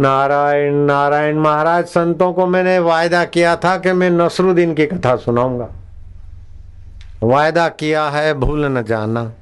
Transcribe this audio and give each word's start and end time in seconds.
नारायण 0.00 0.74
नारायण 0.74 1.38
महाराज, 1.38 1.84
संतों 1.84 2.32
को 2.32 2.46
मैंने 2.46 2.78
वायदा 2.78 3.24
किया 3.24 3.56
था 3.56 3.76
कि 3.78 3.92
मैं 3.92 4.10
नसरुद्दीन 4.10 4.74
की 4.74 4.86
कथा 4.86 5.16
सुनाऊँगा। 5.16 5.68
वायदा 7.22 7.68
किया 7.68 8.08
है, 8.08 8.34
भूल 8.34 8.64
न 8.66 8.82
जाना। 8.82 9.32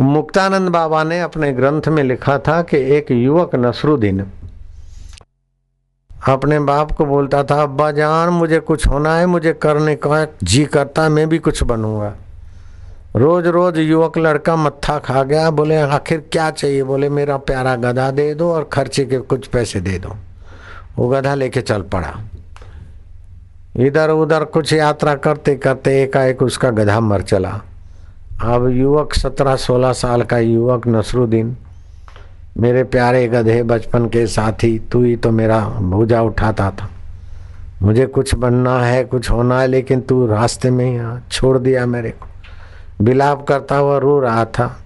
मुक्तानंद 0.00 0.68
बाबा 0.68 1.04
ने 1.04 1.20
अपने 1.20 1.52
ग्रंथ 1.52 1.88
में 1.88 2.02
लिखा 2.02 2.38
था 2.38 2.62
कि 2.62 2.76
एक 2.96 3.10
युवक 3.10 3.54
नसरुद्दीन 3.54 4.26
अपने 6.28 6.58
बाप 6.58 6.92
को 6.92 7.04
बोलता 7.04 7.42
था, 7.44 7.62
अब्बा 7.62 7.90
जान, 7.90 8.28
मुझे 8.28 8.60
कुछ 8.60 8.86
होना 8.86 9.16
है, 9.16 9.26
मुझे 9.26 9.52
करने 9.52 9.96
का 9.96 10.26
जी 10.42 10.64
करता 10.64 11.08
मैं 11.08 11.28
भी 11.28 11.38
कुछ 11.38 11.62
बनूँगा। 11.62 12.14
रोज 13.16 13.46
रोज 13.46 13.78
युवक 13.78 14.18
लड़का 14.18 14.56
मत्था 14.56 14.98
खा 14.98 15.22
गया, 15.22 15.50
बोले, 15.50 15.76
आखिर 15.76 16.24
क्या 16.32 16.50
चाहिए? 16.50 16.82
बोले, 16.82 17.08
मेरा 17.08 17.36
प्यारा 17.36 17.76
गधा 17.76 18.10
दे 18.10 18.34
दो 18.34 18.52
और 18.52 18.68
खर्चे 18.72 19.04
के 19.04 19.18
कुछ 19.18 19.46
पैसे 19.46 19.80
दे 19.80 19.98
दो। 19.98 20.16
वो 20.98 21.08
गधा 21.08 21.34
लेके 21.34 21.60
चल 21.60 21.82
पड़ा। 21.82 22.12
इधर 23.76 24.10
उधर 24.10 24.44
कुछ 24.44 24.72
यात्रा 24.72 25.14
करते 25.14 25.54
करते 25.54 26.02
एकाएक 26.02 26.42
उसका 26.42 26.70
गधा 26.70 27.00
मर 27.00 27.22
चला। 27.22 27.60
अब 28.40 28.68
युवक 28.68 29.14
सत्रह 29.14 29.56
सोलह 29.56 29.92
साल 29.92 30.22
का 30.22 30.38
युवक 30.38 30.88
नसरुद्दीन, 30.88 31.56
मेरे 32.58 32.84
प्यारे 32.84 33.28
गधे, 33.28 33.62
बचपन 33.62 34.06
के 34.06 34.26
साथी, 34.26 34.78
तू 34.78 35.02
ही 35.02 35.16
तो 35.16 35.30
मेरा 35.30 35.60
भूजा 35.60 36.22
उठाता 36.22 36.70
था। 36.70 36.90
मुझे 37.82 38.06
कुछ 38.06 38.34
बनना 38.34 38.78
है, 38.80 39.04
कुछ 39.04 39.30
होना 39.30 39.60
है, 39.60 39.66
लेकिन 39.66 40.00
तू 40.00 40.26
रास्ते 40.26 40.70
में 40.70 40.84
ही 40.84 41.20
छोड़ 41.30 41.58
दिया 41.58 41.86
मेरे 41.86 42.10
को। 42.10 42.26
बिलाप 43.00 43.46
करता 43.46 43.76
हुआ 43.76 43.98
रो 43.98 44.18
रहा 44.20 44.44
था। 44.44 44.76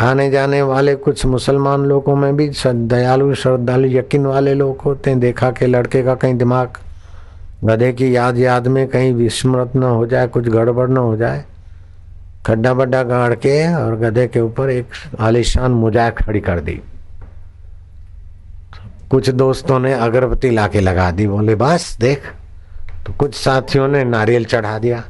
आने 0.00 0.30
जाने 0.30 0.62
वाले 0.62 0.94
कुछ 0.96 1.24
मुसलमान 1.26 1.84
लोगों 1.84 2.16
में 2.16 2.36
भी 2.36 2.50
दयालु, 2.66 3.34
श्रद्धालु, 3.34 3.88
यकीन 3.88 4.26
वाले 4.26 4.54
लोग 4.54 4.80
होते 4.80 5.10
हैं। 5.10 5.20
देखा 5.20 5.50
कि 5.50 5.66
लड़के 5.66 6.02
का 6.02 6.14
कहीं 6.14 6.34
दिमाग 6.34 6.78
गधे 7.64 7.92
की 7.92 8.16
याद 8.16 8.38
याद 8.38 8.66
में 8.66 8.86
कहीं 8.88 9.12
विस्मृत 9.14 9.76
न 9.76 9.82
हो 9.82 10.06
जाए, 10.06 10.26
कुछ 10.26 10.48
गड़बड़ 10.48 10.88
न 10.88 10.96
हो 10.96 11.16
जाए। 11.16 11.44
खड्डा 12.46 12.74
बड्डा 12.74 13.02
गाड़ 13.02 13.34
के 13.34 13.74
और 13.74 13.96
गधे 13.96 14.26
के 14.26 14.40
ऊपर 14.40 14.70
एक 14.70 14.86
आलिशान 15.20 15.70
मुजाय 15.70 16.10
खड़ी 16.10 16.40
कर 16.40 16.60
दी। 16.60 16.80
कुछ 19.10 19.30
दोस्तों 19.30 19.78
ने 19.78 19.92
अगरबत्ती 19.92 20.50
लाके 20.50 20.80
लगा 20.80 21.10
दी। 21.10 21.26
बोले, 21.26 21.54
बस 21.54 21.96
देख 22.00 22.22
तो 23.06 23.12
कुछ 23.12 23.34
साथियों 23.34 23.88
ने 23.88 24.04
नारियल 24.04 24.44
चढ़ा 24.44 24.78
दिया। 24.78 25.02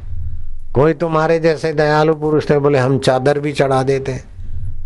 कोई 0.74 0.94
तुम्हारे 0.94 1.38
जैसे 1.40 1.72
दयालु 1.72 2.14
पुरुष 2.14 2.48
थे, 2.50 2.58
बोले, 2.58 2.78
हम 2.78 2.98
चादर 2.98 3.38
भी 3.40 3.52
चढ़ा 3.52 3.82
देते 3.82 4.12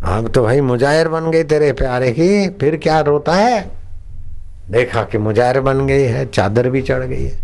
अब 0.07 0.29
तो 0.29 0.43
भाई, 0.43 0.61
मुजाहिर 0.61 1.09
बन 1.09 1.31
गई 1.31 1.45
तेरे 1.45 1.73
प्यारे 1.73 2.11
की, 2.13 2.49
फिर 2.51 2.77
क्या 2.77 3.01
रोता 3.01 3.33
है? 3.33 3.61
देखा 4.71 5.03
कि 5.03 5.19
मुजाहिर 5.19 5.61
बन 5.61 5.87
गई 5.87 6.03
है, 6.03 6.25
चादर 6.27 6.69
भी 6.71 6.83
चढ़ 6.83 7.03
गई 7.03 7.25
है। 7.25 7.37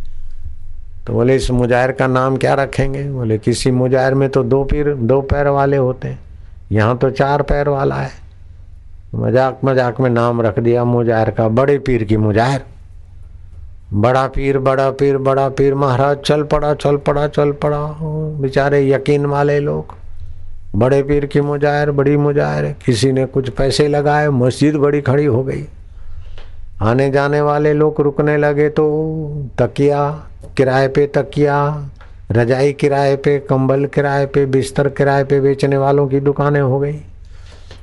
तो 1.06 1.12
बोले, 1.12 1.36
इस 1.36 1.50
मुजाहिर 1.50 1.92
का 1.92 2.06
नाम 2.06 2.36
क्या 2.36 2.55
रखेंगे? 2.55 3.05
बोले, 3.05 3.38
किसी 3.38 3.70
मुजाहिर 3.70 4.14
में 4.14 4.28
तो 4.28 4.42
दो 4.44 4.62
पीर, 4.64 4.94
दो 4.94 5.20
पैर 5.22 5.48
वाले 5.48 5.77
होते 5.77 6.08
हैं, 6.08 6.18
यहाँ 6.72 6.96
तो 6.98 7.11
चार 7.11 7.42
पैर 7.42 7.68
वाला 7.68 7.96
है। 7.96 8.11
मज़ाक 9.14 9.61
मज़ाक 9.64 10.00
में 10.00 10.11
नाम 10.11 10.42
रख 10.42 10.58
दिया 10.58 10.84
मुजाहिर 10.86 11.30
का, 11.30 11.48
बड़े 11.50 11.78
पीर 11.78 12.05
की 12.05 12.16
मुजाहिर। 12.16 12.62
बड़ा 13.92 14.27
पीर 14.27 14.58
बड़ा 14.58 14.91
पीर 14.91 15.16
बड़ा 15.19 15.48
पीर, 15.48 15.74
महाराज, 15.74 16.16
चल 16.16 16.42
पड़ा 16.42 16.74
चल 16.74 16.96
पड़ा 16.96 17.27
चल 17.28 17.52
पड़ा। 17.52 17.78
बेचारे 18.41 18.88
यकीन 18.91 19.27
वाले 19.27 19.58
लोग। 19.60 19.94
बड़े 20.77 21.02
पीर 21.02 21.27
की 21.27 21.41
मुजाहिर, 21.41 21.91
बड़ी 21.91 22.16
मुजाहिर। 22.16 22.74
किसी 22.86 23.12
ने 23.12 23.24
कुछ 23.27 23.50
पैसे 23.50 23.88
लगाए, 23.88 24.28
मस्जिद 24.28 24.77
बड़ी 24.77 25.00
खड़ी 25.00 25.24
हो 25.24 25.42
गई। 25.44 25.64
आने 26.83 27.11
जाने 27.11 27.41
वाले 27.41 27.72
लोग 27.72 28.00
रुकने 28.00 28.36
लगे 28.36 28.68
तो 28.68 28.86
तकिया 29.58 30.08
किराए 30.56 30.88
पे 30.88 31.06
तकिया, 31.06 31.88
रजाई 32.33 32.72
किराए 32.72 33.17
पे, 33.17 33.39
कंबल 33.39 33.86
किराए 33.86 34.27
पे, 34.27 34.46
बिस्तर 34.46 34.89
किराए 34.89 35.24
पे 35.24 35.40
बेचने 35.40 35.77
वालों 35.77 36.08
की 36.08 36.20
दुकानें 36.20 36.61
हो 36.61 36.78
गई। 36.78 36.96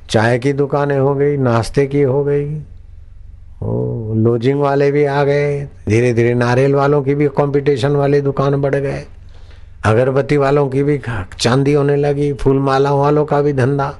चाय 0.09 0.39
की 0.39 0.53
दुकानें 0.53 0.99
हो 0.99 1.15
गई, 1.15 1.37
नाश्ते 1.37 1.87
की 1.87 2.01
हो 2.01 2.23
गई। 2.23 2.61
लॉजिंग 3.61 4.59
वाले 4.61 4.91
भी 4.91 5.03
आ 5.05 5.23
गए 5.23 5.61
धीरे 5.87 6.13
धीरे 6.13 6.33
नारियल 6.35 6.75
वालों 6.75 7.01
की 7.03 7.15
भी 7.15 7.27
कंपटीशन 7.37 7.95
वाली 7.95 8.21
दुकान 8.21 8.61
बढ़ 8.61 8.75
गए। 8.75 9.05
अगरबत्ती 9.85 10.37
वालों 10.37 10.67
की 10.69 10.83
भी 10.83 10.99
चांदी 11.39 11.73
होने 11.73 11.95
लगी, 11.95 12.31
फूल 12.33 12.59
माला 12.59 12.93
वालों 12.93 13.25
का 13.25 13.41
भी 13.41 13.53
धंधा। 13.53 13.93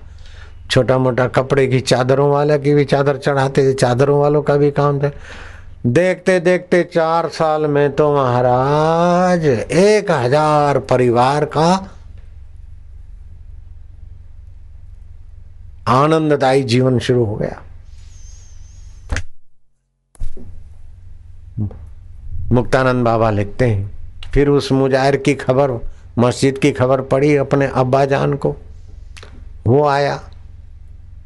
छोटा 0.72 0.98
मोटा 0.98 1.28
कपड़े 1.28 1.68
की 1.68 1.80
चादरों 1.82 2.30
वाले 2.32 2.58
की 2.60 2.74
भी 2.74 2.86
चादर 2.86 3.18
चढ़ाते 3.18 3.64
थे 3.64 3.74
चादरों 3.74 4.20
वालों 4.20 4.42
का 4.42 4.56
भी 4.58 4.72
काम 4.72 5.00
था। 5.00 5.12
देखते 5.88 6.40
देखते 6.40 6.84
चार 6.86 7.28
साल 7.30 7.66
में 7.68 7.92
तो 7.92 8.14
महाराज, 8.16 9.46
एक 9.46 10.12
हज़ार 10.12 10.80
परिवार 10.80 11.46
का 11.48 11.70
आनंददायी 15.88 16.64
जीवन 16.64 17.00
शुरू 17.00 17.24
हो 17.26 17.36
गया। 17.36 17.62
मुक्तानंद 22.52 23.04
बाबा 23.06 23.30
लिखते 23.32 23.66
हैं। 23.66 24.32
फिर 24.34 24.50
उस 24.50 24.72
मुजाहिर 24.72 25.16
की 25.18 25.34
खबर, 25.36 25.72
मस्जिद 26.20 26.58
की 26.58 26.72
खबर 26.72 27.02
पड़ी 27.04 27.36
अपने 27.38 27.68
अब्बा 27.68 28.04
जान 28.06 28.34
को। 28.36 28.56
वो 29.68 29.84
आया 29.88 30.16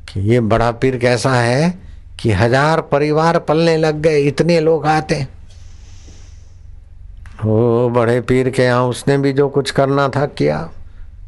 कि 0.10 0.20
ये 0.22 0.40
बड़ा 0.42 0.72
पीर 0.72 0.98
कैसा 0.98 1.34
है 1.34 1.74
कि 2.22 2.31
हज़ार 2.31 2.81
परिवार 2.81 3.40
पलने 3.40 3.76
लग 3.78 4.02
गए, 4.02 4.20
इतने 4.20 4.60
लोग 4.60 4.86
आते 4.88 5.26
वो 7.44 7.90
बड़े 7.90 8.20
पीर 8.22 8.50
के 8.50 8.64
यहाँ 8.64 8.84
उसने 8.86 9.18
भी 9.18 9.34
जो 9.34 9.48
कुछ 9.50 9.72
करना 9.72 10.08
था 10.10 10.26
किया। 10.28 10.70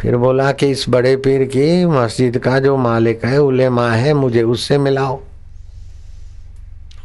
फिर 0.01 0.15
बोला 0.17 0.51
कि 0.51 0.67
इस 0.67 0.85
बड़े 0.89 1.15
पीर 1.17 1.43
की 1.45 1.85
मस्जिद 1.85 2.37
का 2.37 2.59
जो 2.59 2.75
मालिक 2.77 3.25
है, 3.25 3.37
उलेमा 3.37 3.89
है, 3.91 4.13
मुझे 4.13 4.43
उससे 4.43 4.77
मिलाओ। 4.77 5.19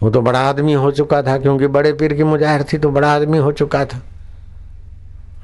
वो 0.03 0.10
तो 0.10 0.20
बड़ा 0.20 0.41
आदमी 0.41 0.72
हो 0.72 0.91
चुका 0.91 1.22
था, 1.22 1.36
क्योंकि 1.38 1.66
बड़े 1.66 1.92
पीर 1.92 2.12
की 2.14 2.25
मुजाहिर 2.25 2.62
थी 2.62 2.78
तो 2.78 2.91
बड़ा 2.91 3.12
आदमी 3.14 3.38
हो 3.38 3.53
चुका 3.53 3.84
था। 3.84 3.98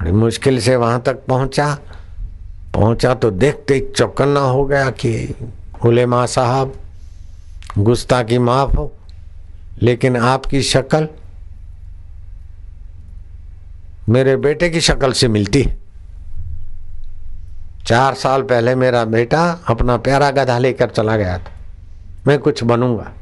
बड़ी 0.01 0.13
मुश्किल 0.13 0.61
से 0.61 0.77
वहाँ 0.77 1.01
तक 1.01 1.25
पहुँचा। 1.27 1.67
पहुँचा 2.75 3.15
तो 3.15 3.31
देखते 3.31 3.75
ही 3.75 3.81
चौकन्ना 3.97 4.41
हो 4.41 4.65
गया 4.65 4.91
कि 4.91 5.35
उलेमा 5.85 6.25
साहब 6.27 6.73
गुस्ता 7.79 8.23
की 8.23 8.39
माफ़ 8.39 8.77
हो, 8.77 8.93
लेकिन 9.83 10.17
आपकी 10.17 10.63
शक्ल 10.63 11.09
मेरे 14.09 14.37
बेटे 14.37 14.69
की 14.71 14.81
शक्ल 14.81 15.13
से 15.13 15.29
मिलती 15.29 15.63
है। 15.63 15.77
चार 17.87 18.15
साल 18.15 18.43
पहले 18.43 18.75
मेरा 18.75 19.05
बेटा 19.05 19.43
अपना 19.69 19.97
प्यारा 19.97 20.31
गधा 20.31 20.59
लेकर 20.59 20.91
चला 20.91 21.17
गया 21.17 21.39
था। 21.39 21.53
मैं 22.27 22.39
कुछ 22.39 22.63
बनूँगा। 22.65 23.13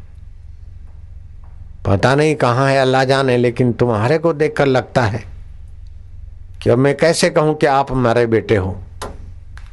पता 1.87 2.15
नहीं 2.15 2.35
कहाँ 2.35 2.69
है, 2.71 2.79
अल्लाह 2.79 3.05
जाने, 3.05 3.37
लेकिन 3.37 3.73
तुम्हारे 3.73 4.19
को 4.19 4.33
देखकर 4.33 4.67
लगता 4.67 5.03
है 5.03 5.25
कि 6.63 6.71
अब 6.71 6.79
मैं 6.79 6.97
कैसे 6.97 7.31
कहूँ 7.31 7.55
कि 7.55 7.67
आप 7.67 7.93
हमारे 7.93 8.27
बेटे 8.27 8.57
हो? 8.57 8.79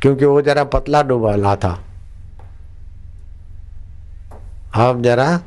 क्योंकि 0.01 0.25
वो 0.25 0.41
जरा 0.41 0.63
पतला 0.63 1.01
डुबाला 1.03 1.55
था। 1.55 1.79
आप 4.75 5.01
जरा 5.01 5.39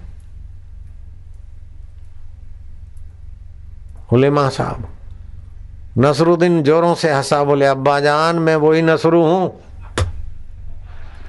उलेमा 4.12 4.48
साहब, 4.48 4.88
नसरुद्दीन 5.98 6.62
जोरों 6.62 6.94
से 6.94 7.12
हंसा, 7.12 7.44
बोले, 7.44 7.66
अब्बा 7.66 8.00
जान, 8.00 8.38
मैं 8.38 8.56
वही 8.56 8.82
नसरू 8.82 9.22
हूँ। 9.22 9.60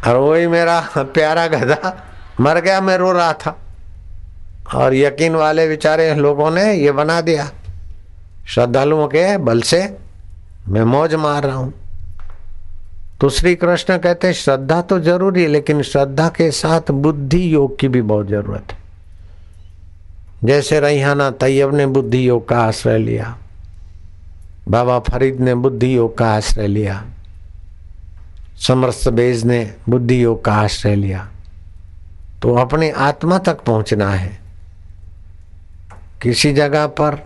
और 0.08 0.16
वही 0.16 0.48
मेरा 0.48 0.80
प्यारा 0.98 1.48
गधा, 1.48 1.98
मर 2.40 2.60
गया, 2.60 2.82
मैं 2.82 2.98
रो 2.98 3.12
रहा 3.12 3.34
था। 3.34 3.58
और 4.76 4.96
यकीन 4.96 5.36
वाले 5.36 5.68
बेचारे 5.68 6.14
लोगों 6.16 6.52
ने 6.52 6.74
ये 6.74 6.92
बना 6.92 7.20
दिया। 7.22 7.50
श्रद्धालुओं 8.48 9.08
के 9.08 9.38
बल 9.38 9.62
से 9.62 9.82
मैं 10.68 10.84
मौज 10.84 11.14
मार 11.16 11.44
रहा 11.44 11.56
हूँ। 11.56 11.74
तो 13.22 13.30
श्री 13.30 13.56
कृष्ण 13.56 13.98
कहते 13.98 14.28
हैं, 14.28 14.34
श्रद्धा 14.34 14.82
तो 14.82 15.00
ज़रूरी 15.00 15.42
है, 15.44 15.48
लेकिन 15.48 15.82
श्रद्धा 15.82 16.28
के 16.30 16.50
साथ 16.52 16.92
बुद्धि 16.92 17.54
योग 17.54 17.78
की 17.80 17.88
भी 17.88 18.02
बहुत 18.02 18.28
ज़रूरत 18.28 18.72
है। 18.72 18.78
जैसे 20.44 20.80
रैहाना 20.80 21.30
तैयब 21.32 21.76
ने 21.76 21.86
बुद्धि 21.88 22.28
योग 22.28 22.48
का 22.48 22.60
आश्रय 22.60 22.98
लिया, 22.98 23.38
बाबा 24.70 25.00
फरीद 25.00 25.40
ने 25.40 25.56
बुद्धि 25.56 25.96
योग 25.98 26.18
का 26.18 26.34
आश्रय 26.36 26.68
लिया 26.68 27.04
समरस 28.68 29.08
बेज 29.08 29.44
ने 29.46 29.74
बुद्धि 29.90 30.24
योग 30.24 30.44
का 30.46 30.54
आश्रय 30.54 30.96
लिया। 30.96 31.28
तो 32.42 32.54
अपने 32.56 32.90
आत्मा 32.92 33.38
तक 33.38 33.62
पहुँचना 33.62 34.10
है। 34.10 34.43
किसी 36.24 36.54
जगह 36.54 36.88
पर, 36.88 37.18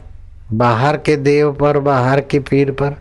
बाहर 0.54 0.98
के 0.98 1.16
देव 1.16 1.52
पर, 1.54 1.80
बाहर 1.80 2.22
के 2.22 2.40
पीर 2.40 2.72
पर। 2.72 2.96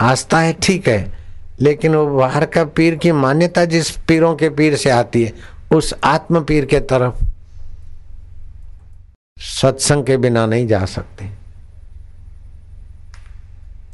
आस्था 0.00 0.40
है, 0.40 0.52
ठीक 0.62 0.88
है, 0.88 1.12
लेकिन 1.60 1.94
वो 1.94 2.06
बाहर 2.18 2.44
का 2.44 2.64
पीर 2.64 2.94
की 2.94 3.12
मान्यता 3.12 3.64
जिस 3.64 3.90
पीरों 3.90 4.34
के 4.36 4.48
पीर 4.48 4.76
से 4.76 4.90
आती 4.90 5.24
है, 5.24 5.32
उस 5.72 5.94
आत्म 6.04 6.44
पीर 6.44 6.64
के 6.64 6.80
तरफ़ 6.80 7.24
सत्संग 9.38 10.04
के 10.04 10.16
बिना 10.16 10.46
नहीं 10.46 10.66
जा 10.66 10.84
सकते। 10.84 11.28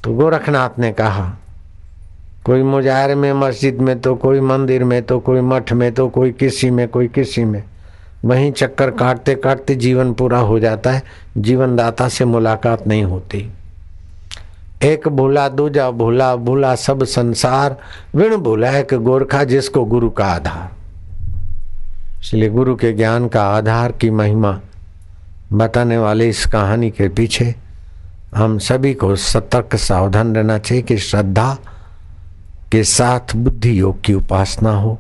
तो 0.05 0.13
गोरखनाथ 0.15 0.79
ने 0.79 0.93
कहा, 0.93 1.37
कोई 2.45 2.63
मुजाहिर 2.63 3.15
में, 3.17 3.33
मस्जिद 3.33 3.81
में 3.81 4.01
तो 4.01 4.15
कोई 4.15 4.41
मंदिर 4.41 4.85
में 4.85 5.03
तो 5.03 5.19
कोई 5.19 5.41
मठ 5.41 5.73
में 5.73 5.93
तो 5.93 6.09
कोई 6.09 6.33
किसी 6.33 6.71
में, 6.71 6.89
कोई 6.89 7.09
किसी 7.09 7.45
में। 7.45 7.63
वहीं 8.25 8.53
चक्कर 8.53 8.91
काटते 8.91 9.35
काटते 9.35 9.75
जीवन 9.75 10.13
पूरा 10.13 10.39
हो 10.39 10.61
जाता 10.61 10.93
है। 10.93 11.03
जीवन 11.37 11.77
दाता 11.77 12.09
से 12.09 12.25
मुलाकात 12.25 12.87
नहीं 12.87 13.05
होती। 13.05 13.53
एक 14.83 15.09
भूला, 15.09 15.49
दूजा 15.49 15.91
भूला 15.91 16.37
भूला 16.37 16.75
सब 16.75 17.05
संसार। 17.05 17.77
विण 18.15 18.37
भूला 18.37 18.71
एक 18.71 18.95
गोरखा 18.95 19.45
जिसको 19.45 19.85
गुरु 19.85 20.11
का 20.11 20.25
आधार। 20.25 20.71
इसलिए 22.23 22.49
गुरु 22.49 22.77
के 22.77 22.93
ज्ञान 22.93 23.29
का 23.29 23.43
आधार 23.43 23.93
की 23.93 24.11
महिमा 24.11 24.61
बताने 25.53 25.99
वाले 25.99 26.29
इस 26.29 26.47
कहानी 26.47 26.91
के 26.91 27.09
पीछे 27.09 27.55
हम 28.35 28.59
सभी 28.59 28.95
को 28.95 29.17
सतर्क 29.17 29.77
सावधान 29.77 30.37
रहना 30.37 30.59
चाहिए 30.59 30.83
कि 30.83 30.97
श्रद्धा 30.97 31.59
के 32.73 32.85
साथ 32.85 33.37
बुद्धि 33.37 33.81
योग 33.81 34.01
की 34.01 34.15
उपासना 34.15 34.71
हो। 34.71 34.99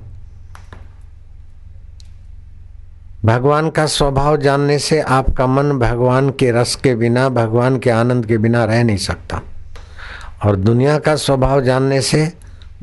भगवान 3.25 3.71
का 3.71 3.87
स्वभाव 3.87 4.37
जानने 4.37 4.79
से 4.79 5.01
आपका 5.01 5.47
मन 5.47 5.79
भगवान 5.79 6.31
के 6.31 6.51
रस 6.51 6.77
के 6.77 6.95
बिना, 6.95 7.29
भगवान 7.29 7.79
के 7.79 7.91
आनंद 7.91 8.27
के 8.27 8.39
बिना 8.39 8.65
रह 8.65 8.85
नहीं 8.85 8.97
सकता। 8.97 9.43
और 10.45 10.57
दुनिया 10.57 10.99
का 10.99 11.17
स्वभाव 11.17 11.61
जानने 11.61 12.01
से 12.01 12.33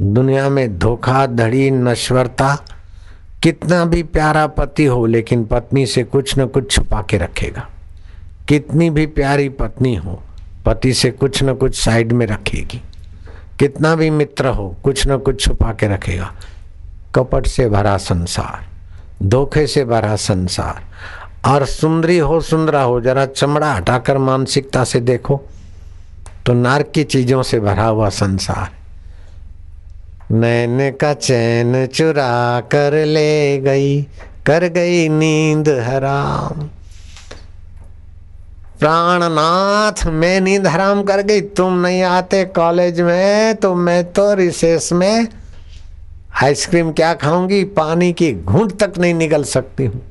दुनिया 0.02 0.50
में 0.50 0.80
धोखा, 0.80 1.26
धड़ी, 1.26 1.72
नश्वरता 1.72 2.66
कितना 3.44 3.86
भी 3.86 4.04
प्यारा 4.04 4.48
पति 4.48 4.86
हो, 4.86 5.06
लेकिन 5.06 5.46
पत्नी 5.46 5.86
से 5.86 6.04
कुछ 6.04 6.40
न 6.40 6.46
कुछ 6.46 6.72
छुपा 6.72 7.02
के 7.10 7.18
रखेगा। 7.18 7.70
कितनी 8.48 8.90
भी 8.90 9.06
प्यारी 9.06 9.50
पत्नी 9.50 9.96
हो, 9.96 10.24
पति 10.66 10.94
से 10.94 11.12
कुछ 11.12 11.44
न 11.44 11.54
कुछ 11.54 11.86
साइड 11.86 12.12
में 12.12 12.28
रखेगी। 12.28 12.82
कितना 13.60 13.96
भी 13.96 14.10
मित्र 14.10 14.48
हो, 14.48 14.76
कुछ 14.84 15.08
न 15.08 15.18
कुछ 15.18 15.42
छुपा 15.42 15.74
के 15.74 15.88
रखेगा। 15.88 16.34
कपट 17.16 17.48
से 17.48 17.70
भरा 17.70 17.98
संसार। 17.98 18.77
धोखे 19.24 19.66
से 19.68 19.84
भरा 19.86 20.16
संसार। 20.16 20.82
और 21.46 21.66
सुंदरी 21.66 22.18
हो, 22.18 22.40
सुंदरा 22.42 22.82
हो, 22.82 23.00
जरा 23.02 23.26
चमड़ा 23.26 23.72
हटाकर 23.74 24.18
मानसिकता 24.18 24.84
से 24.84 25.00
देखो 25.02 25.42
तो 26.46 26.54
नार 26.54 26.84
की 26.86 27.04
चीज़ों 27.04 27.44
से 27.44 27.60
भरा 27.60 27.86
हुआ 27.86 28.10
संसार। 28.10 28.70
नैन 30.32 30.92
का 30.92 31.14
चैन 31.14 31.86
चुरा 31.88 32.60
कर 32.72 32.94
ले 33.06 33.58
गई, 33.58 34.02
कर 34.46 34.68
गई 34.70 35.08
नींद 35.10 35.70
हराम। 35.88 36.68
प्राणनाथ 38.80 40.06
मैं 40.08 40.40
नींद 40.42 40.68
हराम 40.68 41.02
कर 41.04 41.22
गई, 41.22 41.42
तुम 41.42 41.74
नहीं 41.78 42.02
आते 42.04 42.44
कॉलेज 42.46 43.02
में 43.02 43.56
तो 43.56 43.74
मैं 43.76 44.04
तो 44.14 44.34
रिसेस 44.34 44.90
में 44.94 45.28
आइसक्रीम 46.44 46.92
क्या 46.92 47.14
खाऊँगी? 47.14 47.64
पानी 47.64 48.14
की 48.14 48.34
घूंट 48.34 48.80
तक 48.84 48.94
नहीं 48.98 49.14
निकल 49.14 49.44
सकती 49.44 49.86
हूँ। 49.86 50.02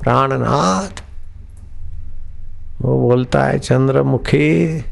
प्राणनाथ। 0.00 1.02
वो 2.82 2.98
बोलता 2.98 3.44
है, 3.44 3.58
चंद्रमुखी, 3.58 4.84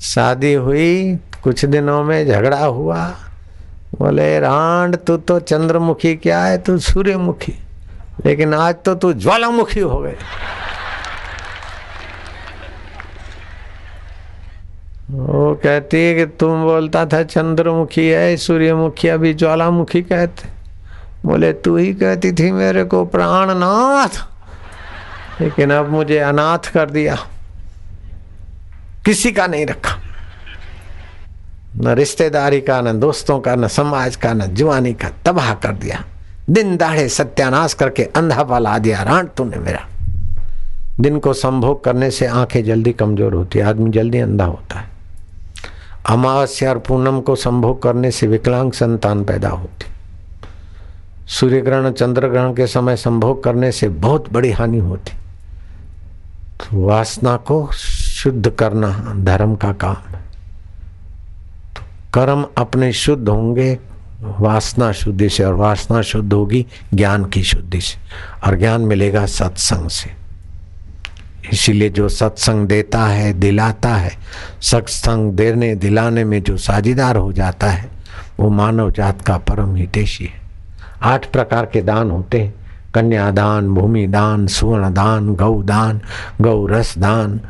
शादी 0.00 0.54
हुई, 0.54 1.18
कुछ 1.42 1.64
दिनों 1.64 2.04
में 2.04 2.26
झगड़ा 2.26 2.64
हुआ। 2.64 3.06
बोले, 3.98 4.40
रांड, 4.40 4.96
तू 4.96 5.16
तो 5.16 5.40
चंद्रमुखी, 5.40 6.16
क्या 6.16 6.44
है? 6.44 6.58
तू 6.58 6.78
सूर्यमुखी। 6.78 7.54
लेकिन 8.26 8.54
आज 8.54 8.74
तो 8.84 8.94
तू 8.94 9.12
ज्वालामुखी 9.12 9.80
हो 9.80 10.00
गए। 10.00 10.16
वो 15.10 15.60
कहती 15.62 15.96
है 15.96 16.14
कि 16.14 16.26
तुम 16.26 16.62
बोलता 16.62 17.06
था, 17.06 17.22
चंद्रमुखी 17.22 18.08
है, 18.08 18.36
सूर्यमुखी, 18.36 19.08
अभी 19.08 19.34
ज्वालामुखी 19.34 20.02
कहते। 20.02 20.48
बोले, 21.28 21.52
तू 21.52 21.76
ही 21.76 21.94
कहती 21.94 22.32
थी 22.32 22.52
मेरे 22.52 22.84
को 22.84 23.04
प्राणनाथ? 23.04 24.26
लेकिन 25.42 25.70
अब 25.70 25.88
मुझे 25.90 26.18
अनाथ 26.18 26.58
कर 26.58 26.90
दिया। 26.90 27.16
किसी 29.04 29.32
का 29.32 29.46
नहीं 29.46 29.66
रखा। 29.66 30.00
न 31.76 31.88
रिश्तेदारी 31.88 32.60
का, 32.60 32.80
न 32.80 33.00
दोस्तों 33.00 33.40
का, 33.40 33.54
न 33.54 33.68
समाज 33.68 34.16
का, 34.16 34.32
न 34.32 34.54
जवानी 34.54 34.92
का 34.92 35.10
तबाह 35.26 35.54
कर 35.54 35.72
दिया। 35.72 36.04
दिन 36.50 36.76
दाढ़े 36.76 37.08
सत्यानाश 37.08 37.74
करके 37.74 38.02
अंधा 38.02 38.42
पाला 38.42 38.78
दिया 38.78 39.02
रांट 39.02 39.30
तूने 39.30 39.56
मेरा। 39.56 39.86
दिन 41.00 41.18
को 41.18 41.32
संभोग 41.32 41.84
करने 41.84 42.10
से 42.10 42.26
आँखें 42.26 42.64
जल्दी 42.64 42.92
कमज़ोर 42.92 43.34
होती 43.34 43.58
है, 43.58 43.64
आदमी 43.64 43.90
जल्दी 43.90 44.18
अंधा 44.18 44.44
होता 44.44 44.78
है। 44.78 44.93
अमावस्या 46.08 46.70
और 46.70 46.78
पूनम 46.78 47.20
को 47.20 47.36
संभोग 47.36 47.82
करने 47.82 48.10
से 48.10 48.26
विकलांग 48.26 48.72
संतान 48.72 49.24
पैदा 49.24 49.48
होती। 49.48 49.86
सूर्य 51.26 51.60
ग्रहण 51.60 51.92
चंद्र 51.92 52.28
ग्रहण 52.28 52.54
के 52.54 52.66
समय 52.66 52.96
संभोग 52.96 53.44
करने 53.44 53.72
से 53.72 53.88
बहुत 53.88 54.32
बड़ी 54.32 54.50
हानि 54.52 54.78
होती। 54.78 55.16
तो 56.58 56.86
वासना 56.86 57.36
को 57.36 57.70
शुद्ध 57.72 58.50
करना 58.50 59.14
धर्म 59.18 59.54
का 59.54 59.72
काम 59.72 59.96
है। 59.96 60.20
तो 61.76 61.82
कर्म 62.14 62.46
अपने 62.58 62.92
शुद्ध 62.92 63.28
होंगे, 63.28 63.78
वासना 64.22 64.92
शुद्धि 64.92 65.28
से, 65.28 65.44
और 65.44 65.54
वासना 65.54 66.02
शुद्ध 66.02 66.32
होगी 66.32 66.66
ज्ञान 66.94 67.24
की 67.24 67.42
शुद्धि 67.42 67.80
से, 67.80 67.98
और 68.46 68.56
ज्ञान 68.56 68.80
मिलेगा 68.80 69.26
सत्संग 69.26 69.88
से। 69.88 70.23
इसीलिए 71.52 71.88
जो 71.88 72.08
सत्संग 72.08 72.66
देता 72.66 73.04
है, 73.04 73.32
दिलाता 73.32 73.94
है, 73.94 74.12
सत्संग 74.62 75.32
देने, 75.32 75.74
दिलाने 75.74 76.24
में 76.24 76.42
जो 76.42 76.56
साझीदार 76.56 77.16
हो 77.16 77.32
जाता 77.32 77.66
है, 77.66 77.90
वो 78.40 78.50
मानव 78.50 78.90
जात 78.90 79.22
का 79.22 79.36
परम 79.36 79.76
हितेशी 79.76 80.24
है। 80.24 80.40
आठ 81.02 81.26
प्रकार 81.26 81.66
के 81.66 81.82
दान 81.82 82.10
होते 82.10 82.40
हैं। 82.40 82.54
कन्यादान 82.94 83.68
भूमि 83.68 84.06
दान, 84.06 84.46
सुवर्ण 84.46 84.92
दान, 84.92 85.34
गौ 85.34 85.62
दान, 85.62 86.00
गौ 86.40 86.66
रस 86.66 86.98
दान 86.98 87.40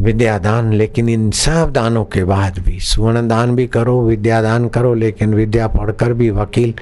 विद्यादान 0.00 0.72
लेकिन 0.72 1.08
इन 1.08 1.30
सब 1.30 1.72
दानों 1.72 2.04
के 2.04 2.24
बाद 2.24 2.58
भी 2.58 2.80
सुवर्ण 2.80 3.28
दान 3.28 3.56
भी 3.56 3.66
करो 3.66 4.08
विद्यादान 4.08 4.68
करो, 4.68 4.94
लेकिन 4.94 5.34
विद्या 5.34 5.66
पढ़कर 5.66 6.12
भी 6.12 6.30
वकील 6.30 6.74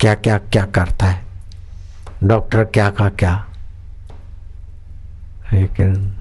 क्या 0.00 0.14
क्या 0.14 0.38
क्या 0.38 0.64
करता 0.64 1.06
है? 1.06 1.24
डॉक्टर 2.24 2.64
क्या 2.64 2.90
का 2.90 3.08
क्या? 3.08 3.47
लेकिन 5.52 6.20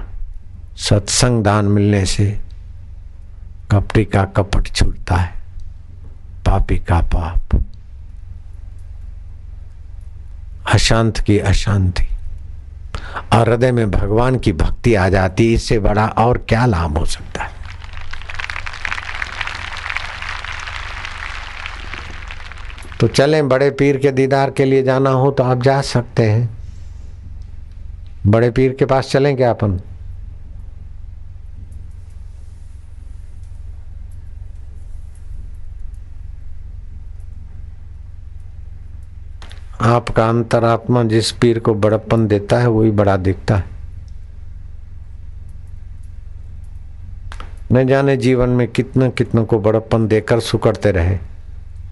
सत्संग 0.78 1.44
दान 1.44 1.66
मिलने 1.66 2.06
से 2.06 2.40
कपटी 3.72 4.06
का 4.06 4.24
कपट 4.24 4.68
छूटता 4.68 5.16
है, 5.16 5.34
पापी 6.46 6.78
का 6.78 7.02
पाप। 7.02 7.64
अशांत 10.74 11.18
की 11.18 11.40
अशांति। 11.40 12.04
और 13.34 13.50
हृदय 13.50 13.72
में 13.72 13.92
भगवान 13.92 14.38
की 14.40 14.54
भक्ति 14.54 14.96
आ 14.96 15.10
जाती 15.10 15.54
इससे 15.54 15.80
बड़ा 15.80 16.08
और 16.08 16.38
क्या 16.38 16.66
लाभ 16.66 16.98
हो 16.98 17.06
सकता 17.06 17.44
है? 17.44 17.52
तो 23.00 23.08
चलें, 23.08 23.50
बड़े 23.50 23.72
पीर 23.72 23.98
के 23.98 24.12
दीदार 24.12 24.52
के 24.52 24.66
लिए 24.66 24.84
जाना 24.84 25.10
हो 25.10 25.32
तो 25.32 25.44
आप 25.44 25.62
जा 25.62 25.82
सकते 25.82 26.32
हैं। 26.32 26.57
बड़े 28.28 28.52
पीर 28.52 28.74
के 28.74 28.86
पास 28.86 29.12
चलें 29.12 29.36
क्या 29.38 29.50
अपन? 29.50 29.80
आपका 39.82 40.30
अंतरात्मा 40.30 41.04
जिस 41.04 41.32
पीर 41.32 41.60
को 41.60 41.74
बड़प्पन 41.74 42.28
देता 42.28 42.60
है 42.60 42.68
वही 42.68 42.92
बड़ा 42.92 43.18
दिखता 43.18 43.56
है। 43.56 43.64
न 47.72 47.88
जाने 47.88 48.18
जीवन 48.18 48.50
में 48.50 48.68
कितना 48.68 49.10
कितना 49.10 49.44
को 49.44 49.60
बड़प्पन 49.60 50.08
देकर 50.08 50.40
सुकड़ते 50.40 50.92
रहे। 50.92 51.18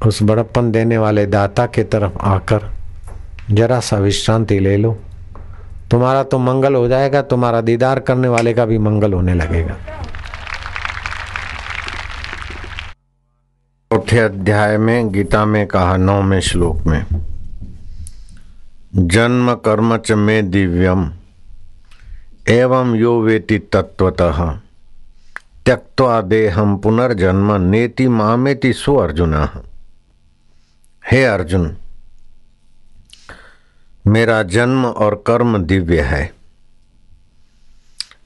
उस 0.07 0.23
बड़प्पन 0.23 0.71
देने 0.71 0.97
वाले 0.97 1.25
दाता 1.25 1.65
के 1.65 1.83
तरफ़ 1.83 2.17
आकर 2.21 2.71
जरा 3.51 3.79
सा 3.79 3.97
विश्रांति 3.97 4.59
ले 4.59 4.77
लो। 4.77 4.99
तुम्हारा 5.91 6.23
तो 6.23 6.37
मंगल 6.39 6.75
हो 6.75 6.87
जाएगा, 6.87 7.21
तुम्हारा 7.21 7.61
दीदार 7.61 7.99
करने 7.99 8.27
वाले 8.27 8.53
का 8.53 8.65
भी 8.65 8.77
मंगल 8.77 9.13
होने 9.13 9.33
लगेगा। 9.33 9.77
चौथे 13.91 14.19
अध्याय 14.19 14.77
में, 14.77 15.11
गीता 15.11 15.45
में 15.45 15.65
कहा, 15.67 15.95
नौवें 15.97 16.39
श्लोक 16.41 16.85
में, 16.87 17.05
जन्म 18.95 19.53
कर्म 19.55 19.97
च 19.97 20.11
में 20.11 20.49
दिव्यम, 20.51 21.11
एवं 22.49 22.95
यो 22.95 23.19
वेति 23.21 23.57
तत्वतः 23.73 24.43
त्यक्वा 25.65 26.19
देहम 26.21 26.75
पुनर्जन्म, 26.77 27.51
नेति 27.61 28.07
मामेति 28.09 28.73
सो 28.73 28.95
अर्जुन। 28.95 29.33
हे 31.03 31.23
अर्जुन 31.25 31.75
मेरा 34.07 34.43
जन्म 34.43 34.85
और 34.85 35.23
कर्म 35.27 35.57
दिव्य 35.57 36.01
है। 36.01 36.33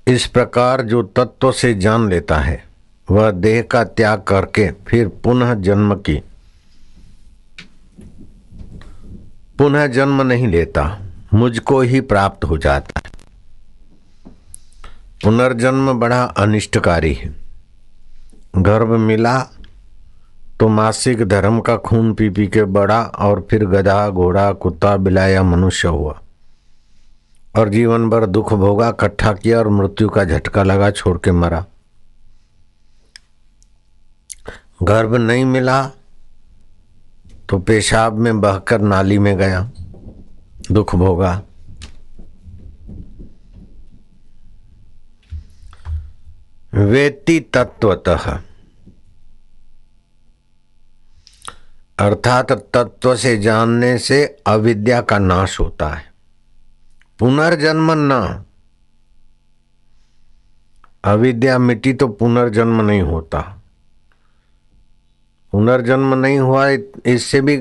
इस 0.07 0.27
प्रकार 0.27 0.81
जो 0.81 1.03
तत्व 1.03 1.51
से 1.51 1.73
जान 1.73 2.09
लेता 2.09 2.37
है, 2.37 2.63
वह 3.11 3.31
देह 3.31 3.61
का 3.61 3.83
त्याग 3.83 4.21
करके 4.21 4.71
फिर 4.71 5.07
पुनः 5.07 5.53
जन्म 5.53 5.95
की। 5.95 6.21
पुनः 9.57 9.87
जन्म 9.87 10.21
नहीं 10.21 10.47
लेता, 10.47 10.99
मुझको 11.33 11.81
ही 11.81 12.01
प्राप्त 12.01 12.45
हो 12.45 12.57
जाता 12.57 13.01
है। 13.05 13.11
पुनर्जन्म 15.23 15.93
बड़ा 15.93 16.23
अनिष्टकारी 16.23 17.13
है। 17.13 17.35
गर्भ 18.57 18.87
मिला 18.87 19.47
तो 20.59 20.67
मासिक 20.67 21.21
धर्म 21.23 21.59
का 21.59 21.75
खून 21.77 22.13
पी 22.13 22.29
पी 22.29 22.47
के 22.47 22.63
बड़ा 22.63 23.01
और 23.01 23.45
फिर 23.49 23.65
गधा, 23.65 24.09
घोड़ा, 24.09 24.51
कुत्ता, 24.53 24.95
बिलाया 24.97 25.43
मनुष्य 25.43 25.87
हुआ। 25.87 26.19
और 27.55 27.69
जीवन 27.69 28.09
भर 28.09 28.25
दुख 28.25 28.53
भोगा, 28.53 28.89
इकट्ठा 28.89 29.33
किया 29.33 29.59
और 29.59 29.67
मृत्यु 29.69 30.09
का 30.09 30.23
झटका 30.23 30.63
लगा, 30.63 30.89
छोड़ 30.91 31.17
के 31.17 31.31
मरा। 31.31 31.65
गर्भ 34.83 35.15
नहीं 35.15 35.45
मिला 35.45 35.83
तो 37.49 37.57
पेशाब 37.59 38.17
में 38.17 38.39
बहकर 38.41 38.81
नाली 38.81 39.17
में 39.19 39.37
गया, 39.37 39.69
दुख 40.71 40.95
भोगा। 40.95 41.41
वेति 46.73 47.39
तत्वतः 47.53 48.39
अर्थात 51.99 52.51
तत्व 52.51 53.15
से 53.15 53.37
जानने 53.37 53.97
से 53.97 54.37
अविद्या 54.47 55.01
का 55.01 55.17
नाश 55.17 55.59
होता 55.59 55.89
है। 55.89 56.13
पुनर्जन्म 57.19 57.91
न। 57.91 58.43
अविद्या 61.03 61.57
मिट्टी 61.57 61.93
तो 61.93 62.07
पुनर्जन्म 62.07 62.81
नहीं 62.81 63.01
होता। 63.01 63.61
पुनर्जन्म 65.51 66.13
नहीं 66.13 66.39
हुआ, 66.39 66.69
इससे 67.05 67.41
भी 67.41 67.57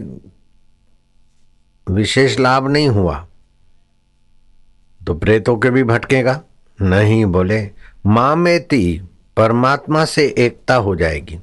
विशेष 1.89 2.39
लाभ 2.39 2.69
नहीं 2.69 2.89
हुआ। 2.89 3.27
तो 5.07 5.15
प्रेतों 5.15 5.59
के 5.59 5.71
भी 5.71 5.85
भटकेगा। 5.85 6.43
नहीं 6.83 7.25
बोले 7.25 7.71
माँ 8.07 8.37
में 8.37 8.67
परमात्मा 9.37 10.05
से 10.05 10.35
एकता 10.39 10.75
हो 10.75 10.97
जाएगी। 10.97 11.41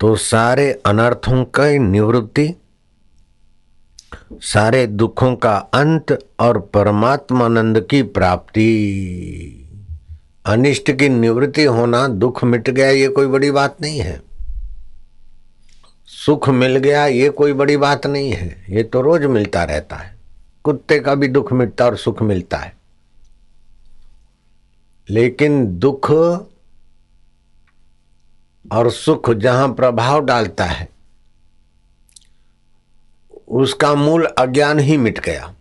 तो 0.00 0.16
सारे 0.16 0.82
अनर्थों 0.86 1.44
की 1.44 1.78
निवृत्ति, 1.78 2.54
सारे 4.32 4.86
दुखों 4.86 5.36
का 5.36 5.56
अंत 5.56 6.28
और 6.40 6.60
परमात्मानंद 6.60 7.86
की 7.90 8.02
प्राप्ति। 8.02 8.68
अनिष्ट 10.46 10.92
की 10.92 11.08
निवृत्ति 11.08 11.64
होना 11.64 12.08
दुख 12.08 12.44
मिट 12.44 12.70
गया, 12.70 12.88
ये 12.88 13.08
कोई 13.08 13.26
बड़ी 13.26 13.50
बात 13.50 13.76
नहीं 13.80 13.98
है। 13.98 14.22
सुख 16.06 16.48
मिल 16.48 16.76
गया, 16.76 17.06
ये 17.06 17.28
कोई 17.28 17.52
बड़ी 17.52 17.76
बात 17.76 18.06
नहीं 18.06 18.30
है। 18.30 18.66
ये 18.68 18.82
तो 18.82 19.00
रोज 19.00 19.24
मिलता 19.24 19.64
रहता 19.64 19.96
है। 19.96 20.16
कुत्ते 20.64 21.00
का 21.00 21.14
भी 21.14 21.28
दुख 21.28 21.52
मिटता 21.52 21.84
और 21.84 21.96
सुख 21.96 22.22
मिलता 22.22 22.56
है। 22.56 22.76
लेकिन 25.10 25.78
दुख 25.78 26.06
और 28.72 28.90
सुख 28.90 29.30
जहाँ 29.30 29.74
प्रभाव 29.74 30.24
डालता 30.24 30.64
है, 30.64 30.88
उसका 33.48 33.94
मूल 33.94 34.24
अज्ञान 34.24 34.78
ही 34.78 34.96
मिट 34.96 35.20
गया। 35.20 35.54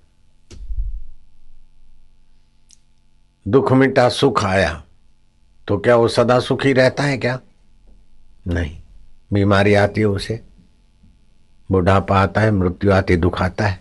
दुख 3.48 3.72
मिटा, 3.72 4.10
सुख 4.10 4.44
आया 4.46 4.84
तो 5.68 5.78
क्या 5.78 5.96
वो 5.96 6.08
सदा 6.08 6.40
सुखी 6.40 6.74
रहता 6.74 7.04
है 7.04 7.18
क्या? 7.18 7.40
नहीं। 8.48 8.78
बीमारी 9.34 9.74
आती 9.74 10.02
है 10.02 10.08
उसे, 10.08 10.42
बुढ़ापा 11.72 12.20
आता 12.20 12.42
है, 12.42 12.52
मृत्यु 12.52 12.92
आती, 12.92 13.16
दुख 13.16 13.42
आता 13.42 13.66
है। 13.66 13.80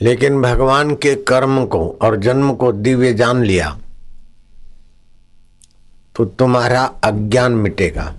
लेकिन 0.00 0.42
भगवान 0.42 0.94
के 0.94 1.14
कर्म 1.14 1.66
को 1.66 1.98
और 2.02 2.16
जन्म 2.16 2.54
को 2.54 2.72
दिव्य 2.72 3.12
जान 3.14 3.42
लिया। 3.42 3.78
तो 6.16 6.24
तुम्हारा 6.24 6.84
अज्ञान 6.84 7.52
मिटेगा। 7.52 8.14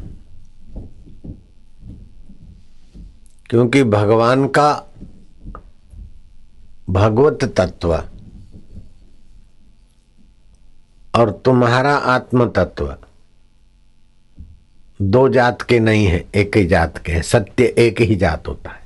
क्योंकि 3.50 3.84
भगवान 3.84 4.48
का 4.48 4.88
भगवत 6.90 7.44
तत्व 7.44 7.96
और 11.16 11.32
तुम्हारा 11.46 11.96
आत्म 11.96 12.50
तत्व 12.50 12.98
दो 15.02 15.30
जात 15.30 15.62
के 15.62 15.80
नहीं 15.80 16.06
है, 16.06 16.26
एक 16.36 16.58
ही 16.58 16.66
जात 16.66 16.98
के 16.98 17.12
है। 17.12 17.22
सत्य 17.22 17.76
एक 17.78 18.02
ही 18.02 18.16
जात 18.16 18.48
होता 18.48 18.70
है। 18.70 18.86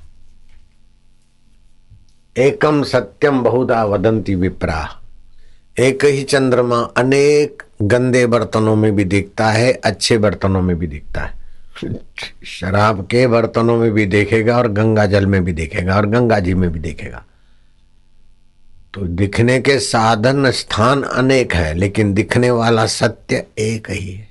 एकम 2.38 2.84
सत्यम 2.84 3.44
बहुधा 3.44 3.84
वदंती 3.84 4.36
विप्रा 4.36 4.99
एक 5.80 6.06
ही 6.06 6.24
चंद्रमा 6.24 6.78
अनेक 6.98 7.64
गंदे 7.82 8.26
बर्तनों 8.28 8.76
में 8.76 8.96
भी 8.96 9.04
दिखता 9.04 9.50
है, 9.50 9.72
अच्छे 9.74 10.18
बर्तनों 10.18 10.62
में 10.62 10.76
भी 10.80 10.88
दिखता 10.88 11.22
है। 11.22 11.38
शराब 12.46 13.06
के 13.06 13.28
बर्तनों 13.28 13.78
में 13.78 13.92
भी 13.92 14.06
देखेगा 14.06 14.58
और 14.58 14.68
गंगा 14.68 15.06
जल 15.06 15.26
में 15.26 15.44
भी 15.44 15.54
देखेगा 15.54 15.96
और 15.96 16.06
गंगा 16.06 16.40
जी 16.40 16.54
में 16.54 16.70
भी 16.72 16.80
देखेगा। 16.80 17.24
तो 18.94 19.02
दिखने 19.02 19.60
के 19.62 19.80
साधन 19.80 20.52
स्थान 20.52 21.04
अनेक 21.04 21.54
है, 21.54 21.74
लेकिन 21.74 22.14
दिखने 22.14 22.52
वाला 22.52 22.86
सत्य 22.86 23.46
एक 23.58 23.90
ही 23.90 24.12
है। 24.12 24.28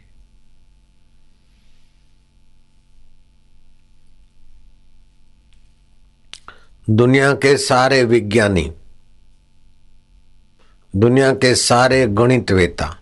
दुनिया 6.91 7.33
के 7.33 7.57
सारे 7.57 8.05
विज्ञानी 8.05 8.73
दुनिया 10.97 11.33
के 11.33 11.55
सारे 11.55 12.07
गणित 12.07 12.51
वेता 12.51 12.99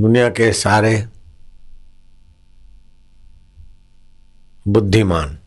दुनिया 0.00 0.28
के 0.28 0.52
सारे 0.52 1.08
बुद्धिमान 4.68 5.38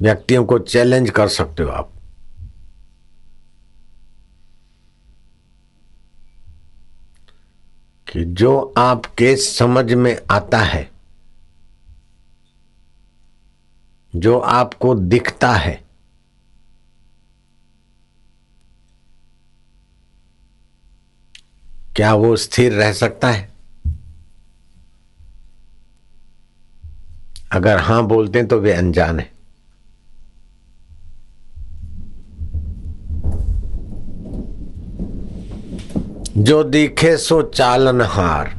व्यक्तियों 0.00 0.44
को 0.44 0.58
चैलेंज 0.58 1.10
कर 1.10 1.28
सकते 1.28 1.62
हो 1.62 1.68
आप। 1.68 1.92
कि 8.12 8.24
जो 8.24 8.74
आपके 8.78 9.36
समझ 9.36 9.92
में 9.92 10.18
आता 10.30 10.58
है, 10.58 10.90
जो 14.16 14.38
आपको 14.38 14.94
दिखता 14.94 15.52
है 15.52 15.87
क्या 21.98 22.14
वो 22.14 22.36
स्थिर 22.36 22.72
रह 22.72 22.92
सकता 22.92 23.30
है? 23.30 23.48
अगर 27.52 27.78
हाँ 27.78 28.06
बोलते 28.06 28.38
हैं 28.38 28.48
तो 28.48 28.58
वे 28.58 28.72
अनजान 28.72 29.20
है। 29.20 29.32
जो 36.38 36.64
दिखे 36.64 37.16
सो 37.16 37.42
चालनहार, 37.42 38.56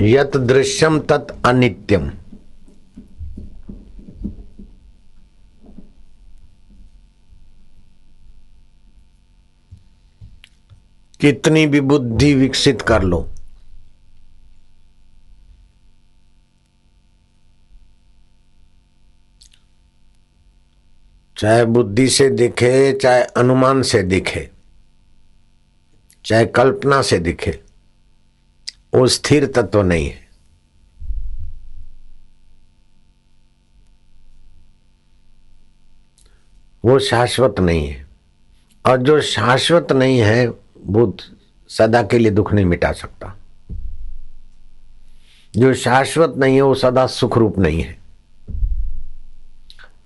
यत 0.00 0.36
दृश्यम 0.36 1.00
तत् 1.00 1.46
अनित्यम। 1.46 2.10
कितनी 11.20 11.66
भी 11.66 11.80
बुद्धि 11.80 12.34
विकसित 12.34 12.82
कर 12.82 13.02
लो। 13.02 13.28
चाहे 21.38 21.64
बुद्धि 21.64 22.08
से 22.08 22.30
दिखे, 22.30 22.92
चाहे 22.92 23.22
अनुमान 23.22 23.82
से 23.82 24.02
दिखे, 24.02 24.50
चाहे 26.24 26.46
कल्पना 26.46 27.02
से 27.02 27.18
दिखे, 27.18 27.60
वो 28.94 29.06
स्थिर 29.06 29.46
तत्व 29.46 29.82
नहीं 29.82 30.10
है। 30.10 30.30
वो 36.84 36.98
शाश्वत 36.98 37.54
नहीं 37.60 37.88
है। 37.88 38.06
और 38.86 39.02
जो 39.02 39.20
शाश्वत 39.20 39.92
नहीं 39.92 40.18
है 40.18 40.59
वो 40.86 41.16
सदा 41.68 42.02
के 42.02 42.18
लिए 42.18 42.30
दुख 42.30 42.52
नहीं 42.52 42.64
मिटा 42.64 42.92
सकता। 42.92 43.36
जो 45.56 45.74
शाश्वत 45.74 46.34
नहीं 46.36 46.54
है, 46.54 46.62
वो 46.62 46.74
सदा 46.74 47.06
सुख 47.06 47.38
रूप 47.38 47.58
नहीं 47.58 47.82
है। 47.82 48.00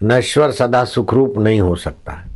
नश्वर 0.03 0.53
सदा 0.53 0.85
सुखरूप 0.85 1.35
नहीं 1.39 1.61
हो 1.61 1.77
सकता 1.77 2.13
है। 2.13 2.31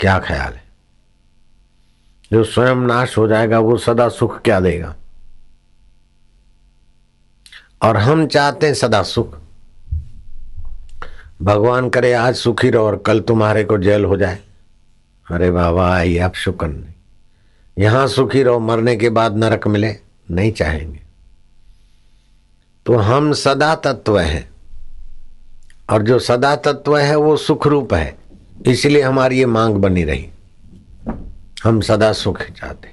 क्या 0.00 0.18
ख्याल 0.18 0.52
है? 0.52 0.64
जो 2.32 2.44
स्वयं 2.44 2.74
नाश 2.74 3.18
हो 3.18 3.28
जाएगा, 3.28 3.58
वो 3.58 3.78
सदा 3.78 4.08
सुख 4.08 4.42
क्या 4.42 4.60
देगा? 4.60 4.96
और 7.82 7.96
हम 7.96 8.26
चाहते 8.26 8.66
हैं 8.66 8.74
सदा 8.74 9.02
सुख। 9.02 9.38
भगवान 11.42 11.88
करे 11.88 12.12
आज 12.12 12.36
सुखी 12.36 12.70
रहो 12.70 12.86
और 12.86 12.96
कल 12.96 13.20
तुम्हारे 13.20 13.64
को 13.64 13.78
जेल 13.78 14.04
हो 14.04 14.16
जाए। 14.16 14.38
अरे 15.30 15.50
बाबा 15.50 16.02
ये 16.02 16.18
आप 16.18 16.34
शुक्र 16.34 16.66
नहीं। 16.66 16.94
यहाँ 17.78 18.08
सुखी 18.08 18.42
रहो, 18.42 18.58
मरने 18.58 18.96
के 18.96 19.10
बाद 19.10 19.36
नरक 19.36 19.66
मिले, 19.66 19.96
नहीं 20.30 20.52
चाहेंगे। 20.52 21.00
तो 22.86 22.96
हम 22.96 23.32
सदा 23.32 23.74
तत्व 23.74 24.18
हैं। 24.18 24.50
और 25.90 26.02
जो 26.02 26.18
सदा 26.18 26.56
तत्व 26.56 26.98
है, 26.98 27.16
वो 27.16 27.36
सुख 27.36 27.66
रूप 27.66 27.94
है। 27.94 28.18
इसलिए 28.66 29.02
हमारी 29.02 29.38
ये 29.38 29.46
मांग 29.46 29.74
बनी 29.74 30.04
रही। 30.04 30.28
हम 31.64 31.80
सदा 31.80 32.12
सुख 32.12 32.42
चाहते 32.42 32.88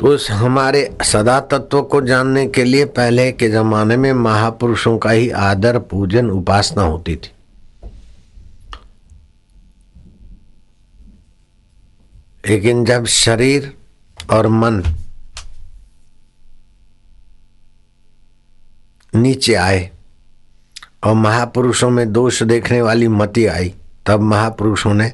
तो 0.00 0.06
उस 0.06 0.30
हमारे 0.30 0.96
सदा 1.04 1.40
तत्व 1.40 1.82
को 1.82 2.00
जानने 2.00 2.46
के 2.46 2.64
लिए 2.64 2.84
पहले 2.84 3.32
के 3.32 3.48
जमाने 3.48 3.96
में 3.96 4.12
महापुरुषों 4.12 4.98
का 4.98 5.10
ही 5.10 5.30
आदर, 5.30 5.78
पूजन, 5.78 6.30
उपासना 6.30 6.82
होती 6.82 7.16
थी। 7.16 7.32
लेकिन 12.48 12.84
जब 12.84 13.04
शरीर 13.04 13.74
और 14.30 14.48
मन 14.48 14.82
नीचे 19.14 19.54
आए 19.54 19.90
और 21.04 21.14
महापुरुषों 21.14 21.90
में 21.90 22.12
दोष 22.12 22.42
देखने 22.42 22.82
वाली 22.82 23.08
मति 23.08 23.46
आई, 23.46 23.74
तब 24.06 24.20
महापुरुषों 24.20 24.94
ने 24.94 25.12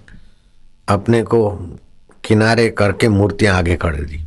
अपने 0.88 1.22
को 1.22 1.50
किनारे 2.24 2.70
करके 2.70 3.08
मूर्तियाँ 3.08 3.56
आगे 3.56 3.76
कर 3.76 3.94
दी। 3.94 4.25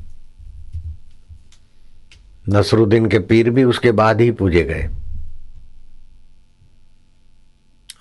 नसरुद्दीन 2.50 3.06
के 3.06 3.20
पीर 3.20 3.50
भी 3.50 3.64
उसके 3.64 3.92
बाद 3.92 4.22
ही 4.22 4.32
पूजे 4.32 4.64
गए। 4.64 4.90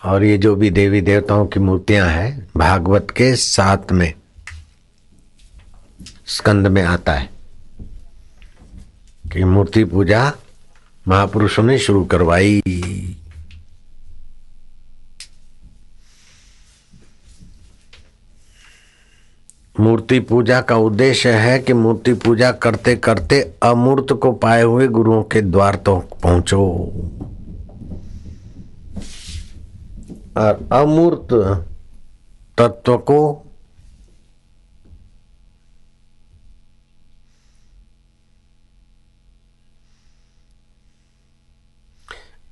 और 0.04 0.24
ये 0.24 0.38
जो 0.38 0.56
भी 0.56 0.70
देवी 0.70 1.00
देवताओं 1.00 1.46
की 1.46 1.60
मूर्तियाँ 1.60 2.08
हैं, 2.08 2.48
भागवत 2.56 3.10
के 3.10 3.36
साथ 3.36 3.92
में, 3.92 4.14
स्कंद 6.26 6.66
में 6.66 6.82
आता 6.82 7.12
है 7.12 7.30
कि 9.32 9.44
मूर्ति 9.44 9.84
पूजा 9.84 10.32
महापुरुषों 11.08 11.62
ने 11.62 11.78
शुरू 11.78 12.04
करवाई। 12.04 12.62
मूर्ति 19.80 20.18
पूजा 20.20 20.60
का 20.60 20.76
उद्देश्य 20.76 21.32
है 21.32 21.58
कि 21.58 21.72
मूर्ति 21.72 22.12
पूजा 22.24 22.50
करते 22.62 22.94
करते 22.96 23.40
अमूर्त 23.62 24.12
को 24.12 24.32
पाए 24.34 24.62
हुए 24.62 24.86
गुरुओं 24.88 25.22
के 25.24 25.40
द्वार 25.42 25.76
तो 25.76 25.96
पहुंचो। 26.22 26.62
और 30.36 30.68
अमूर्त 30.72 31.32
तत्व 32.58 32.96
को 33.10 33.20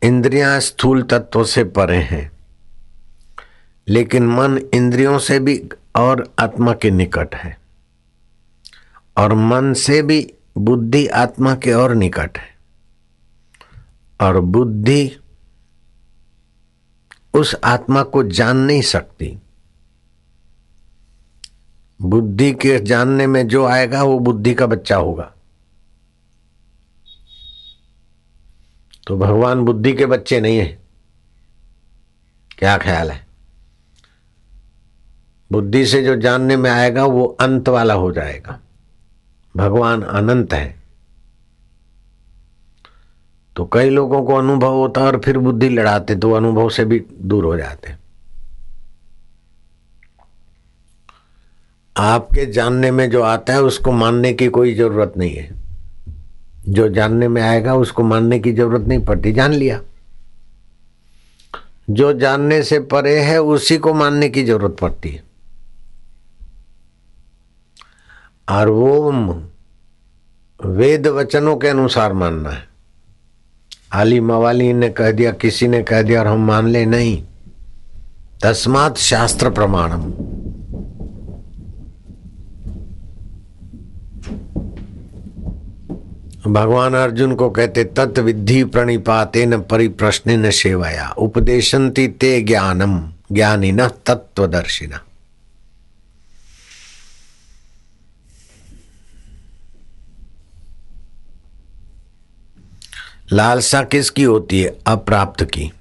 इंद्रियाँ 0.03 0.59
स्थूल 0.61 1.03
तत्व 1.03 1.45
से 1.45 1.65
परे 1.77 1.97
हैं, 2.03 2.31
लेकिन 3.89 4.27
मन 4.29 4.59
इंद्रियों 4.75 5.19
से 5.19 5.39
भी 5.39 5.57
और 5.97 6.35
आत्मा 6.39 6.73
के 6.73 6.91
निकट 6.91 7.35
है। 7.35 7.59
और 9.17 9.35
मन 9.35 9.73
से 9.73 10.03
भी 10.03 10.35
बुद्धि 10.59 11.07
आत्मा 11.07 11.55
के 11.55 11.73
और 11.73 11.95
निकट 11.95 12.39
है। 12.39 12.57
और 14.21 14.41
बुद्धि 14.41 15.17
उस 17.35 17.57
आत्मा 17.65 18.03
को 18.03 18.23
जान 18.23 18.57
नहीं 18.57 18.83
सकती। 18.83 19.39
बुद्धि 22.03 22.53
के 22.53 22.79
जानने 22.79 23.27
में 23.27 23.49
जो 23.49 23.67
आएगा, 23.67 24.03
वो 24.03 24.19
बुद्धि 24.19 24.55
का 24.55 24.67
बच्चा 24.67 24.97
होगा। 24.97 25.33
तो 29.07 29.19
भगवान 29.19 29.61
बुद्धि 29.61 29.93
के 29.93 30.07
बच्चे 30.07 30.41
नहीं 30.41 30.59
है। 30.59 30.79
क्या 32.59 32.79
ख्याल 32.79 33.11
है? 33.11 33.26
बुद्धि 35.53 35.87
से 35.87 36.03
जो 36.03 36.17
जानने 36.17 36.57
में 36.57 36.71
आएगा, 36.71 37.05
वो 37.05 37.25
अंत 37.25 37.69
वाला 37.69 37.95
हो 37.95 38.13
जाएगा। 38.13 38.61
भगवान 39.57 40.03
अनंत 40.03 40.53
है। 40.53 40.77
तो 43.57 43.71
कई 43.73 43.91
लोगों 43.91 44.23
को 44.23 44.35
अनुभव 44.35 44.75
होता 44.75 45.01
है 45.01 45.07
और 45.07 45.21
फिर 45.21 45.39
बुद्धि 45.39 45.69
लड़ाते 45.69 46.17
तो 46.17 46.33
अनुभव 46.33 46.69
से 46.69 46.85
भी 46.85 47.05
दूर 47.23 47.45
हो 47.45 47.57
जाते। 47.57 47.95
आपके 51.97 52.47
जानने 52.47 52.91
में 52.91 53.11
जो 53.11 53.23
आता 53.23 53.53
है, 53.53 53.63
उसको 53.63 53.93
मानने 53.93 54.33
की 54.33 54.47
कोई 54.47 54.75
ज़रूरत 54.75 55.15
नहीं 55.17 55.35
है। 55.35 55.51
जो 56.69 56.89
जानने 56.89 57.29
में 57.29 57.43
आएगा, 57.43 57.75
उसको 57.75 58.03
मानने 58.03 58.39
की 58.39 58.53
ज़रूरत 58.53 58.81
नहीं 58.81 59.05
पड़ती 59.05 59.33
जान 59.33 59.53
लिया। 59.53 59.81
जो 61.91 62.13
जानने 62.13 62.63
से 62.63 62.81
परे 62.81 63.21
है, 63.21 63.43
उसी 63.43 63.77
को 63.77 63.95
मानने 63.95 64.29
की 64.29 64.45
ज़रूरत 64.45 64.77
पड़ती 64.81 65.09
है। 65.09 65.26
और 68.49 68.69
वो 68.69 69.13
वेद 70.65 71.07
वचनों 71.07 71.57
के 71.57 71.69
अनुसार 71.69 72.13
मानना 72.13 72.51
है। 72.51 72.69
आली 73.93 74.21
मवाली 74.21 74.73
ने 74.73 74.89
कह 74.89 75.11
दिया, 75.11 75.31
किसी 75.33 75.69
ने 75.69 75.83
कह 75.83 76.03
दिया, 76.03 76.21
और 76.21 76.27
हम 76.27 76.47
मान 76.47 76.67
ले 76.67 76.87
नहीं। 76.87 77.23
तस्मात 78.43 78.97
शास्त्र 78.97 79.51
प्रमाणम। 79.51 80.13
भगवान 86.53 86.95
अर्जुन 86.95 87.35
को 87.35 87.51
कहते 87.51 87.85
तत्व 87.85 88.23
विधि 88.23 88.65
प्रणिपाते 88.65 89.47
न 89.47 89.59
परिप्रश्न 89.59 90.31
न 90.31 90.51
सेवाया 90.51 91.15
उपदेशंती 91.19 92.09
ते 92.09 92.41
ज्ञानम 92.43 93.11
ज्ञानी 93.33 93.73
न 93.73 93.89
तत्वदर्शिना 93.89 95.06
लालसा 103.33 103.83
किसकी 103.83 104.23
होती 104.23 104.62
है? 104.62 104.79
अप्राप्त 104.87 105.45
की। 105.45 105.73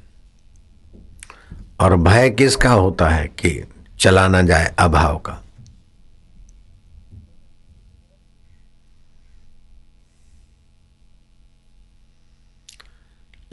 और 1.79 1.95
भय 1.95 2.29
किसका 2.29 2.71
होता 2.71 3.09
है 3.09 3.27
कि 3.27 3.67
चला 3.99 4.27
ना 4.27 4.41
जाए 4.41 4.75
अभाव 4.79 5.17
का? 5.17 5.43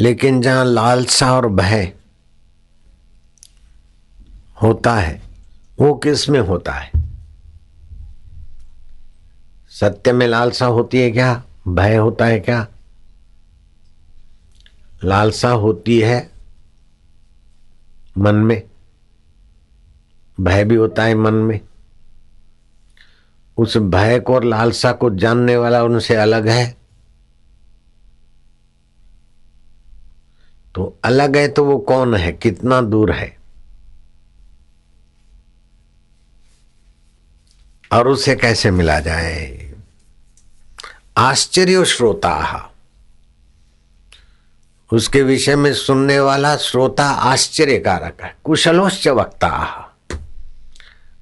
लेकिन 0.01 0.43
जहाँ 0.43 0.65
लालसा 0.65 1.33
और 1.33 1.49
भय 1.49 1.93
होता 4.63 4.95
है, 4.95 5.23
वो 5.81 5.95
किसमें 5.95 6.41
होता 6.41 6.73
है? 6.73 6.93
सत्य 9.71 10.13
में 10.13 10.27
लालसा 10.27 10.67
होती 10.67 10.99
है 11.01 11.11
क्या? 11.11 11.43
भय 11.69 11.97
होता 11.97 12.25
है 12.25 12.41
क्या? 12.41 12.67
लालसा 15.05 15.51
होती 15.51 16.01
है 16.01 16.31
मन 18.19 18.35
में, 18.35 18.63
भय 20.41 20.65
भी 20.65 20.75
होता 20.75 21.05
है 21.05 21.15
मन 21.15 21.35
में। 21.35 21.61
उस 23.57 23.77
भय 23.77 24.21
को 24.21 24.35
और 24.35 24.45
लालसा 24.45 24.93
को 24.93 25.11
जानने 25.11 25.57
वाला 25.57 25.83
उनसे 25.83 26.15
अलग 26.15 26.49
है। 26.49 26.77
तो 30.75 30.99
अलग 31.05 31.37
है 31.37 31.49
तो 31.49 31.65
वो 31.65 31.79
कौन 31.79 32.15
है? 32.15 32.33
कितना 32.33 32.81
दूर 32.81 33.13
है? 33.13 33.37
और 37.93 38.09
उसे 38.09 38.37
कैसे 38.37 38.71
मिला 38.71 39.01
जाए? 39.01 39.73
आश्चर्य 41.17 41.85
श्रोता। 41.85 42.69
उसके 44.93 45.23
विषय 45.23 45.57
में 45.57 45.75
सुनने 45.75 46.21
वाला 46.21 46.57
श्रोता 46.57 47.05
आश्चर्यकारक 47.05 48.23
है। 48.23 48.37
कुशलोश्च 48.45 49.09
वक्ता। 49.09 49.69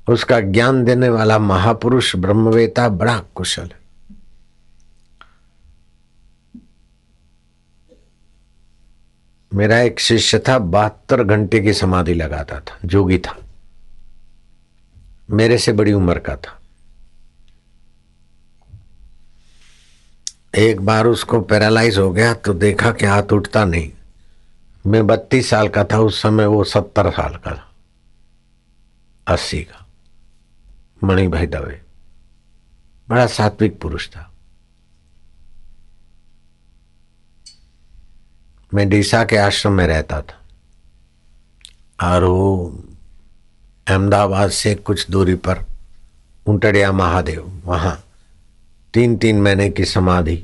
उसका 0.08 0.40
ज्ञान 0.40 0.84
देने 0.84 1.08
वाला 1.08 1.38
महापुरुष 1.38 2.16
ब्रह्मवेता 2.16 2.88
बड़ा 2.88 3.18
कुशल 3.34 3.62
है। 3.62 3.80
मेरा 9.54 9.78
एक 9.78 10.00
शिष्य 10.00 10.38
था, 10.38 10.58
बहत्तर 10.58 11.24
घंटे 11.24 11.60
की 11.60 11.72
समाधि 11.72 12.14
लगाता 12.14 12.60
था, 12.60 12.78
जोगी 12.84 13.18
था। 13.18 13.38
मेरे 15.30 15.58
से 15.58 15.72
बड़ी 15.72 15.92
उम्र 15.92 16.18
का 16.18 16.36
था। 16.36 16.59
एक 20.58 20.80
बार 20.80 21.06
उसको 21.06 21.40
पैरालाइज 21.40 21.98
हो 21.98 22.10
गया 22.10 22.34
तो 22.34 22.54
देखा 22.54 22.92
कि 22.92 23.06
हाथ 23.06 23.22
उठता 23.22 23.64
नहीं। 23.64 23.92
मैं 24.86 25.06
बत्तीस 25.06 25.50
साल 25.50 25.68
का 25.68 25.84
था, 25.84 25.98
उस 25.98 26.22
समय 26.22 26.46
वो 26.46 26.64
सत्तर 26.64 27.10
साल 27.10 27.36
का 27.36 27.50
था। 27.50 27.72
अस्सी 29.26 29.62
का। 29.62 29.86
मणि 31.04 31.28
भाई 31.28 31.46
दवे। 31.46 31.82
बड़ा 33.08 33.26
सात्विक 33.26 33.80
पुरुष 33.80 34.08
था। 34.08 34.32
मैं 38.74 38.88
डीसा 38.88 39.24
के 39.24 39.36
आश्रम 39.36 39.72
में 39.72 39.86
रहता 39.86 40.22
था। 40.22 40.40
और 42.08 42.24
वो 42.24 42.78
अहमदाबाद 43.86 44.50
से 44.50 44.74
कुछ 44.74 45.10
दूरी 45.10 45.34
पर 45.34 45.64
उंटड़िया 46.46 46.92
महादेव, 46.92 47.62
वहाँ 47.64 48.04
तीन 48.94 49.16
तीन 49.16 49.40
महीने 49.42 49.68
की 49.70 49.84
समाधि। 49.84 50.42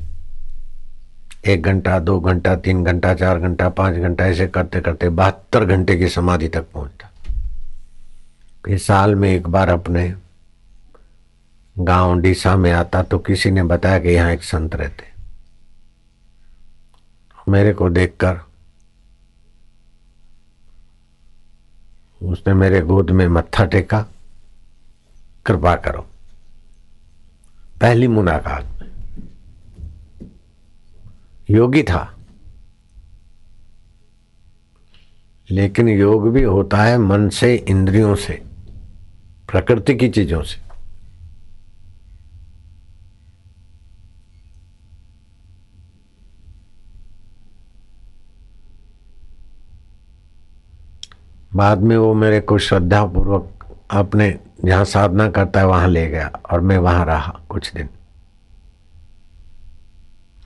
एक 1.45 1.63
घंटा, 1.63 1.99
दो 1.99 2.19
घंटा, 2.21 2.55
तीन 2.57 2.85
घंटा, 2.85 3.15
चार 3.15 3.39
घंटा, 3.39 3.69
पाँच 3.71 3.97
घंटा, 3.97 4.27
ऐसे 4.27 4.47
करते 4.49 4.81
करते 4.81 5.09
बहत्तर 5.11 5.65
घंटे 5.65 5.97
की 5.97 6.09
समाधि 6.09 6.49
तक 6.49 6.67
पहुँचता। 6.75 7.11
फिर 8.65 8.79
साल 8.79 9.15
में 9.15 9.29
एक 9.31 9.47
बार 9.47 9.69
अपने 9.69 10.13
गाँव 11.77 12.21
डीसा 12.21 12.57
में 12.57 12.71
आता 12.73 13.03
तो 13.03 13.19
किसी 13.19 13.51
ने 13.51 13.63
बताया 13.65 13.99
कि 13.99 14.09
यहाँ 14.09 14.33
एक 14.33 14.43
संत 14.45 14.75
रहते 14.75 15.15
मेरे 17.49 17.73
को 17.75 17.89
देखकर, 17.91 18.39
उसने 22.21 22.55
मेरे 22.55 22.81
गोद 22.83 23.11
में 23.11 23.27
मत्था 23.29 23.65
टेका, 23.65 24.05
कृपा 25.47 25.75
करो। 25.77 26.07
पहली 27.81 28.09
मुलाकात। 28.09 28.65
में 28.65 28.87
योगी 31.51 31.83
था। 31.83 32.17
लेकिन 35.51 35.89
योग 35.89 36.31
भी 36.31 36.43
होता 36.43 36.83
है 36.83 36.99
मन 36.99 37.29
से, 37.29 37.55
इंद्रियों 37.55 38.15
से, 38.15 38.43
प्रकृति 39.51 39.95
की 39.95 40.09
चीज़ों 40.09 40.43
से। 40.43 40.67
बाद 51.55 51.79
में 51.79 51.97
वो 51.97 52.15
मेरे 52.15 52.41
को 52.41 52.59
श्रद्धापूर्वक 52.59 53.67
अपने 53.91 54.39
जहाँ 54.65 54.85
साधना 54.85 55.31
करता 55.31 55.61
है, 55.61 55.67
वहाँ 55.67 55.89
ले 55.89 56.07
गया 56.07 56.41
और 56.51 56.61
मैं 56.61 56.79
वहाँ 56.79 57.05
रहा 57.05 57.41
कुछ 57.49 57.73
दिन। 57.73 57.89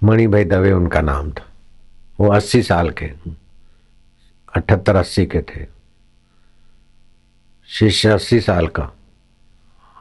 मणि 0.03 0.27
भाई 0.27 0.45
दवे 0.45 0.73
उनका 0.73 1.01
नाम 1.01 1.31
था। 1.31 1.45
वो 2.21 2.29
अस्सी 2.29 2.63
साल 2.63 2.91
के, 2.91 3.07
अठहत्तर 4.57 4.97
अस्सी 4.97 5.27
के 5.27 5.41
थे। 5.41 5.67
शिष्य 7.67 8.09
अस्सी 8.09 8.41
साल 8.41 8.67
का 8.67 8.91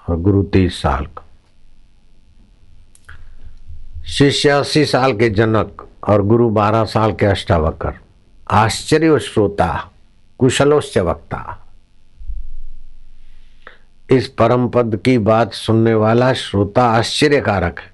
और 0.09 0.19
गुरु 0.19 0.43
तीस 0.43 0.81
साल 0.81 1.05
का। 1.05 1.25
शिष्य 4.07 4.49
अस्सी 4.49 4.85
साल 4.85 5.17
के 5.17 5.29
जनक 5.29 5.87
और 6.07 6.21
गुरु 6.21 6.49
बारह 6.49 6.85
साल 6.85 7.13
के 7.13 7.25
अष्टावकर। 7.25 7.93
आश्चर्य 8.51 9.19
श्रोता 9.19 9.91
कुशलोश्च 10.37 10.97
वक्ता। 10.97 11.65
इस 14.11 14.27
परम 14.27 14.67
पद 14.67 15.01
की 15.05 15.17
बात 15.17 15.53
सुनने 15.53 15.93
वाला 15.93 16.33
श्रोता 16.33 16.83
आश्चर्यकारक 16.83 17.79
है। 17.79 17.91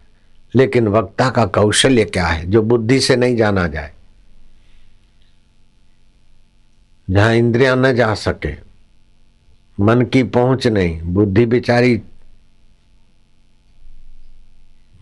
लेकिन 0.56 0.88
वक्ता 0.88 1.30
का 1.30 1.46
कौशल्य 1.46 2.06
क्या 2.06 2.28
है, 2.28 2.46
जो 2.46 2.62
बुद्धि 2.62 3.00
से 3.00 3.16
नहीं 3.16 3.38
जाना 3.38 3.68
जाए? 3.68 3.92
जहाँ 7.10 7.34
इंद्रियाँ 7.34 7.76
न 7.76 7.96
जा 7.96 8.14
सके, 8.14 8.56
मन 9.80 10.02
की 10.02 10.24
पहुँच 10.24 10.68
नहीं, 10.68 11.02
बुद्धि 11.02 11.46
बिचारी 11.46 12.02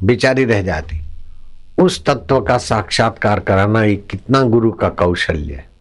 बिचारी 0.04 0.46
रह 0.46 0.62
जाती। 0.62 1.02
उस 1.78 2.06
तत्व 2.06 2.42
का 2.42 2.58
साक्षात्कार 2.58 3.40
कराना 3.40 3.84
ये 3.84 3.96
कितना 3.96 4.42
गुरु 4.42 4.72
का 4.72 4.90
कौशल्य 4.90 5.54
है। 5.54 5.73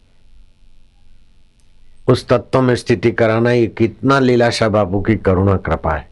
उस 2.07 2.27
तत्व 2.27 2.61
में 2.61 2.75
स्थिति 2.75 3.11
कराना 3.11 3.51
ये 3.51 3.67
कितना 3.67 4.19
लीलाशाह 4.19 4.69
बाबू 4.69 5.01
की 5.01 5.15
करुणा 5.15 5.57
कृपा 5.57 5.91
है। 5.91 6.09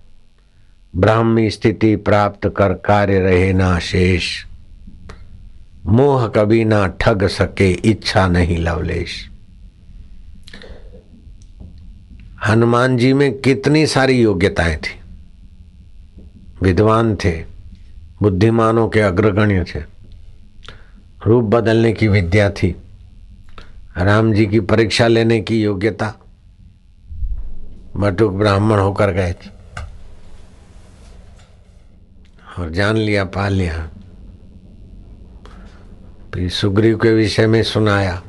ब्राह्मी 0.95 1.49
स्थिति 1.49 1.95
प्राप्त 1.95 2.54
कर 2.58 2.73
कार्य 2.73 3.19
रहे 3.19 3.54
ना 3.54 3.80
शेष। 3.80 4.45
मोह 5.86 6.27
कभी 6.27 6.65
ना 6.65 6.88
ठग 6.88 7.27
सके, 7.27 7.71
इच्छा 7.71 8.27
नहीं 8.27 8.58
लवलेश। 8.58 9.30
हनुमान 12.47 12.97
जी 12.97 13.13
में 13.13 13.38
कितनी 13.39 13.88
सारी 13.88 14.21
योग्यताएँ 14.21 14.77
थी। 14.77 14.99
विद्वान 16.62 17.15
थे, 17.15 17.43
बुद्धिमानों 18.21 18.89
के 18.89 18.99
अग्रगण्य 18.99 19.63
थे। 19.63 19.80
रूप 21.27 21.43
बदलने 21.43 21.93
की 21.93 22.08
विद्या 22.08 22.49
थी। 22.49 22.75
राम 23.97 24.34
जी 24.34 24.45
की 24.45 24.60
परीक्षा 24.60 25.08
लेने 25.08 25.41
की 25.41 25.62
योग्यता 25.62 26.13
मटुक 27.97 28.34
ब्राह्मण 28.34 28.80
होकर 28.80 29.12
गए 29.12 29.34
थे। 29.34 29.49
और 32.60 32.69
जान 32.69 32.95
लिया, 32.95 33.23
पा 33.25 33.47
लिया। 33.49 33.89
फिर 36.34 36.49
सुग्रीव 36.49 36.97
के 36.97 37.13
विषय 37.13 37.47
में 37.47 37.63
सुनाया। 37.63 38.21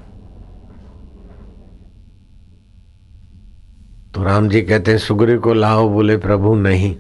तो 4.14 4.22
राम 4.22 4.48
जी 4.48 4.62
कहते 4.62 4.90
हैं, 4.90 4.98
सुग्रीव 4.98 5.40
को 5.40 5.54
लाओ, 5.54 5.88
बोले 5.88 6.16
प्रभु, 6.16 6.54
नहीं। 6.54 6.96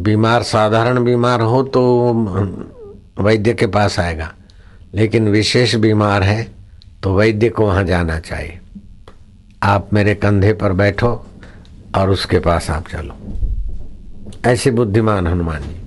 बीमार, 0.00 0.42
साधारण 0.42 1.04
बीमार 1.04 1.40
हो 1.40 1.62
तो 1.62 2.12
वैद्य 3.20 3.54
के 3.54 3.66
पास 3.66 3.98
आएगा। 4.00 4.34
लेकिन 4.94 5.28
विशेष 5.28 5.74
बीमार 5.74 6.22
है 6.22 6.48
तो 7.02 7.14
वैद्य 7.14 7.48
को 7.48 7.66
वहाँ 7.66 7.84
जाना 7.84 8.20
चाहिए। 8.20 8.58
आप 9.62 9.94
मेरे 9.94 10.14
कंधे 10.14 10.52
पर 10.52 10.72
बैठो 10.72 11.26
और 11.94 12.10
उसके 12.10 12.38
पास 12.38 12.70
आप 12.70 12.88
चलो। 12.88 13.14
ऐसे 14.50 14.70
बुद्धिमान 14.70 15.26
हनुमान 15.26 15.62
जी। 15.62 15.80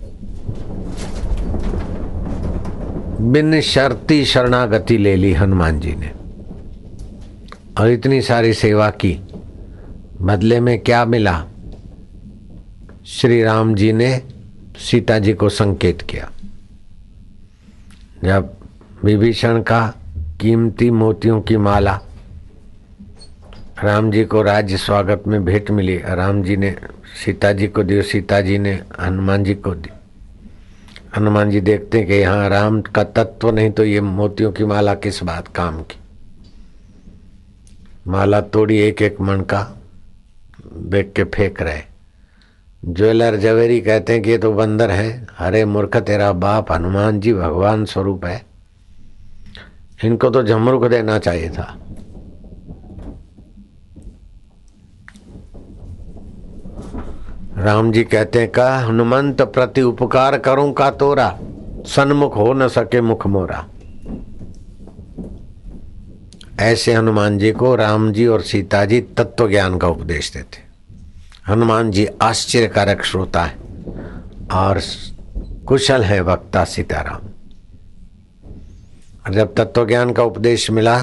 बिन 3.26 3.62
शर्ती 3.62 4.26
शरणागति 4.26 4.98
ले 4.98 5.16
ली 5.16 5.34
हनुमान 5.34 5.80
जी 5.80 5.96
ने। 5.96 6.12
और 7.80 7.90
इतनी 7.90 8.22
सारी 8.22 8.54
सेवा 8.54 8.90
की। 8.90 9.22
बदले 10.22 10.60
में 10.60 10.80
क्या 10.80 11.06
मिला? 11.06 11.46
श्री 13.06 13.44
राम 13.44 13.76
जी 13.76 13.94
ने 13.94 14.22
सीता 14.78 15.20
जी 15.20 15.34
को 15.34 15.50
संकेत 15.50 16.02
किया। 16.02 16.32
जब 18.24 18.53
विभीषण 19.04 19.62
का 19.62 19.94
कीमती 20.42 20.92
मोतियों 20.92 21.42
की 21.42 21.58
माला। 21.58 22.00
राम 23.84 24.12
जी 24.12 24.26
को 24.26 24.42
राज्य 24.42 24.78
स्वागत 24.78 25.24
में 25.28 25.46
भेंट 25.46 25.72
मिली। 25.72 25.98
राम 25.98 26.44
जी 26.44 26.58
ने, 26.58 26.76
सीता 27.26 27.54
जी 27.54 27.68
को 27.68 27.84
दी 27.84 28.02
सीता 28.02 28.42
जी 28.42 28.58
ने 28.58 28.80
हनुमान 29.02 29.44
जी 29.44 29.56
को 29.56 29.76
दी। 29.76 29.90
हनुमान 31.18 31.52
जी 31.52 31.62
देखते 31.62 31.98
हैं 31.98 32.08
कि 32.08 32.14
यहाँ 32.14 32.50
राम 32.50 32.82
का 32.82 33.04
तत्व 33.04 33.52
नहीं 33.52 33.72
तो 33.72 33.84
ये 33.84 34.02
मोतियों 34.02 34.52
की 34.52 34.66
माला 34.66 34.94
किस 34.94 35.24
बात 35.24 35.48
काम 35.48 35.82
की? 35.82 36.00
माला 38.08 38.42
तोड़ी 38.42 38.78
एक 38.78 39.02
एक 39.02 39.22
मन 39.22 39.42
का 39.42 39.78
देख 40.74 41.14
के 41.16 41.24
फेंक 41.24 41.62
रहे। 41.62 41.82
ज्वेलर 42.86 43.36
जवेरी 43.36 43.82
कहते 43.82 44.14
हैं 44.14 44.22
कि 44.22 44.30
ये 44.30 44.38
तो 44.38 44.54
बंदर 44.54 44.92
है। 44.92 45.28
हरे 45.38 45.66
मूर्ख, 45.66 45.98
तेरा 45.98 46.32
बाप 46.32 46.72
हनुमान 46.72 47.20
जी 47.20 47.34
भगवान 47.34 47.86
स्वरूप 47.86 48.26
है। 48.26 48.53
इनको 50.06 50.30
तो 50.30 50.44
झमरुख 50.44 50.86
देना 50.86 51.18
चाहिए 51.20 51.50
था। 51.50 51.78
राम 57.58 57.92
जी 57.92 58.04
कहते 58.04 58.40
हैं 58.40 58.52
का 58.52 58.78
हनुमंत 58.78 59.42
प्रति 59.42 59.82
उपकार 59.82 60.38
करूँ 60.38 60.74
का 60.74 60.90
तोरा? 60.92 61.40
सन्मुख 61.86 62.36
हो 62.38 62.54
न 62.54 62.68
सके 62.68 63.02
मुख 63.02 63.28
मोरा। 63.28 63.66
ऐसे 66.60 66.94
हनुमान 66.94 67.38
जी 67.38 67.52
को 67.52 67.76
राम 67.76 68.12
जी 68.12 68.28
और 68.28 68.42
सीता 68.42 68.86
जी 68.86 69.02
तत्व 69.02 69.50
ज्ञान 69.50 69.78
का 69.78 69.88
उपदेश 69.88 70.32
देते। 70.34 70.62
हनुमान 71.48 71.92
जी 71.92 72.08
आश्चर्यकारक 72.22 73.04
श्रोता 73.04 73.44
है 73.44 73.56
और 74.52 74.82
कुशल 75.68 76.04
है 76.04 76.22
वक्ता 76.22 76.64
सीताराम। 76.64 77.33
और 79.26 79.34
जब 79.34 79.56
तत्व 79.56 79.88
ज्ञान 79.88 80.14
का 80.14 80.24
उपदेश 80.24 80.72
मिला 80.72 81.02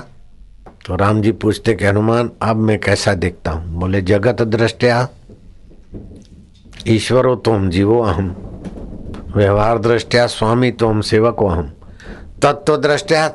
तो 0.87 0.97
राम 0.97 1.23
जी 1.23 1.33
पूछते 1.33 1.75
कि, 1.75 1.85
हनुमान, 1.85 2.31
अब 2.43 2.57
मैं 2.57 2.79
कैसा 2.81 3.15
देखता 3.15 3.51
हूँ? 3.51 3.75
बोले, 3.75 4.01
जगत 4.01 4.43
दृष्टिया 4.43 5.09
ईश्वरो 6.89 7.37
तुम, 7.37 7.71
जीवो 7.71 8.01
अहम। 8.03 8.37
व्यवहार 9.37 9.79
दृष्टिया 9.79 10.27
स्वामी 10.27 10.71
तुम, 10.71 11.01
सेवको 11.01 11.47
अहम। 11.47 11.73
तत्व 12.43 12.77
दृष्टिया 12.77 13.29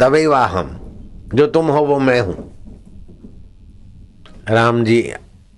तभी 0.00 0.24
हम 0.24 0.80
जो 1.34 1.46
तुम 1.46 1.66
हो, 1.66 1.80
वो 1.80 1.98
मैं 1.98 2.20
हूँ। 2.20 2.52
राम 4.48 4.84
जी 4.84 5.12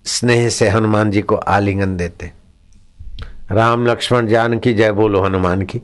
स्नेह 0.04 0.48
से 0.48 0.68
हनुमान 0.68 1.10
जी 1.10 1.22
को 1.22 1.34
आलिंगन 1.34 1.96
देते। 1.96 2.32
राम 3.50 3.86
लक्ष्मण 3.86 4.26
जान 4.26 4.58
की 4.58 4.74
जय 4.74 4.92
बोलो 4.92 5.22
हनुमान 5.22 5.62
की। 5.62 5.82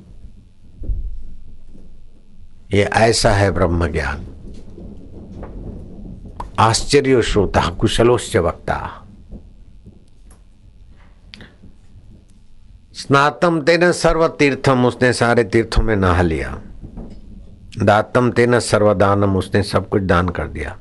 ये 2.72 2.82
ऐसा 2.82 3.32
है 3.32 3.50
ब्रह्म 3.50 3.88
ज्ञान 3.88 4.26
आश्चर्य 6.58 7.22
श्रोता, 7.22 7.70
कुशलोश्च 7.70 8.36
वक्ता। 8.36 9.06
स्नातम 12.94 13.60
तेन 13.60 13.92
सर्व 13.92 14.28
तीर्थम 14.28 14.86
उसने 14.86 15.12
सारे 15.12 15.44
तीर्थों 15.44 15.82
में 15.82 15.96
नहा 15.96 16.22
लिया। 16.22 16.58
दातम 17.82 18.30
तेन 18.30 18.58
सर्वदानम, 18.60 19.36
उसने 19.36 19.62
सब 19.62 19.88
कुछ 19.88 20.02
दान 20.02 20.28
कर 20.28 20.46
दिया। 20.46 20.78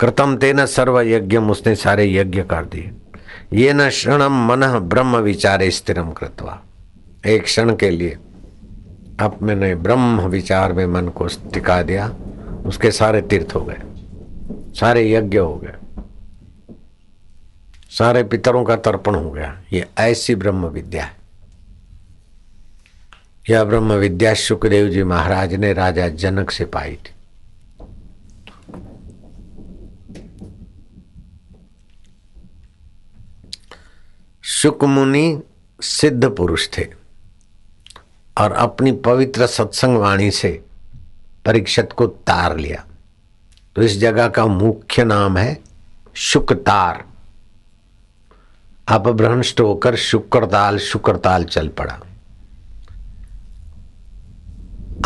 कृतम 0.00 0.36
तेन 0.36 0.66
सर्व 0.66 1.00
यज्ञम 1.00 1.50
उसने 1.50 1.74
सारे 1.76 2.14
यज्ञ 2.14 2.42
कर 2.42 2.64
दिए। 2.64 2.92
ये 3.52 3.72
न 3.72 3.88
क्षणम 3.88 4.46
मन 4.46 4.78
ब्रह्म 4.78 5.16
विचारे 5.16 5.70
स्थिरम 5.70 6.10
कृतवा। 6.10 6.62
एक 7.26 7.42
क्षण 7.42 7.76
के 7.76 7.90
लिए 7.90 8.18
अब 9.20 9.38
मैंने 9.42 9.74
ब्रह्म 9.74 10.20
विचार 10.20 10.72
में 10.72 10.86
मन 10.86 11.08
को 11.08 11.26
टिका 11.26 11.82
दिया। 11.82 12.16
उसके 12.66 12.90
सारे 12.90 13.22
तीर्थ 13.22 13.54
हो 13.54 13.60
गए। 13.60 13.78
सारे 14.80 15.12
यज्ञ 15.12 15.38
हो 15.38 15.56
गए। 15.56 15.72
सारे 17.90 18.24
पितरों 18.24 18.64
का 18.64 18.76
तर्पण 18.76 19.14
हो 19.14 19.30
गया। 19.30 19.62
ये 19.72 19.86
ऐसी 19.98 20.34
ब्रह्म 20.34 20.66
विद्या 20.66 21.04
है। 21.04 21.16
यह 23.50 23.64
ब्रह्म 23.64 23.92
विद्या 23.92 24.34
सुखदेव 24.34 24.88
जी 24.88 25.02
महाराज 25.02 25.54
ने 25.54 25.72
राजा 25.72 26.08
जनक 26.08 26.50
से 26.50 26.64
पाई 26.64 26.94
थी। 26.94 27.12
शुक 34.42 34.84
मुनि 34.84 35.42
सिद्ध 35.80 36.28
पुरुष 36.28 36.68
थे। 36.78 36.95
और 38.36 38.52
अपनी 38.52 38.92
पवित्र 39.04 39.46
सत्संग 39.46 39.96
वाणी 39.96 40.30
से 40.30 40.50
परीक्षित 41.44 41.92
को 41.92 42.06
तार 42.06 42.56
लिया। 42.56 42.84
तो 43.76 43.82
इस 43.82 43.98
जगह 44.00 44.28
का 44.28 44.46
मुख्य 44.46 45.04
नाम 45.04 45.36
है 45.36 45.58
शुकतार 46.16 47.04
अपभ्रंष्ट 48.88 49.60
होकर 49.60 49.96
शुक्रताल 49.96 50.78
शुक्रताल 50.78 51.44
चल 51.44 51.68
पड़ा। 51.78 51.98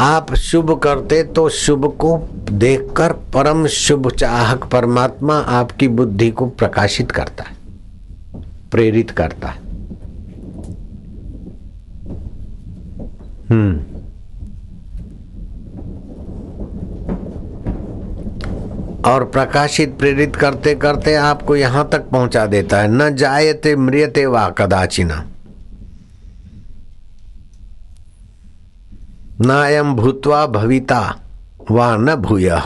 आप 0.01 0.35
शुभ 0.35 0.79
करते 0.79 1.23
तो 1.25 1.49
शुभ 1.49 1.87
को 1.97 2.17
देखकर 2.51 3.13
परम 3.35 3.67
शुभ 3.69 4.11
चाहक 4.11 4.65
परमात्मा 4.65 5.39
आपकी 5.51 5.89
बुद्धि 5.91 6.31
को 6.31 6.47
प्रकाशित 6.49 7.11
करता 7.11 7.45
है, 7.45 7.57
प्रेरित 8.71 9.11
करता 9.11 9.49
है। 9.49 9.70
और 19.05 19.25
प्रकाशित 19.25 19.99
प्रेरित 19.99 20.37
करते 20.37 20.75
करते 20.75 21.15
आपको 21.15 21.57
यहाँ 21.57 21.89
तक 21.93 21.99
पहुँचा 21.99 22.47
देता 22.47 22.79
है। 22.79 22.89
न 22.89 23.17
जायते 23.17 23.77
मृियते 23.77 24.27
वा 24.27 24.51
कदाचिना। 24.51 25.27
नायम 29.41 29.95
भूतवा 29.95 30.47
भविता 30.47 31.21
वा 31.71 31.97
न 31.97 32.15
भूय। 32.15 32.63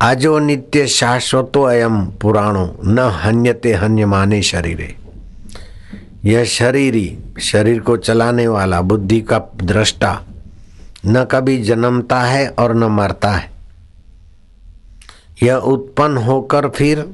आजो 0.00 0.38
नित्य 0.38 0.86
शाश्वतो 0.86 1.62
अयम 1.62 2.06
पुराणो। 2.06 2.76
न 2.84 2.98
हन्यते 2.98 3.72
हन्य 3.72 4.06
माने 4.06 4.42
शरीरे। 4.42 5.05
यह 6.26 6.44
शरीरी, 6.44 7.18
शरीर 7.40 7.80
को 7.80 7.96
चलाने 7.96 8.46
वाला 8.48 8.80
बुद्धि 8.80 9.20
का 9.20 9.38
दृष्टा, 9.62 10.22
न 11.06 11.24
कभी 11.24 11.62
जन्मता 11.62 12.20
है 12.20 12.48
और 12.48 12.74
न 12.74 12.84
मरता 12.84 13.30
है। 13.30 13.50
यह 15.42 15.54
उत्पन्न 15.54 16.16
होकर 16.16 16.68
फिर 16.68 17.04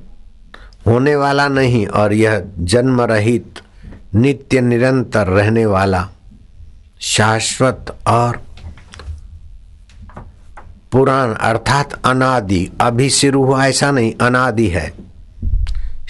होने 0.87 1.16
वाला 1.16 1.48
नहीं 1.48 1.87
और 1.87 2.12
यह 2.12 2.42
जन्म 2.59 3.01
रहित 3.01 3.61
नित्य 4.14 4.61
निरंतर 4.61 5.27
रहने 5.27 5.66
वाला, 5.66 6.09
शाश्वत 7.01 7.96
और 8.07 8.40
पुराण 10.92 11.33
अर्थात 11.33 11.92
अनादि। 12.07 12.70
अभी 12.81 13.11
शुरू 13.11 13.44
हुआ 13.44 13.66
ऐसा 13.66 13.90
नहीं, 13.90 14.14
अनादि 14.20 14.66
है। 14.66 14.92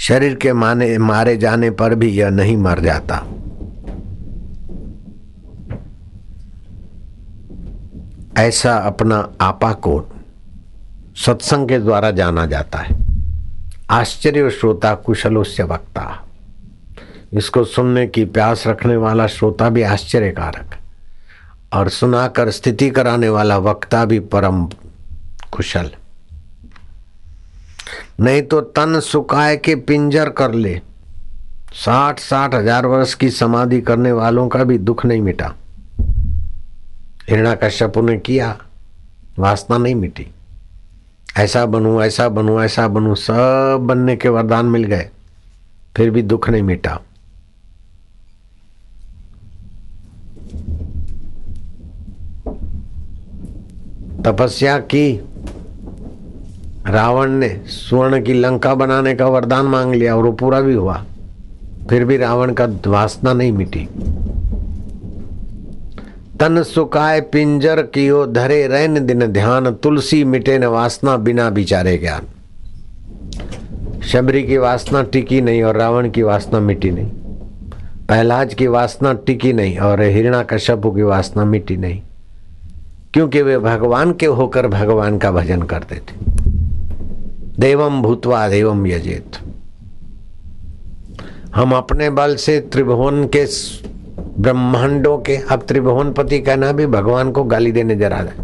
शरीर 0.03 0.35
के 0.35 0.53
माने, 0.53 0.99
मारे 0.99 1.37
जाने 1.37 1.71
पर 1.71 1.95
भी 1.95 2.09
यह 2.09 2.29
नहीं 2.29 2.57
मर 2.57 2.81
जाता। 2.81 3.27
ऐसा 8.43 8.77
अपना 8.77 9.31
आपा 9.41 9.73
को 9.73 10.09
सत्संग 11.17 11.69
के 11.69 11.79
द्वारा 11.79 12.11
जाना 12.11 12.47
जाता 12.47 12.79
है। 12.79 12.97
आश्चर्य 13.91 14.51
श्रोता, 14.51 14.95
कुशलो 14.95 15.45
से 15.45 15.63
वक्ता। 15.63 16.27
इसको 17.33 17.65
सुनने 17.65 18.07
की 18.07 18.25
प्यास 18.25 18.67
रखने 18.67 18.97
वाला 18.97 19.27
श्रोता 19.27 19.69
भी 19.69 19.83
आश्चर्यकारक 19.83 20.77
और 21.73 21.89
सुनाकर 21.89 22.51
स्थिति 22.51 22.91
कराने 22.91 23.29
वाला 23.29 23.59
वक्ता 23.59 24.05
भी 24.05 24.19
परम 24.19 24.65
कुशल 25.51 25.91
नहीं 28.21 28.43
तो 28.43 28.61
तन 28.61 28.99
सुखाए 29.01 29.57
के 29.57 29.75
पिंजर 29.77 30.29
कर 30.31 30.55
ले। 30.55 30.81
साठ 31.75 32.19
साठ 32.21 32.55
हज़ार 32.55 32.87
वर्ष 32.87 33.15
की 33.15 33.31
समाधि 33.31 33.81
करने 33.81 34.13
वालों 34.13 34.49
का 34.49 34.65
भी 34.65 34.79
दुख 34.81 35.05
नहीं 35.07 35.21
मिटा। 35.21 35.55
हिरणा 37.29 37.55
कश्यप 37.55 37.99
ने 37.99 38.17
किया, 38.19 38.57
वासना 39.39 39.79
नहीं 39.79 39.95
मिटी। 39.95 40.27
ऐसा 41.37 41.65
बनू 41.67 42.01
ऐसा 42.03 42.29
बनू 42.29 42.61
ऐसा 42.61 42.87
बनू, 42.89 43.15
सब 43.15 43.79
बनने 43.83 44.17
के 44.17 44.29
वरदान 44.29 44.67
मिल 44.67 44.85
गए, 44.85 45.09
फिर 45.97 46.11
भी 46.11 46.23
दुख 46.23 46.49
नहीं 46.51 46.63
मिटा। 46.63 47.01
तपस्या 54.25 54.79
की 54.79 55.13
रावण 56.87 57.31
ने 57.31 57.49
स्वर्ण 57.67 58.23
की 58.23 58.33
लंका 58.35 58.75
बनाने 58.75 59.15
का 59.15 59.27
वरदान 59.27 59.67
मांग 59.67 59.95
लिया 59.95 60.17
और 60.17 60.25
वो 60.25 60.33
पूरा 60.33 60.61
भी 60.61 60.75
हुआ। 60.75 61.05
फिर 61.91 62.05
भी 62.05 62.17
रावण 62.17 62.53
का 62.53 62.67
वासना 62.87 63.33
नहीं 63.33 63.53
मिटी। 63.53 63.89
तन 66.41 66.63
सुकाय 66.63 67.21
पिंजर 67.33 67.83
कियो 67.85 68.27
धरे 68.27 68.67
रैन 68.67 69.05
दिन 69.07 69.27
ध्यान, 69.27 69.71
तुलसी 69.73 70.23
मिटे 70.25 70.59
न 70.59 70.65
वासना 70.67 71.17
बिना 71.17 71.49
बिचारे 71.51 71.97
ज्ञान। 71.99 72.27
शबरी 74.03 74.43
की 74.43 74.57
वासना 74.57 75.03
टिकी 75.03 75.41
नहीं 75.41 75.63
और 75.63 75.77
रावण 75.77 76.11
की 76.11 76.23
वासना 76.23 76.61
मिटी 76.61 76.91
नहीं। 76.91 77.11
पहलाज 78.09 78.55
की 78.55 78.67
वासना 78.67 79.13
टिकी 79.27 79.53
नहीं 79.53 79.79
और 79.79 80.01
हिरणा 80.03 80.43
कश्यप 80.43 80.83
की 80.87 81.03
वासना 81.03 81.45
मिटी 81.45 81.77
नहीं, 81.77 82.01
क्योंकि 83.15 83.43
वे 83.43 83.59
भगवान 83.59 84.13
के 84.13 84.27
होकर 84.27 84.69
भगवान 84.69 85.19
का 85.19 85.31
भजन 85.31 85.63
करते 85.63 85.97
थे। 85.97 86.32
देवम 87.59 88.03
भूतवा 88.03 88.49
देवम 88.49 88.87
यजेत। 88.87 89.37
हम 91.55 91.73
अपने 91.73 92.11
बल 92.11 92.37
से 92.37 92.61
त्रिभुवन 92.61 93.25
के 93.37 93.45
ब्रह्मांडों 94.39 95.19
के 95.19 95.37
अब 95.37 95.63
त्रिभुवन 95.63 96.13
पति 96.13 96.39
कहना 96.39 96.73
भी 96.73 96.87
भगवान 96.87 97.33
को 97.33 97.45
गाली 97.45 97.73
देने 97.73 97.97
जरा 97.97 98.17
है। 98.17 98.35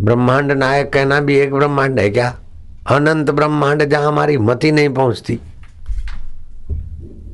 ब्रह्मांड 0.00 0.52
नायक 0.52 0.92
कहना 0.92 1.20
भी 1.20 1.36
एक 1.36 1.54
ब्रह्मांड 1.54 2.00
है 2.00 2.10
क्या? 2.10 2.38
अनंत 2.86 3.30
ब्रह्मांड 3.30 3.84
जहाँ 3.84 4.08
हमारी 4.08 4.36
मति 4.38 4.72
नहीं 4.72 4.88
पहुँचती। 4.88 5.38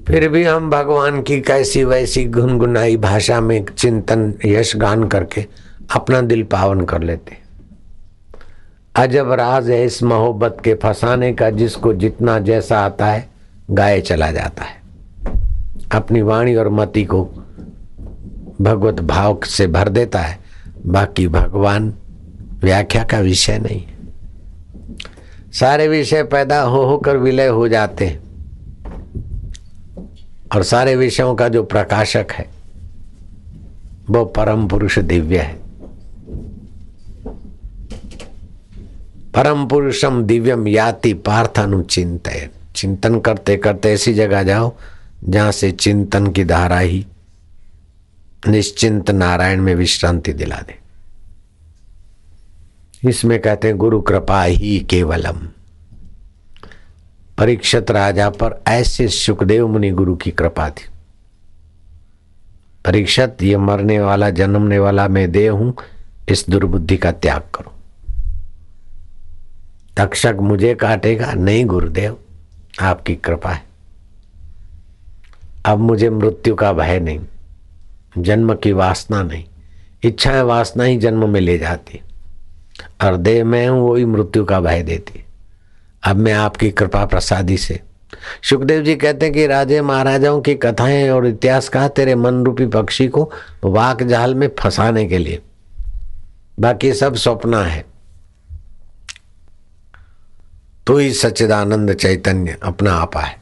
फिर 0.08 0.28
भी 0.28 0.44
हम 0.44 0.70
भगवान 0.70 1.22
की 1.22 1.40
कैसी 1.40 1.84
वैसी 1.84 2.24
गुनगुनाई 2.24 2.96
भाषा 2.96 3.40
में 3.40 3.64
चिंतन, 3.78 4.34
यश 4.44 4.76
गान 4.76 5.08
करके 5.08 5.46
अपना 5.94 6.20
दिल 6.20 6.42
पावन 6.42 6.80
कर 6.80 7.02
लेते 7.02 7.45
अजब 8.96 9.32
राज 9.32 9.70
है 9.70 9.84
इस 9.84 10.02
मोहब्बत 10.02 10.56
के 10.64 10.74
फंसाने 10.74 11.32
का, 11.32 11.50
जिसको 11.50 11.94
जितना 11.94 12.38
जैसा 12.38 12.80
आता 12.80 13.06
है 13.06 13.28
गाए 13.70 14.00
चला 14.00 14.32
जाता 14.32 14.64
है। 14.64 14.82
अपनी 15.92 16.22
वाणी 16.22 16.54
और 16.54 16.68
मति 16.68 17.04
को 17.04 17.24
भगवत 18.60 19.00
भाव 19.00 19.40
से 19.44 19.66
भर 19.66 19.88
देता 19.88 20.18
है। 20.18 20.38
बाकी 20.86 21.28
भगवान 21.28 21.94
व्याख्या 22.60 23.04
का 23.04 23.18
विषय 23.18 23.58
नहीं। 23.58 23.82
है 23.82 23.96
सारे 25.52 25.88
विषय 25.88 26.22
पैदा 26.22 26.62
हो 26.62 26.82
होकर 26.84 27.16
विलय 27.16 27.46
हो 27.46 27.68
जाते 27.68 28.06
हैं। 28.06 28.20
और 30.54 30.62
सारे 30.62 30.96
विषयों 30.96 31.34
का 31.34 31.48
जो 31.48 31.62
प्रकाशक 31.62 32.26
है, 32.32 32.46
वो 34.10 34.24
परम 34.24 34.68
पुरुष 34.68 34.98
दिव्य 34.98 35.38
है। 35.38 35.65
परम 39.36 39.66
पुरुषम 39.66 40.22
दिव्यम 40.22 40.68
याति 40.68 41.14
पार्थानुचिंत 41.14 42.50
चिंतन 42.76 43.20
करते 43.20 43.56
करते 43.56 43.92
ऐसी 43.92 44.14
जगह 44.14 44.42
जाओ, 44.42 44.72
जहाँ 45.24 45.52
से 45.52 45.70
चिंतन 45.72 46.26
की 46.26 46.44
धारा 46.44 46.78
ही 46.78 47.06
निश्चिंत 48.48 49.10
नारायण 49.10 49.60
में 49.60 49.74
विश्रांति 49.74 50.32
दिला 50.32 50.56
दे। 50.56 50.78
इसमें 53.08 53.40
कहते 53.40 53.68
हैं, 53.68 53.76
गुरु 53.76 54.00
कृपा 54.00 54.42
ही 54.42 54.80
केवलम। 54.80 55.48
परीक्षित 57.38 57.90
राजा 57.90 58.30
पर 58.30 58.62
ऐसे 58.68 59.08
सुखदेव 59.08 59.68
मुनि 59.68 59.90
गुरु 59.90 60.16
की 60.16 60.30
कृपा 60.30 60.70
थी। 60.70 60.88
परीक्षित, 62.84 63.42
ये 63.42 63.56
मरने 63.56 64.00
वाला, 64.00 64.30
जन्मने 64.30 64.78
वाला 64.78 65.08
मैं 65.08 65.32
देह 65.32 65.50
हूँ, 65.50 65.76
इस 66.28 66.44
दुर्बुद्धि 66.50 66.96
का 66.96 67.12
त्याग 67.12 67.42
करो। 67.54 67.75
तक्षक 69.96 70.36
मुझे 70.40 70.74
काटेगा। 70.74 71.32
नहीं, 71.32 71.64
गुरुदेव, 71.64 72.16
आपकी 72.80 73.14
कृपा 73.14 73.50
है। 73.50 73.62
अब 75.66 75.78
मुझे 75.78 76.10
मृत्यु 76.10 76.54
का 76.54 76.72
भय 76.72 77.00
नहीं, 77.00 77.20
जन्म 78.18 78.54
की 78.54 78.72
वासना 78.72 79.22
नहीं 79.22 79.44
इच्छाएँ 80.02 80.42
वासना 80.42 80.84
ही 80.84 80.96
जन्म 80.96 81.28
में 81.28 81.40
ले 81.40 81.58
जाती 81.58 82.00
और 83.04 83.16
देह 83.16 83.44
में 83.44 83.68
हूँ 83.68 83.90
वही 83.90 84.04
मृत्यु 84.04 84.44
का 84.44 84.60
भय 84.60 84.82
देती 84.82 85.24
अब 86.02 86.16
मैं 86.16 86.32
आपकी 86.32 86.70
कृपा 86.70 87.04
प्रसादी 87.04 87.56
से। 87.56 87.80
सुखदेव 88.42 88.82
जी 88.82 88.94
कहते 88.96 89.26
हैं 89.26 89.34
कि, 89.34 89.46
राजे 89.46 89.82
महाराजाओं 89.82 90.40
की 90.40 90.54
कथाएँ 90.54 91.10
और 91.10 91.26
इतिहास 91.26 91.68
कहा 91.68 91.88
तेरे 91.88 92.14
मन 92.14 92.44
रूपी 92.44 92.66
पक्षी 92.66 93.08
को 93.08 93.32
वाक 93.64 94.02
जाल 94.02 94.34
में 94.34 94.50
फंसाने 94.58 95.06
के 95.06 95.18
लिए। 95.18 95.42
बाकी 96.60 96.92
सब 96.92 97.14
स्वप्न 97.14 97.54
है। 97.54 97.84
तो 100.86 100.98
ही 100.98 101.12
सच्चिदानंद 101.12 101.92
चैतन्य 101.92 102.58
अपना 102.62 102.92
आपा 102.92 103.20
है 103.20 103.40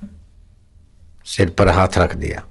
सिर 1.24 1.50
पर 1.50 1.68
हाथ 1.68 1.88
रख 1.98 2.16
दिया। 2.16 2.44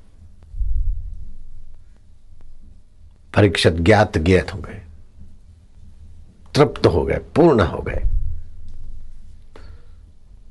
परीक्षित 3.35 3.73
ज्ञात 3.73 4.17
ज्ञात 4.17 4.53
हो 4.53 4.59
गए। 4.59 4.81
तृप्त 6.55 6.85
हो 6.85 7.03
गए, 7.03 7.17
पूर्ण 7.35 7.59
हो 7.59 7.81
गए। 7.81 8.03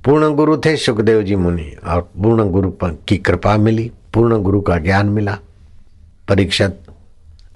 पूर्ण 0.05 0.35
गुरु 0.35 0.57
थे 0.57 0.77
सुखदेव 0.77 1.23
जी 1.23 1.37
मुनि 1.37 1.77
और 1.87 2.03
पूर्ण 2.03 2.51
गुरु 2.51 2.73
की 2.85 3.17
कृपा 3.17 3.57
मिली, 3.57 3.93
पूर्ण 4.15 4.43
गुरु 4.43 4.61
का 4.61 4.79
ज्ञान 4.79 5.09
मिला। 5.09 5.39
परीक्षित 6.29 6.87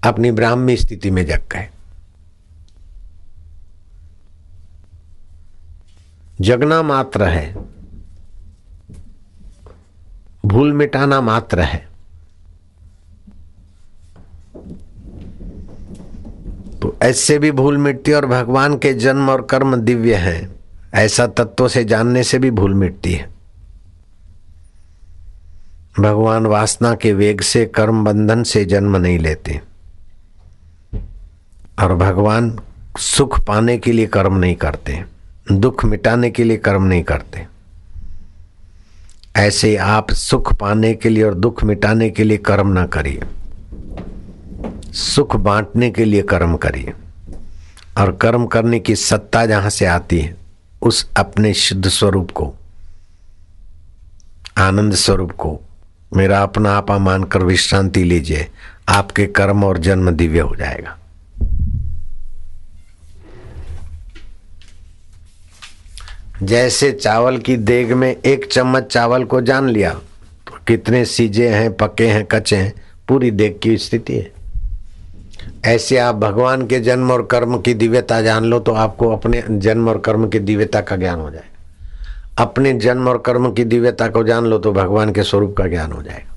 अपनी 0.04 0.30
ब्राह्मी 0.30 0.76
स्थिति 0.76 1.10
में 1.10 1.26
जग 1.26 1.42
गए। 1.52 1.70
जगना 6.40 6.82
मात्र 6.82 7.22
है। 7.22 7.56
भूल 10.46 10.72
मिटाना 10.72 11.20
मात्र 11.20 11.60
है। 11.60 11.88
तो 16.82 16.96
ऐसे 17.02 17.38
भी 17.38 17.50
भूल 17.50 17.78
मिटती 17.78 18.12
और 18.12 18.26
भगवान 18.26 18.78
के 18.78 18.94
जन्म 18.94 19.30
और 19.30 19.42
कर्म 19.42 19.76
दिव्य 19.76 20.14
हैं। 20.14 20.56
ऐसा 20.94 21.26
तत्व 21.26 21.68
से 21.68 21.84
जानने 21.84 22.22
से 22.22 22.38
भी 22.38 22.50
भूल 22.50 22.74
मिटती 22.74 23.14
है। 23.14 23.30
भगवान 26.00 26.46
वासना 26.46 26.94
के 26.94 27.12
वेग 27.12 27.40
से, 27.40 27.66
कर्म 27.66 28.04
बंधन 28.04 28.42
से 28.42 28.64
जन्म 28.64 28.96
नहीं 28.96 29.18
लेते। 29.18 29.60
और 31.82 31.94
भगवान 31.94 32.60
सुख 32.98 33.40
पाने 33.40 33.78
के 33.78 33.92
लिए 33.92 34.06
कर्म 34.06 34.36
नहीं 34.36 34.54
करते। 34.54 35.15
दुख 35.52 35.84
मिटाने 35.84 36.30
के 36.30 36.44
लिए 36.44 36.56
कर्म 36.56 36.82
नहीं 36.82 37.02
करते। 37.02 37.46
ऐसे 39.36 39.76
आप 39.76 40.10
सुख 40.10 40.54
पाने 40.54 40.94
के 40.94 41.08
लिए 41.08 41.22
और 41.22 41.34
दुख 41.34 41.64
मिटाने 41.64 42.10
के 42.10 42.24
लिए 42.24 42.36
कर्म 42.36 42.68
ना 42.68 42.86
करिए। 42.86 43.22
सुख 44.92 45.36
बांटने 45.36 45.90
के 45.90 46.04
लिए 46.04 46.22
कर्म 46.22 46.56
करिए। 46.56 46.92
और 47.98 48.12
कर्म 48.12 48.46
करने 48.46 48.80
की 48.80 48.96
सत्ता 48.96 49.46
जहाँ 49.46 49.70
से 49.70 49.86
आती 49.86 50.20
है, 50.20 50.36
उस 50.82 51.10
अपने 51.16 51.54
शुद्ध 51.54 51.88
स्वरूप 51.88 52.30
को, 52.30 52.54
आनंद 54.58 54.94
स्वरूप 54.94 55.30
को, 55.30 55.60
मेरा 56.16 56.42
अपना 56.42 56.72
आपा 56.72 56.98
मानकर 56.98 57.42
विश्रांति 57.42 58.04
लीजिए, 58.04 58.48
आपके 58.88 59.26
कर्म 59.26 59.64
और 59.64 59.78
जन्म 59.78 60.10
दिव्य 60.10 60.40
हो 60.40 60.56
जाएगा। 60.56 60.98
जैसे 66.42 66.90
चावल 66.92 67.38
की 67.38 67.56
देग 67.56 67.92
में 67.92 68.16
एक 68.16 68.46
चम्मच 68.52 68.84
चावल 68.84 69.24
को 69.24 69.40
जान 69.40 69.68
लिया 69.68 69.90
तो 70.46 70.58
कितने 70.68 71.04
सीजे 71.04 71.48
हैं, 71.48 71.72
पके 71.72 72.06
हैं 72.06 72.24
कच्चे 72.24 72.56
हैं, 72.56 72.72
पूरी 73.08 73.30
देग 73.30 73.58
की 73.62 73.76
स्थिति 73.78 74.14
है। 74.14 74.32
ऐसे 75.64 75.98
आप 75.98 76.14
भगवान 76.14 76.66
के 76.66 76.80
जन्म 76.80 77.10
और 77.12 77.26
कर्म 77.26 77.58
की 77.58 77.74
दिव्यता 77.74 78.20
जान 78.22 78.44
लो 78.44 78.58
तो 78.58 78.72
आपको 78.72 79.10
अपने 79.10 79.42
जन्म 79.50 79.88
और 79.88 79.98
कर्म 79.98 80.28
की 80.28 80.38
दिव्यता 80.38 80.80
का 80.80 80.96
ज्ञान 80.96 81.20
हो 81.20 81.30
जाएगा। 81.30 82.42
अपने 82.42 82.72
जन्म 82.72 83.08
और 83.08 83.18
कर्म 83.18 83.52
की 83.52 83.64
दिव्यता 83.64 84.08
को 84.08 84.24
जान 84.24 84.46
लो 84.46 84.58
तो 84.58 84.72
भगवान 84.72 85.12
के 85.12 85.22
स्वरूप 85.22 85.54
का 85.56 85.66
ज्ञान 85.66 85.92
हो 85.92 86.02
जाएगा। 86.02 86.34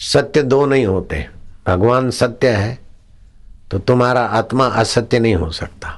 सत्य 0.00 0.42
दो 0.42 0.66
नहीं 0.66 0.86
होते। 0.86 1.26
भगवान 1.66 2.10
सत्य 2.10 2.48
है 2.48 2.78
तो 3.70 3.78
तुम्हारा 3.78 4.20
आत्मा 4.20 4.66
असत्य 4.66 5.18
नहीं 5.18 5.34
हो 5.34 5.50
सकता। 5.50 5.97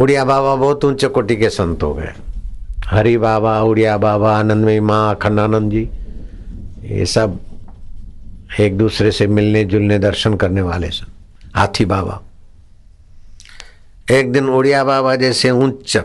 उड़िया 0.00 0.24
बाबा 0.24 0.54
बहुत 0.54 0.84
ऊँचे 0.84 1.08
कोटि 1.08 1.36
के 1.36 1.48
संत 1.48 1.82
हो 1.82 1.94
गए। 1.94 2.12
हरि 2.86 3.16
बाबा, 3.16 3.60
उड़िया 3.60 3.96
बाबा 3.98 4.36
आनंदमयी 4.38 4.80
माँ 4.80 5.14
अखंडानंद 5.14 5.70
जी, 5.70 5.88
ये 6.84 7.06
सब 7.06 7.38
एक 8.60 8.78
दूसरे 8.78 9.12
से 9.12 9.26
मिलने, 9.26 9.64
जुलने, 9.64 9.98
दर्शन 9.98 10.34
करने 10.34 10.62
वाले 10.62 10.90
सन। 10.90 11.12
हाथी 11.54 11.84
बाबा। 11.84 12.20
एक 14.10 14.32
दिन 14.32 14.48
उड़िया 14.48 14.84
बाबा 14.84 15.14
जैसे 15.16 15.50
उच्च 15.50 15.98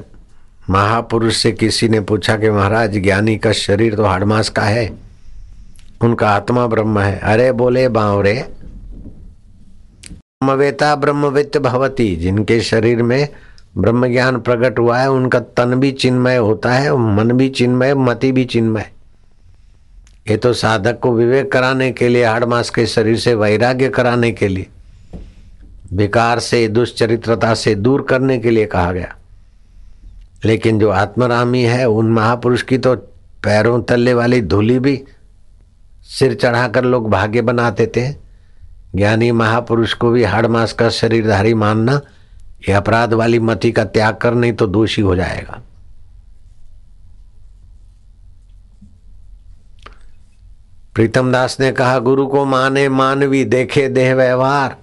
महापुरुष 0.69 1.36
से 1.36 1.52
किसी 1.52 1.89
ने 1.89 2.00
पूछा 2.00 2.38
कि 2.38 2.50
महाराज, 2.50 2.97
ज्ञानी 2.97 3.38
का 3.38 3.52
शरीर 3.52 3.95
तो 3.95 4.06
हाड़मास 4.06 4.50
का 4.50 4.62
है। 4.62 4.91
उनका 6.02 6.30
आत्मा 6.30 6.67
ब्रह्म 6.67 7.00
है। 7.00 7.19
अरे 7.19 7.52
बोले 7.52 7.88
बावरे, 7.89 8.34
ब्रह्मवेता 10.13 10.95
ब्रह्मवित 10.95 11.58
भवती, 11.58 12.15
जिनके 12.15 12.62
शरीर 12.62 13.04
में 13.04 13.28
ब्रह्म 13.78 14.08
ज्ञान 14.08 14.40
प्रकट 14.40 14.80
हुआ 14.80 14.98
है, 14.98 15.12
उनका 15.12 15.40
तन 15.40 15.76
भी 15.76 15.92
चिन्मय 15.92 16.36
होता 16.36 16.74
है, 16.74 16.98
मन 16.98 17.32
भी 17.32 17.50
चिन्मय, 17.50 17.94
मति 17.94 18.32
भी 18.32 18.46
चिन्मय। 18.46 18.92
ये 20.30 20.38
तो 20.38 20.54
साधक 20.54 21.00
को 21.00 21.12
विवेक 21.12 21.52
कराने 21.52 21.92
के 21.92 22.08
लिए 22.08 22.25
हाड़ 22.25 22.46
मास 22.46 22.69
के 22.69 22.86
शरीर 22.86 23.17
से 23.17 23.36
वैराग्य 23.36 23.90
कराने 23.90 24.32
के 24.32 24.48
लिए, 24.48 24.67
विकार 25.94 26.40
से, 26.40 26.67
दुष्चरित्रता 26.67 27.54
से 27.54 27.75
दूर 27.75 28.02
करने 28.02 28.40
के 28.40 28.50
लिए 28.50 28.65
कहा 28.65 28.92
गया। 28.92 29.15
लेकिन 30.46 30.80
जो 30.80 30.90
आत्मरामी 30.90 31.63
है, 31.63 31.86
उन 31.86 32.12
महापुरुष 32.12 32.62
की 32.62 32.78
तो 32.78 32.96
पैरों 33.44 33.84
तल्ले 33.84 34.13
वाली 34.13 34.42
धूली 34.42 34.80
भी 34.80 35.04
सिर 36.19 36.34
चढ़ाकर 36.34 36.84
लोग 36.86 37.10
भाग्य 37.10 37.42
बनाते 37.42 37.88
थे 37.88 38.12
ज्ञानी 38.96 39.32
महापुरुष 39.32 39.94
को 39.94 40.10
भी 40.10 40.23
हाड़ 40.23 40.48
मास 40.48 40.73
का 40.73 40.90
शरीरधारी 40.90 41.54
मानना 41.54 42.02
ये 42.62 42.74
अपराध 42.74 43.14
वाली 43.14 43.40
मति 43.40 43.72
का 43.72 43.86
त्याग 43.86 44.16
कर, 44.16 44.34
नहीं 44.34 44.54
तो 44.54 44.68
दोषी 44.68 45.02
हो 45.02 45.16
जाएगा। 45.16 45.62
प्रीतम 50.96 51.32
दास 51.32 51.60
ने 51.60 51.72
कहा, 51.72 52.00
गुरु 52.00 52.28
को 52.28 52.46
माने 52.46 52.90
मानवी, 52.90 53.46
देखे 53.46 53.90
देह 53.90 54.16
व्यवहार। 54.16 54.78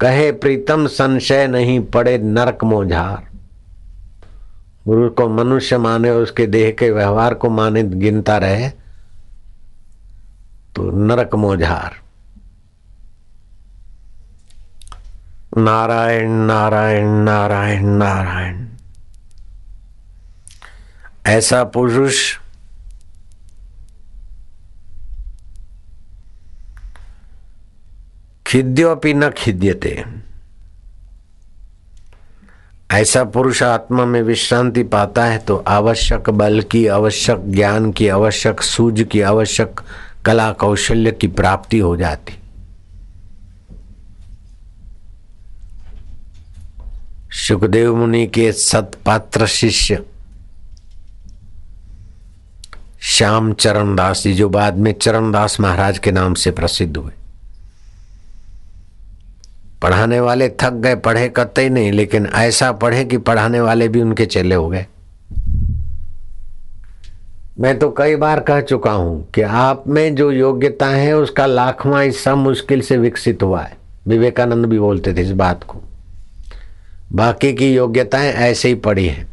कहे, 0.00 0.32
प्रीतम, 0.32 0.86
संशय 0.86 1.46
नहीं, 1.46 1.80
पड़े 1.80 2.18
नरक 2.18 2.64
मोझार। 2.64 3.28
गुरु 4.88 5.10
को 5.10 5.28
मनुष्य 5.28 5.78
माने, 5.78 6.10
उसके 6.10 6.46
देह 6.46 6.70
के 6.70 6.90
व्यवहार 6.90 7.34
को 7.34 7.50
माने, 7.50 7.82
गिनता 7.82 8.38
रहे 8.38 8.70
तो 10.74 10.90
नरक 10.90 11.34
मोझार। 11.34 12.09
नारायण 15.58 16.30
नारायण 16.30 17.06
नारायण 17.06 17.86
नारायण। 17.86 18.66
ऐसा 21.26 21.64
पुरुष 21.64 22.38
खिद्योपि 28.46 29.14
न 29.14 29.30
खिद्यते। 29.30 30.04
ऐसा 32.90 33.24
पुरुष 33.24 33.62
आत्मा 33.62 34.04
में 34.04 34.22
विश्रांति 34.22 34.82
पाता 34.82 35.24
है 35.24 35.38
तो 35.38 35.56
आवश्यक 35.56 36.30
बल 36.30 36.60
की, 36.60 36.86
आवश्यक 36.86 37.52
ज्ञान 37.52 37.92
की, 37.92 38.08
आवश्यक 38.08 38.62
सूझ 38.62 39.02
की, 39.02 39.20
आवश्यक 39.20 39.80
कला 40.24 40.52
कौशल्य 40.52 41.12
की 41.12 41.26
प्राप्ति 41.26 41.78
हो 41.78 41.96
जाती। 41.96 42.39
सुखदेव 47.32 47.96
मुनि 47.96 48.26
के 48.26 48.52
सतपात्र 48.52 49.46
शिष्य। 49.46 50.02
श्याम 53.00 53.52
चरण 53.52 53.96
दास 53.96 54.22
जी 54.22 54.34
जो 54.34 54.48
बाद 54.48 54.76
में 54.76 54.92
चरणदास 54.92 55.60
महाराज 55.60 55.98
के 55.98 56.12
नाम 56.12 56.34
से 56.34 56.50
प्रसिद्ध 56.50 56.96
हुए। 56.96 57.12
पढ़ाने 59.82 60.20
वाले 60.20 60.48
थक 60.48 60.72
गए, 60.72 60.94
पढ़े 60.94 61.28
कतई 61.28 61.68
नहीं, 61.68 61.92
लेकिन 61.92 62.26
ऐसा 62.26 62.72
पढ़े 62.72 63.04
कि 63.04 63.18
पढ़ाने 63.18 63.60
वाले 63.60 63.88
भी 63.88 64.00
उनके 64.00 64.26
चेले 64.26 64.54
हो 64.54 64.68
गए। 64.68 64.86
मैं 67.60 67.78
तो 67.78 67.90
कई 67.90 68.16
बार 68.16 68.40
कह 68.40 68.60
चुका 68.60 68.92
हूँ 68.92 69.30
कि 69.34 69.42
आप 69.42 69.84
में 69.86 70.14
जो 70.14 70.30
योग्यता 70.30 70.88
है, 70.88 71.16
उसका 71.16 71.46
लाखवां 71.46 72.04
हिस्सा 72.04 72.34
मुश्किल 72.34 72.80
से 72.80 72.96
विकसित 72.96 73.42
हुआ 73.42 73.62
है। 73.62 73.76
विवेकानंद 74.08 74.66
भी 74.66 74.78
बोलते 74.78 75.14
थे 75.14 75.20
इस 75.20 75.30
बात 75.30 75.64
को। 75.64 75.82
बाकी 77.12 77.52
की 77.52 77.74
योग्यताएँ 77.74 78.32
ऐसे 78.32 78.68
ही 78.68 78.74
पड़ी 78.74 79.06
है। 79.06 79.26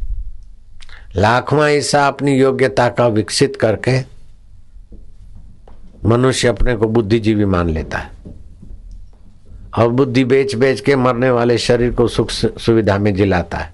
लाखवां 1.16 1.72
हिस्सा 1.72 2.08
अपनी 2.08 2.40
योग्यता 2.40 2.90
का 2.90 3.08
विकसित 3.08 3.56
करके 3.56 4.02
मनुष्य 6.06 6.48
अपने 6.48 6.76
को 6.76 6.88
बुद्धिजीवी 6.88 7.46
मान 7.46 7.70
लेता 7.70 7.98
है। 7.98 8.12
और 9.78 9.90
बुद्धि 9.90 10.24
बेच 10.24 10.56
बेच 10.56 10.82
के 10.82 10.96
मरने 10.96 11.30
वाले 11.30 11.58
शरीर 11.58 11.94
को 11.94 12.08
सुख 12.08 12.30
सुविधा 12.32 12.98
में 12.98 13.16
जिलाता 13.16 13.58
है। 13.58 13.74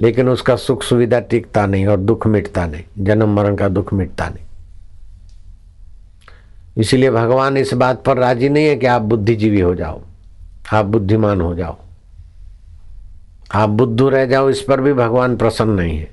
लेकिन 0.00 0.28
उसका 0.28 0.56
सुख 0.56 0.82
सुविधा 0.82 1.20
टिकता 1.20 1.66
नहीं 1.66 1.86
और 1.86 1.96
दुख 1.96 2.26
मिटता 2.26 2.66
नहीं, 2.66 3.04
जन्म 3.04 3.28
मरण 3.28 3.56
का 3.56 3.68
दुख 3.68 3.92
मिटता 3.92 4.28
नहीं। 4.28 4.44
इसीलिए 6.78 7.10
भगवान 7.10 7.56
इस 7.56 7.74
बात 7.74 8.04
पर 8.04 8.16
राज़ी 8.16 8.48
नहीं 8.48 8.66
है 8.66 8.76
कि 8.76 8.86
आप 8.86 9.02
बुद्धिजीवी 9.02 9.60
हो 9.60 9.74
जाओ, 9.74 10.02
आप 10.72 10.84
बुद्धिमान 10.84 11.40
हो 11.40 11.54
जाओ। 11.54 11.78
आप 13.54 13.68
बुद्धू 13.68 14.08
रह 14.08 14.26
जाओ, 14.26 14.50
इस 14.50 14.60
पर 14.60 14.80
भी 14.80 14.92
भगवान 14.92 15.36
प्रसन्न 15.36 15.70
नहीं 15.70 15.98
है। 15.98 16.10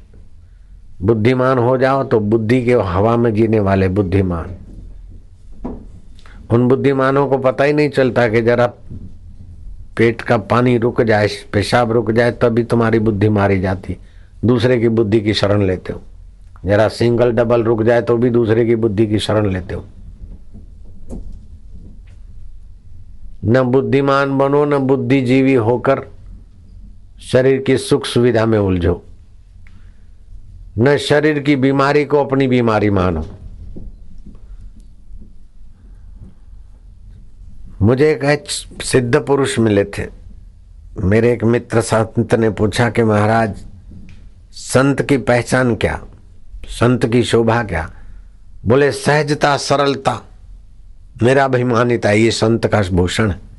बुद्धिमान 1.01 1.57
हो 1.57 1.77
जाओ 1.77 2.03
तो 2.03 2.19
बुद्धि 2.19 2.65
के 2.65 2.73
हवा 2.73 3.17
में 3.17 3.33
जीने 3.33 3.59
वाले 3.59 3.87
बुद्धिमान। 3.87 4.55
उन 6.49 6.67
बुद्धिमानों 6.67 7.27
को 7.27 7.37
पता 7.37 7.63
ही 7.63 7.73
नहीं 7.73 7.89
चलता 7.89 8.27
कि 8.29 8.41
जरा 8.41 8.67
पेट 9.97 10.21
का 10.21 10.37
पानी 10.37 10.77
रुक 10.77 11.01
जाए, 11.01 11.27
पेशाब 11.53 11.91
रुक 11.91 12.11
जाए, 12.11 12.31
तभी 12.31 12.63
तुम्हारी 12.63 12.99
बुद्धि 12.99 13.29
मारी 13.29 13.59
जाती। 13.61 13.97
दूसरे 14.45 14.79
की 14.79 14.89
बुद्धि 14.89 15.21
की 15.21 15.33
शरण 15.33 15.61
लेते 15.61 15.93
हो। 15.93 16.01
जरा 16.65 16.87
सिंगल 16.87 17.31
डबल 17.31 17.63
रुक 17.63 17.83
जाए 17.83 18.01
तो 18.01 18.17
भी 18.17 18.29
दूसरे 18.29 18.65
की 18.65 18.75
बुद्धि 18.75 19.07
की 19.07 19.19
शरण 19.19 19.49
लेते 19.49 19.75
हो। 19.75 19.83
न 23.45 23.61
बुद्धिमान 23.61 24.37
बनो, 24.37 24.65
न 24.65 24.77
बुद्धिजीवी 24.77 25.53
होकर 25.53 26.12
शरीर 27.31 27.61
की 27.61 27.77
सुख 27.77 28.05
सुविधा 28.05 28.45
में 28.45 28.59
उलझो। 28.59 29.05
न 30.79 30.97
शरीर 30.97 31.39
की 31.39 31.55
बीमारी 31.55 32.05
को 32.05 32.23
अपनी 32.23 32.47
बीमारी 32.47 32.89
मानो। 32.89 33.25
मुझे 37.81 38.11
एक 38.11 38.49
सिद्ध 38.83 39.15
पुरुष 39.15 39.59
मिले 39.59 39.83
थे। 39.83 40.07
मेरे 41.03 41.31
एक 41.31 41.43
मित्र 41.43 41.81
संत 41.81 42.35
ने 42.35 42.49
पूछा 42.49 42.89
कि 42.89 43.03
महाराज, 43.03 43.65
संत 44.51 45.01
की 45.01 45.17
पहचान 45.17 45.75
क्या? 45.75 46.03
संत 46.65 47.05
की 47.05 47.23
शोभा 47.23 47.63
क्या? 47.63 47.91
बोले, 48.65 48.91
सहजता, 48.91 49.57
सरलता। 49.57 50.21
मेरा 51.23 51.45
अभिमानिता 51.45 52.11
ये 52.11 52.31
संत 52.31 52.67
का 52.67 52.81
भूषण 52.81 53.31
है। 53.31 53.52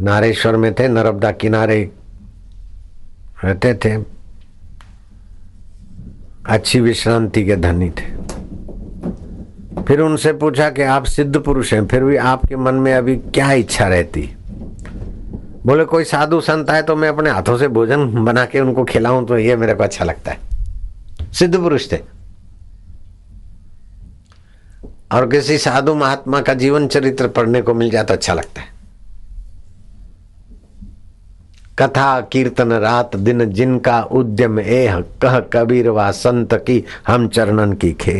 नारेश्वर 0.00 0.56
में 0.56 0.74
थे, 0.74 0.88
नर्मदा 0.88 1.30
किनारे 1.30 1.90
रहते 3.44 3.74
थे। 3.74 3.96
अच्छी 6.46 6.80
विश्रांति 6.80 7.44
के 7.44 7.56
धनी 7.56 7.90
थे। 7.90 8.24
फिर 9.82 10.00
उनसे 10.00 10.32
पूछा 10.32 10.70
कि 10.70 10.82
आप 10.82 11.04
सिद्ध 11.04 11.40
पुरुष 11.40 11.74
हैं, 11.74 11.86
फिर 11.86 12.04
भी 12.04 12.16
आपके 12.16 12.56
मन 12.56 12.74
में 12.74 12.94
अभी 12.94 13.16
क्या 13.16 13.52
इच्छा 13.52 13.88
रहती? 13.88 14.36
बोले, 15.66 15.84
कोई 15.84 16.04
साधु 16.04 16.40
संत 16.40 16.70
है 16.70 16.82
तो 16.82 16.96
मैं 16.96 17.08
अपने 17.08 17.30
हाथों 17.30 17.58
से 17.58 17.68
भोजन 17.68 18.24
बना 18.24 18.44
के 18.44 18.60
उनको 18.60 18.84
खिलाऊं 18.84 19.26
तो 19.26 19.38
ये 19.38 19.56
मेरे 19.56 19.74
को 19.74 19.82
अच्छा 19.82 20.04
लगता 20.04 20.32
है। 20.32 20.38
सिद्ध 21.32 21.58
पुरुष 21.58 21.92
थे। 21.92 21.96
और 25.12 25.30
किसी 25.30 25.58
साधु 25.58 25.94
महात्मा 25.94 26.40
का 26.40 26.54
जीवन 26.54 26.88
चरित्र 26.88 27.28
पढ़ने 27.28 27.62
को 27.62 27.74
मिल 27.74 27.90
जाए 27.90 28.04
तो 28.04 28.14
अच्छा 28.14 28.34
लगता 28.34 28.60
है। 28.60 28.73
कथा, 31.78 32.20
कीर्तन, 32.20 32.72
रात, 32.72 33.16
दिन, 33.16 33.44
जिनका 33.50 34.00
उद्यम 34.02 34.58
एह, 34.60 35.00
कह 35.22 35.38
कबीर 35.52 35.88
व 35.90 36.10
संत 36.12 36.54
की 36.66 36.84
हम 37.06 37.28
चरणन 37.28 37.72
की 37.72 37.92
खे 37.92 38.12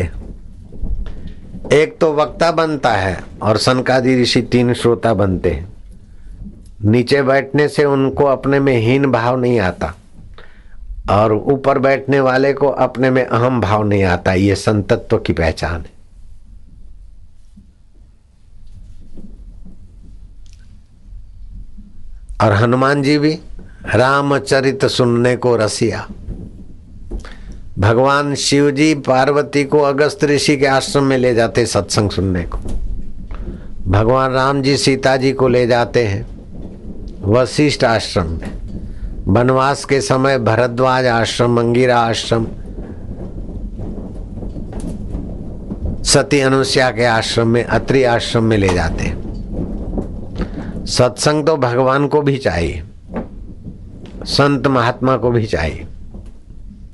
एक 1.72 1.96
तो 2.00 2.12
वक्ता 2.12 2.50
बनता 2.52 2.92
है 2.92 3.18
और 3.42 3.57
सनकादि 3.57 4.20
ऋषि 4.22 4.42
तीन 4.42 4.72
श्रोता 4.74 5.14
बनते 5.14 5.50
हैं। 5.50 5.72
नीचे 6.84 7.22
बैठने 7.22 7.68
से 7.68 7.84
उनको 7.84 8.24
अपने 8.24 8.61
में 8.61 8.76
हीन 8.76 9.11
भाव 9.12 9.40
नहीं 9.40 9.61
आता 9.61 9.94
और 11.11 11.32
ऊपर 11.32 11.78
बैठने 11.78 12.20
वाले 12.20 12.52
को 12.52 12.68
अपने 12.68 13.11
में 13.11 13.24
अहम 13.26 13.61
भाव 13.61 13.84
नहीं 13.84 14.02
आता, 14.05 14.32
ये 14.32 14.55
संतत्व 14.55 15.18
की 15.18 15.32
पहचान 15.32 15.80
है। 15.80 15.93
और 22.43 22.53
हनुमान 22.53 23.03
जी 23.03 23.18
भी 23.18 23.39
रामचरित 23.95 24.85
सुनने 24.85 25.37
को 25.37 25.57
रसिया। 25.57 26.07
भगवान 27.78 28.35
शिव 28.35 28.70
जी 28.70 28.95
पार्वती 28.95 29.64
को 29.64 29.78
अगस्त 29.78 30.24
ऋषि 30.24 30.57
के 30.57 30.66
आश्रम 30.66 31.05
में 31.05 31.18
ले 31.18 31.35
जाते 31.35 31.66
सत्संग 31.66 32.11
सुनने 32.11 32.43
को। 32.43 32.59
भगवान 33.91 34.32
राम 34.32 34.62
जी 34.62 34.76
सीता 34.76 35.16
जी 35.16 35.32
को 35.32 35.49
ले 35.49 35.66
जाते 35.66 36.07
हैं 36.07 36.26
वशिष्ठ 37.22 37.85
आश्रम 37.85 38.26
में। 38.26 38.51
वनवास 39.28 39.85
के 39.85 40.01
समय 40.01 40.39
भरद्वाज 40.39 41.07
आश्रम, 41.07 41.55
मंगीरा 41.55 41.99
आश्रम, 41.99 42.47
सती 46.05 46.41
अनुष्या 46.41 46.91
के 46.91 47.05
आश्रम 47.05 47.49
में, 47.49 47.64
अत्रि 47.64 48.05
आश्रम 48.05 48.45
में 48.45 48.59
ले 48.59 48.68
जाते 48.68 49.05
हैं। 49.05 49.34
सत्संग 50.87 51.47
तो 51.47 51.57
भगवान 51.57 52.07
को 52.09 52.20
भी 52.22 52.37
चाहिए। 52.39 52.82
संत 54.24 54.66
महात्मा 54.66 55.16
को 55.16 55.30
भी 55.30 55.47
चाहिए। 55.47 55.87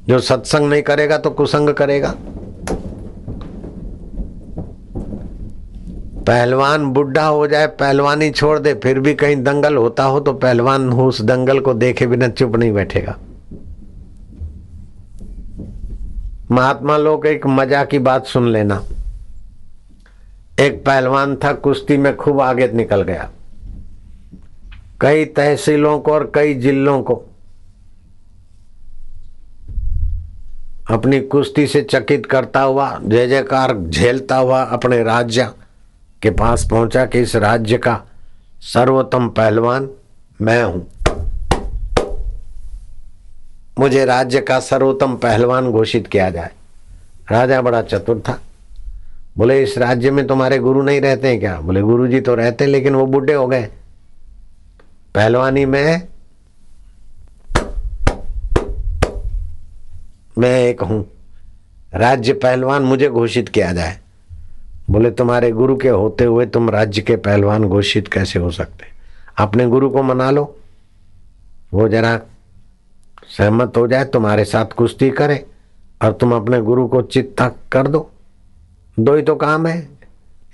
जो 0.08 0.18
सत्संग 0.18 0.68
नहीं 0.70 0.82
करेगा 0.82 1.18
तो 1.18 1.30
कुसंग 1.30 1.70
करेगा। 1.70 2.14
पहलवान 6.26 6.84
बुढ़ा 6.86 7.26
हो 7.26 7.46
जाए, 7.46 7.66
पहलवानी 7.66 8.30
छोड़ 8.30 8.58
दे, 8.58 8.74
फिर 8.74 9.00
भी 9.00 9.14
कहीं 9.14 9.42
दंगल 9.42 9.76
होता 9.76 10.04
हो 10.04 10.20
तो 10.20 10.32
पहलवान 10.32 10.88
उस 10.92 11.20
दंगल 11.22 11.60
को 11.60 11.74
देखे 11.74 12.06
बिना 12.06 12.28
चुप 12.28 12.56
नहीं 12.56 12.72
बैठेगा। 12.72 13.16
महात्मा 16.50 16.96
लोग 16.96 17.26
एक 17.26 17.46
मज़ा 17.46 17.84
की 17.84 17.98
बात 17.98 18.26
सुन 18.26 18.48
लेना। 18.48 18.82
एक 20.60 20.82
पहलवान 20.86 21.36
था, 21.36 21.52
कुश्ती 21.52 21.96
में 21.96 22.16
खूब 22.16 22.40
आगे 22.40 22.68
निकल 22.68 23.02
गया। 23.02 23.30
कई 25.00 25.24
तहसीलों 25.24 26.00
को 26.00 26.12
और 26.12 26.32
कई 26.34 26.54
जिलों 26.54 27.02
को। 27.02 27.14
अपनी 30.90 31.20
कुश्ती 31.20 31.66
से 31.66 31.82
चकित 31.82 32.26
करता 32.26 32.60
हुआ, 32.60 33.00
जय 33.04 33.26
जयकार 33.26 33.78
झेलता 33.78 34.36
हुआ 34.36 34.62
अपने 34.62 35.02
राज्य 35.02 35.50
के 36.22 36.30
पास 36.30 36.68
पहुँचा 36.70 37.06
कि 37.06 37.20
इस 37.20 37.36
राज्य 37.36 37.78
का 37.78 38.02
सर्वोत्तम 38.60 39.28
पहलवान 39.28 39.88
मैं 40.42 40.62
हूँ। 40.64 40.86
मुझे 43.78 44.04
राज्य 44.04 44.40
का 44.40 44.60
सर्वोत्तम 44.60 45.16
पहलवान 45.16 45.70
घोषित 45.70 46.06
किया 46.06 46.30
जाए। 46.30 46.50
राजा 47.30 47.62
बड़ा 47.62 47.82
चतुर 47.82 48.22
था। 48.28 48.40
बोले, 49.38 49.62
इस 49.62 49.78
राज्य 49.78 50.10
में 50.10 50.26
तुम्हारे 50.26 50.58
गुरु 50.58 50.82
नहीं 50.82 51.00
रहते 51.00 51.28
हैं 51.28 51.40
क्या? 51.40 51.60
बोले 51.60 51.80
गुरु 51.80 52.08
जी 52.08 52.20
तो 52.20 52.34
रहते 52.34 52.64
हैं, 52.64 52.70
लेकिन 52.70 52.94
वो 52.94 53.06
बूढ़े 53.06 53.34
हो 53.34 53.46
गए 53.46 53.68
पहलवानी 55.14 55.64
में 55.64 56.08
मैं 60.38 60.60
एक 60.60 60.80
हूँ। 60.80 61.10
राज्य 61.94 62.32
पहलवान 62.32 62.82
मुझे 62.82 63.08
घोषित 63.08 63.48
किया 63.48 63.72
जाए। 63.72 63.98
बोले, 64.90 65.10
तुम्हारे 65.10 65.50
गुरु 65.50 65.76
के 65.76 65.88
होते 65.88 66.24
हुए 66.24 66.46
तुम 66.46 66.70
राज्य 66.70 67.02
के 67.02 67.16
पहलवान 67.16 67.64
घोषित 67.64 68.08
कैसे 68.08 68.38
हो 68.38 68.50
सकते? 68.50 68.86
अपने 69.38 69.66
गुरु 69.66 69.90
को 69.90 70.02
मना 70.02 70.30
लो। 70.30 70.56
वो 71.72 71.88
जरा 71.88 72.20
सहमत 73.38 73.72
हो 73.76 73.88
जाए, 73.88 74.04
तुम्हारे 74.04 74.44
साथ 74.44 74.66
कुश्ती 74.66 75.10
करे 75.10 75.46
और 76.02 76.12
तुम 76.12 76.34
अपने 76.34 76.60
गुरु 76.60 76.88
को 76.88 77.02
चित्ता 77.02 77.48
कर 77.72 77.86
दो। 77.86 78.10
दो 79.00 79.14
ही 79.14 79.22
तो 79.22 79.34
काम 79.34 79.66
है। 79.66 79.88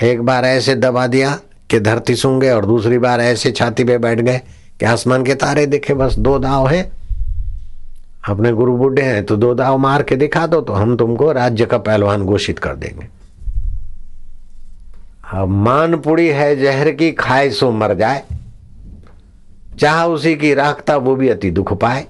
एक 0.02 0.22
बार 0.22 0.44
ऐसे 0.44 0.74
दबा 0.74 1.07
दिया 1.07 1.40
कि 1.70 1.80
धरती 1.80 2.14
सूँगे 2.14 2.50
और 2.50 2.66
दूसरी 2.66 2.98
बार 2.98 3.20
ऐसे 3.20 3.50
छाती 3.50 3.84
पे 3.84 3.98
बैठ 3.98 4.20
गए 4.20 4.40
कि 4.80 4.86
आसमान 4.86 5.24
के 5.24 5.34
तारे 5.34 5.66
दिखे, 5.66 5.94
बस 5.94 6.14
दो 6.14 6.38
दाव 6.38 6.68
है। 6.68 6.92
अपने 8.28 8.52
गुरु 8.52 8.76
बुढ़े 8.76 9.02
हैं 9.02 9.24
तो 9.24 9.36
दो 9.36 9.54
दाव 9.54 9.78
मार 9.78 10.02
के 10.02 10.16
दिखा 10.16 10.46
दो 10.46 10.60
तो 10.60 10.72
हम 10.72 10.96
तुमको 10.96 11.32
राज्य 11.32 11.66
का 11.66 11.78
पहलवान 11.78 12.22
घोषित 12.22 12.58
कर 12.58 12.76
देंगे। 12.76 13.06
अब 15.32 15.48
मानपुड़ी 15.48 16.28
है 16.28 16.56
जहर 16.56 16.90
की, 16.90 17.12
खाए 17.12 17.50
सो 17.50 17.70
मर 17.70 17.94
जाए। 17.94 18.22
चाह 19.78 20.04
उसी 20.04 20.34
की 20.36 20.54
राखता, 20.54 20.96
वो 20.96 21.16
भी 21.16 21.28
अति 21.28 21.50
दुख 21.50 21.72
पाए। 21.72 22.06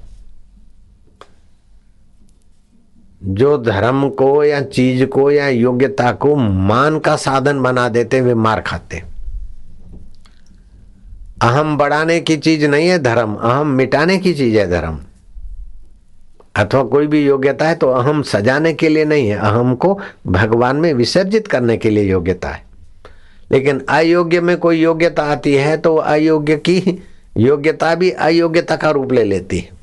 जो 3.24 3.59
धर्म 3.59 4.09
को 4.11 4.44
या 4.44 4.61
चीज़ 4.61 5.04
को 5.04 5.30
या 5.30 5.48
योग्यता 5.48 6.12
को 6.12 6.34
मान 6.36 6.98
का 6.98 7.16
साधन 7.16 7.62
बना 7.62 7.88
देते, 7.88 8.20
वे 8.20 8.34
मार 8.34 8.61
खाते। 8.61 9.02
अहम 11.37 11.76
बढ़ाने 11.78 12.20
की 12.20 12.37
चीज़ 12.37 12.66
नहीं 12.66 12.89
है 12.89 12.99
धर्म, 12.99 13.34
अहम 13.34 13.66
मिटाने 13.68 14.18
की 14.18 14.32
चीज़ 14.34 14.57
है 14.59 14.66
धर्म। 14.70 14.99
अथवा 16.57 16.82
कोई 16.82 17.07
भी 17.07 17.24
योग्यता 17.26 17.68
है 17.68 17.74
तो 17.74 17.89
अहम 17.89 18.22
सजाने 18.22 18.72
के 18.72 18.89
लिए 18.89 19.05
नहीं 19.05 19.28
है, 19.28 19.37
अहम 19.37 19.74
को 19.74 19.99
भगवान 20.26 20.76
में 20.76 20.93
विसर्जित 20.95 21.47
करने 21.47 21.76
के 21.76 21.91
लिए 21.91 22.05
योग्यता 22.05 22.49
है। 22.49 22.64
लेकिन 23.53 23.80
अयोग्य 23.89 24.41
में 24.41 24.57
कोई 24.57 24.80
योग्यता 24.80 25.22
आती 25.22 25.55
है 25.55 25.76
तो 25.76 25.95
अयोग्य 25.97 26.57
की 26.59 27.03
योग्यता 27.37 27.95
भी 27.95 28.11
अयोग्यता 28.11 28.76
का 28.76 28.91
रूप 28.91 29.12
ले 29.12 29.24
लेती 29.24 29.59
है। 29.59 29.74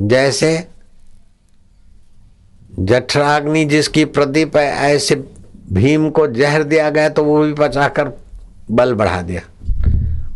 जैसे 0.00 0.66
जठराग्नि 2.80 3.64
जिसकी 3.64 4.04
प्रदीप 4.04 4.56
है, 4.56 4.66
ऐसे 4.94 5.14
भीम 5.72 6.10
को 6.10 6.26
जहर 6.26 6.62
दिया 6.62 6.90
गया 6.90 7.08
तो 7.08 7.24
वो 7.24 7.42
भी 7.42 7.52
पचाकर 7.52 8.12
बल 8.70 8.94
बढ़ा 8.94 9.22
दिया। 9.22 9.40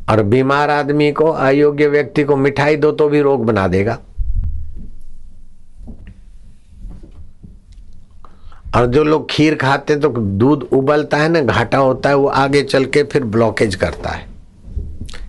और 0.08 0.22
बीमार 0.22 0.70
आदमी 0.70 1.12
को, 1.12 1.24
अयोग्य 1.24 1.86
व्यक्ति 1.86 2.24
को 2.24 2.36
मिठाई 2.36 2.76
दो 2.76 2.92
तो 2.92 3.08
भी 3.08 3.20
रोग 3.20 3.46
बना 3.46 3.68
देगा। 3.68 3.98
और 8.76 8.86
जो 8.86 9.04
लोग 9.04 9.30
खीर 9.30 9.54
खाते 9.54 9.92
हैं 9.92 10.02
तो 10.02 10.08
दूध 10.08 10.68
उबलता 10.72 11.16
है 11.16 11.28
ना, 11.28 11.40
घाटा 11.40 11.78
होता 11.78 12.08
है, 12.08 12.16
वो 12.16 12.26
आगे 12.26 12.62
चल 12.62 12.84
के 12.84 13.02
फिर 13.02 13.24
ब्लॉकेज 13.24 13.74
करता 13.74 14.10
है। 14.10 14.26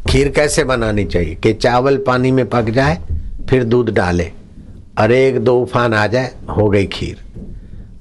खीर 0.10 0.30
कैसे 0.30 0.64
बनानी 0.64 1.06
चाहिए? 1.06 1.36
कि 1.36 1.54
चावल 1.54 1.98
पानी 1.98 2.32
में 2.32 2.50
पक 2.50 2.64
जाए, 2.64 2.98
फिर 3.50 3.64
दूध 3.64 3.90
डाले। 3.90 4.32
और 5.00 5.12
एक 5.12 5.40
दो 5.40 5.60
उफान 5.60 5.94
आ 5.94 6.08
जाए, 6.08 6.32
हो 6.58 6.70
गई 6.70 6.86
खीर। 6.86 7.24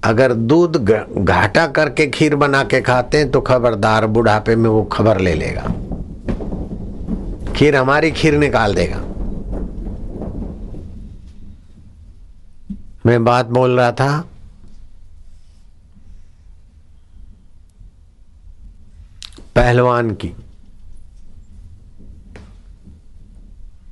अगर 0.05 0.33
दूध 0.33 0.77
घाटा 1.19 1.67
करके 1.67 2.07
खीर 2.07 2.35
बना 2.37 2.63
के 2.65 2.81
खाते 2.81 3.19
हैं 3.19 3.31
तो 3.31 3.41
खबरदार 3.41 4.07
बुढ़ापे 4.07 4.57
में 4.57 4.69
वो 4.71 4.83
खबर 4.85 5.21
ले 5.21 5.35
लेगा। 5.35 5.73
खीर 7.53 7.77
हमारी 7.77 8.11
खीर 8.11 8.39
निकाल 8.39 8.75
देगा। 8.75 9.01
मैं 13.07 13.25
बात 13.25 13.47
बोल 13.47 13.79
रहा 13.81 13.93
था, 13.93 14.25
पहलवान 19.57 20.11
की। 20.15 20.33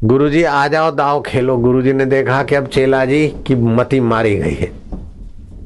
गुरुजी, 0.05 0.43
आ 0.43 0.67
जाओ, 0.69 0.91
दाव 0.91 1.23
खेलो। 1.23 1.57
गुरुजी 1.59 1.93
ने 1.93 2.05
देखा 2.07 2.43
कि 2.43 2.55
अब 2.55 2.67
चेला 2.67 3.05
जी 3.05 3.27
की 3.47 3.55
मती 3.55 4.01
मारी 4.03 4.37
गई 4.37 4.55
है। 4.55 4.82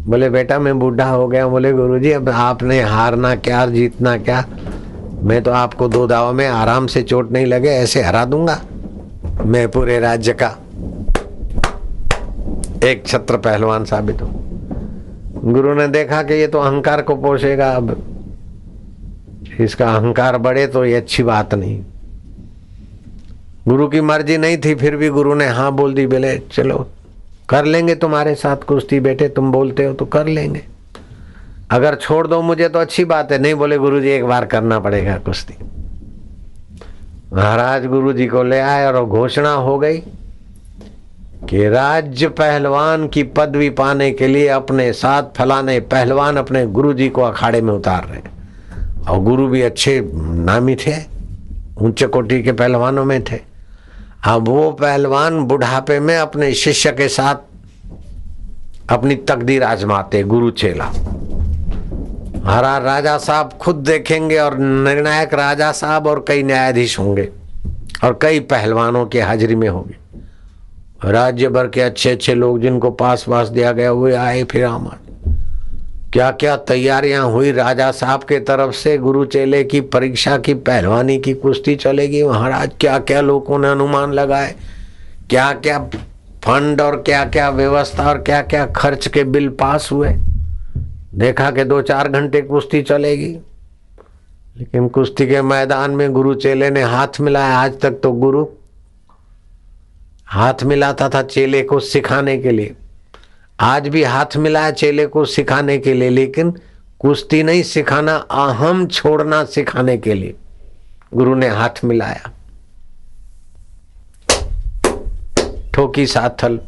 बोले, 0.07 0.31
बेटा, 0.31 0.59
मैं 0.59 0.79
बूढ़ा 0.79 1.09
हो 1.11 1.29
गया 1.29 1.47
बोले, 1.49 1.73
गुरुजी, 1.73 2.11
अब 2.13 2.29
आपने 2.29 2.81
हारना 2.81 3.35
क्या, 3.37 3.67
जीतना 3.67 4.17
क्या? 4.17 4.45
मैं 5.23 5.43
तो 5.43 5.51
आपको 5.51 5.89
दो 5.89 6.07
दाव 6.07 6.33
में 6.33 6.47
आराम 6.47 6.87
से 6.87 7.03
चोट 7.03 7.33
नहीं 7.33 7.47
लगे, 7.47 7.69
ऐसे 7.69 8.03
हरा 8.03 8.25
दूँगा 8.25 8.61
मैं 9.47 9.69
पूरे 9.69 9.99
राज्य 10.01 10.33
का। 10.33 10.57
एक 12.85 13.03
छत्र 13.07 13.37
पहलवान 13.37 13.85
साबित 13.85 14.23
हूँ। 14.23 15.53
गुरु 15.53 15.75
ने 15.75 15.89
देखा 15.89 16.23
कि 16.23 16.35
ये 16.35 16.47
तो 16.47 16.59
अहंकार 16.59 17.03
को 17.03 17.17
पोषेगा 17.17 17.71
अब। 17.71 17.97
इसका 19.61 19.95
अहंकार 19.95 20.39
बढ़े 20.39 20.67
तो 20.67 20.85
ये 20.85 20.95
अच्छी 20.95 21.23
बात 21.23 21.55
नहीं। 21.55 21.83
गुरु 23.69 23.89
की 23.89 24.01
मर्ज़ी 24.01 24.39
नहीं 24.39 24.59
थी, 24.59 24.75
फिर 24.75 24.97
भी 24.97 25.09
गुरु 25.09 25.35
ने 25.35 25.47
हाँ 25.47 25.73
बोल 25.73 25.95
दी, 25.95 26.07
बोले, 26.07 26.39
चलो 26.39 26.87
कर 27.49 27.65
लेंगे 27.65 27.95
तुम्हारे 27.95 28.35
साथ 28.35 28.65
कुश्ती 28.67 29.01
बेटे, 29.01 29.29
तुम 29.29 29.53
बोलते 29.53 29.85
हो 29.85 29.93
तो 29.95 30.05
कर 30.07 30.27
लेंगे। 30.29 30.63
अगर 31.71 31.95
छोड़ 31.95 32.27
दो 32.27 32.41
मुझे 32.43 32.69
तो 32.69 32.79
अच्छी 32.79 33.05
बात 33.05 33.33
है, 33.33 33.39
नहीं 33.39 33.55
बोले 33.55 33.79
गुरु 33.79 34.01
जी 34.01 34.09
एक 34.09 34.25
बार 34.25 34.45
करना 34.47 34.79
पड़ेगा 34.81 35.17
कुश्ती। 35.19 35.55
महाराज 37.33 37.87
गुरु 37.87 38.13
जी 38.13 38.27
को 38.27 38.43
ले 38.43 38.59
आए 38.61 38.87
और 38.87 39.05
घोषणा 39.05 39.53
हो 39.53 39.79
गई 39.79 39.99
कि 41.49 41.69
राज्य 41.69 42.29
पहलवान 42.29 43.07
की 43.09 43.23
पदवी 43.37 43.71
पाने 43.71 44.11
के 44.11 44.27
लिए 44.27 44.47
अपने 44.49 44.93
साथ 44.93 45.37
फलाने 45.37 45.79
पहलवान 45.87 46.37
अपने 46.37 46.67
गुरु 46.69 46.93
जी 46.93 47.09
को 47.09 47.23
अखाड़े 47.23 47.61
में 47.61 47.73
उतार 47.73 48.05
रहे 48.05 48.21
और 49.09 49.23
गुरु 49.23 49.47
भी 49.49 49.63
अच्छे 49.63 50.01
नामी 50.15 50.77
थे, 50.77 50.95
ऊँचे 51.79 52.07
कोटि 52.07 52.43
के 52.43 52.53
पहलवानों 52.53 53.05
में 53.05 53.23
थे। 53.25 53.41
अब 54.27 54.49
वो 54.49 54.70
पहलवान 54.70 55.39
बुढ़ापे 55.41 55.99
में 56.01 56.16
अपने 56.16 56.53
शिष्य 56.55 56.91
के 56.91 57.09
साथ 57.09 57.35
अपनी 58.91 59.14
तकदीर 59.14 59.62
आजमाते, 59.62 60.22
गुरु 60.22 60.51
चेला। 60.51 60.85
हरा 62.45 62.77
राजा 62.79 63.16
साहब 63.18 63.53
खुद 63.61 63.77
देखेंगे 63.77 64.39
और 64.39 64.59
निर्णायक 64.59 65.35
राजा 65.35 65.70
साहब 65.72 66.07
और 66.07 66.24
कई 66.29 66.43
न्यायाधीश 66.43 66.99
होंगे 66.99 67.29
और 68.05 68.18
कई 68.22 68.41
पहलवानों 68.41 69.07
की 69.07 69.18
हाजिरी 69.18 69.55
में 69.55 69.68
होंगे। 69.68 69.97
राज्य 71.05 71.49
भर 71.49 71.68
के 71.68 71.81
अच्छे 71.81 72.11
अच्छे 72.11 72.35
लोग 72.35 72.61
जिनको 72.61 72.91
पास 72.91 73.24
पास 73.29 73.49
दिया 73.49 73.72
गया 73.72 73.91
हुए 73.91 74.14
आए 74.14 74.45
फिर 74.45 74.64
आमद 74.64 75.06
क्या 76.17 76.31
क्या 76.31 76.57
तैयारियाँ 76.57 77.31
हुई? 77.31 77.53
राजा 77.53 77.91
साहब 77.91 78.23
के 78.23 78.39
तरफ़ 78.41 78.75
से 78.75 78.99
गुरु 78.99 79.25
चेले 79.25 79.64
की 79.64 79.81
परीक्षा 79.81 80.39
की, 80.39 80.55
पहलवानी 80.55 81.19
की 81.19 81.35
कुश्ती 81.35 81.77
चलेगी? 81.77 82.23
महाराज 82.23 82.71
क्या 82.81 82.99
क्या 82.99 83.21
लोगों 83.21 83.59
ने 83.59 83.69
अनुमान 83.69 84.12
लगाए? 84.12 84.55
क्या 85.31 85.53
क्या 85.53 85.79
फंड 86.45 86.81
और 86.81 86.97
क्या 86.97 87.25
क्या 87.25 87.51
व्यवस्था 87.51 88.09
और 88.09 88.19
क्या 88.19 88.43
क्या 88.43 88.67
खर्च 88.67 89.09
के 89.09 89.25
बिल 89.25 89.49
पास 89.49 89.89
हुए? 89.93 90.09
देखा 91.14 91.51
कि 91.51 91.64
दो 91.64 91.83
चार 91.83 92.09
घंटे 92.09 92.41
कुश्ती 92.41 92.83
चलेगी। 92.83 93.31
लेकिन 94.59 94.89
कुश्ती 94.89 95.27
के 95.27 95.43
मैदान 95.43 95.91
में 95.91 96.12
गुरु 96.12 96.35
चेले 96.35 96.71
ने 96.71 96.83
हाथ 96.83 97.21
मिलाया। 97.21 97.59
आज 97.59 97.81
तक 97.81 98.01
तो 98.03 98.12
गुरु 98.12 98.47
हाथ 100.27 100.64
मिलाता 100.64 101.09
था 101.09 101.23
चेले 101.23 101.62
को 101.62 101.81
सिखाने 101.81 102.39
के 102.39 102.51
लिए। 102.51 102.75
आज 103.61 103.87
भी 103.89 104.03
हाथ 104.03 104.37
मिलाया 104.37 104.71
चेले 104.71 105.07
को 105.07 105.25
सिखाने 105.25 105.77
के 105.79 105.93
लिए, 105.95 106.11
लेकिन 106.11 106.51
कुश्ती 107.01 107.43
नहीं 107.43 107.63
सिखाना, 107.63 108.15
अहम 108.15 108.87
छोड़ना 108.87 109.45
सिखाने 109.45 109.97
के 109.99 110.15
लिए। 110.15 110.35
गुरु 111.15 111.35
ने 111.35 111.49
हाथ 111.49 111.85
मिलाया। 111.85 112.33
ठोकी 115.75 116.07
साथल, 116.07 116.59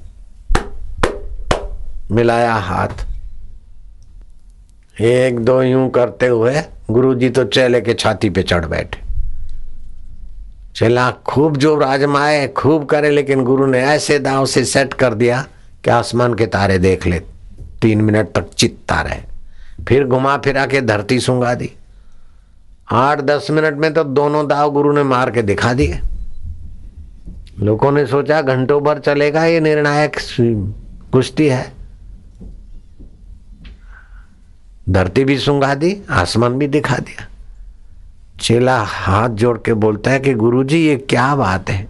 मिलाया 2.11 2.55
हाथ। 2.55 3.07
एक 5.01 5.39
दो 5.39 5.61
यूँ 5.63 5.89
करते 5.91 6.27
हुए 6.27 6.63
गुरु 6.91 7.15
जी 7.15 7.31
तो 7.31 7.45
चेले 7.45 7.81
के 7.81 7.95
छाती 7.95 8.31
पे 8.31 8.43
चढ़ 8.43 8.65
बैठे। 8.67 9.03
चेला 10.77 11.11
खूब 11.27 11.57
जो 11.57 11.77
राजमाए 11.79 12.47
खूब 12.49 12.85
करे, 12.87 13.11
लेकिन 13.11 13.45
गुरु 13.45 13.67
ने 13.67 13.81
ऐसे 13.81 14.19
दाव 14.19 14.47
से 14.47 14.65
सेट 14.65 14.95
कर 14.95 15.15
दिया 15.15 15.47
कि 15.85 15.91
आसमान 15.91 16.35
के 16.35 16.47
तारे 16.47 16.79
देख 16.79 17.07
ले, 17.07 17.19
तीन 17.83 18.01
मिनट 18.01 18.33
तक 18.33 18.51
चित्ता 18.51 19.01
रहे। 19.01 19.21
फिर 19.85 20.05
घुमा 20.05 20.37
फिरा 20.37 20.67
के 20.67 20.81
धरती 20.81 21.19
सुंगा 21.21 21.55
दी। 21.55 21.71
आठ 22.93 23.21
दस 23.21 23.47
मिनट 23.51 23.75
में 23.75 23.93
तो 23.95 24.05
दोनों 24.05 24.47
दाव 24.49 24.71
गुरु 24.71 24.93
ने 24.93 25.03
मार 25.03 25.31
के 25.31 25.43
दिखा 25.43 25.73
दिए। 25.73 26.01
लोगों 27.59 27.93
ने 27.93 28.07
सोचा, 28.07 28.41
घंटों 28.43 28.81
भर 28.83 28.99
चलेगा 28.99 29.45
ये 29.45 29.61
निर्णायक 29.61 30.17
कुश्ती 31.13 31.47
है। 31.49 31.73
धरती 34.89 35.25
भी 35.25 35.39
सुंगा 35.39 35.75
दी, 35.75 35.97
आसमान 36.11 36.59
भी 36.59 36.67
दिखा 36.69 36.97
दिया। 36.97 37.27
चेला 38.41 38.79
हाथ 38.81 39.29
जोड़ 39.29 39.57
के 39.59 39.75
बोलता 39.75 40.11
है 40.11 40.21
कि 40.21 40.35
गुरुजी, 40.35 40.79
ये 40.79 40.97
क्या 41.09 41.35
बात 41.37 41.71
है? 41.71 41.87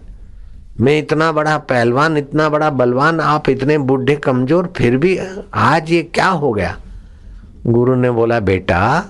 मैं 0.81 0.97
इतना 0.97 1.31
बड़ा 1.31 1.57
पहलवान, 1.69 2.17
इतना 2.17 2.49
बड़ा 2.49 2.69
बलवान, 2.69 3.19
आप 3.19 3.49
इतने 3.49 3.77
बूढ़े 3.77 4.15
कमज़ोर, 4.15 4.73
फिर 4.77 4.97
भी 4.97 5.17
आज 5.53 5.91
ये 5.91 6.01
क्या 6.03 6.27
हो 6.27 6.51
गया? 6.53 6.75
गुरु 7.67 7.95
ने 7.95 8.11
बोला, 8.11 8.39
बेटा, 8.39 9.05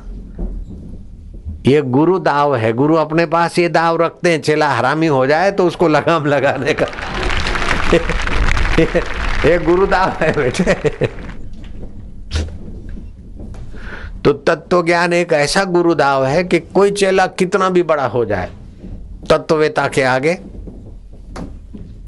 ये 1.67 1.82
गुरु 1.82 2.17
दाव 2.20 2.55
है, 2.55 2.72
गुरु 2.74 2.95
अपने 2.95 3.26
पास 3.26 3.59
ये 3.59 3.70
दाव 3.70 4.01
रखते 4.01 4.32
हैं, 4.32 4.41
चेला 4.41 4.70
हरामी 4.70 5.07
हो 5.07 5.26
जाए 5.28 5.51
तो 5.51 5.65
उसको 5.67 5.88
लगाम 5.88 6.26
लगाने 6.26 6.74
का 6.74 6.86
ये 9.45 9.57
गुरु 9.59 9.86
दाव 9.88 10.09
है, 10.22 10.32
बेटे 10.38 11.07
तो 14.26 14.34
तत्व 14.34 14.82
ज्ञान 14.86 15.13
एक 15.13 15.34
ऐसा 15.34 15.63
गुरुदाव 15.65 16.26
है 16.26 16.43
कि 16.43 16.59
कोई 16.59 16.91
चेला 16.91 17.26
कितना 17.28 17.70
भी 17.70 17.84
बड़ा 17.84 18.05
हो 18.07 18.26
जाए, 18.26 18.49
तत्ववेता 19.30 19.88
के 19.88 20.03
आगे 20.03 20.34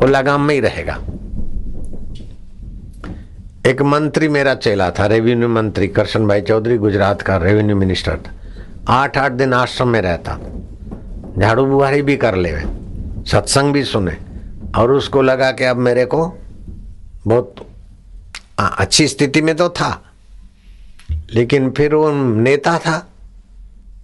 वो 0.01 0.07
लगाम 0.07 0.41
में 0.41 0.53
ही 0.55 0.61
रहेगा। 0.61 0.93
एक 3.65 3.81
मंत्री 3.81 4.27
मेरा 4.29 4.53
चेला 4.55 4.89
था, 4.91 5.05
रेवेन्यू 5.05 5.49
मंत्री 5.49 5.87
करशन 5.87 6.27
भाई 6.27 6.41
चौधरी, 6.41 6.77
गुजरात 6.77 7.21
का 7.21 7.37
रेवेन्यू 7.37 7.75
मिनिस्टर 7.75 8.17
था। 8.17 8.31
आठ 8.89 9.17
आठ 9.17 9.31
दिन 9.31 9.53
आश्रम 9.53 9.87
में 9.87 10.01
रहता। 10.01 10.37
झाड़ू 11.37 11.65
बुहारी 11.65 12.01
भी 12.01 12.15
कर 12.17 12.35
ले 12.35 12.57
सत्संग 13.31 13.73
भी 13.73 13.83
सुने। 13.83 14.17
और 14.77 14.91
उसको 14.91 15.21
लगा 15.21 15.51
कि 15.51 15.63
अब 15.63 15.77
मेरे 15.77 16.05
को 16.05 16.25
बहुत 17.27 17.55
अच्छी 18.59 19.07
स्थिति 19.07 19.41
में 19.41 19.55
तो 19.55 19.69
था, 19.69 20.01
लेकिन 21.33 21.69
फिर 21.69 21.95
वो 21.95 22.11
नेता 22.11 22.77
था 22.77 22.97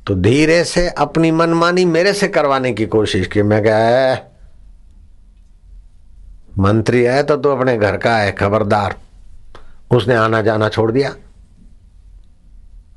तो 0.08 0.16
धीरे 0.16 0.64
से 0.64 0.88
अपनी 0.90 1.32
मनमानी 1.32 1.86
मेरे 1.86 2.14
से 2.14 2.28
करवाने 2.28 2.74
की 2.74 2.86
कोशिश 2.88 3.28
की। 3.28 3.42
मैं 3.42 3.62
क्या 3.64 3.78
मंत्री 6.60 7.04
है 7.04 7.24
तो 7.24 7.38
तू 7.38 7.50
अपने 7.50 7.78
घर 7.78 7.98
का 7.98 8.18
है, 8.18 8.32
खबरदार। 8.32 8.96
उसने 9.92 10.16
आना 10.16 10.42
जाना 10.42 10.70
छोड़ 10.70 10.92
दिया। 10.92 11.16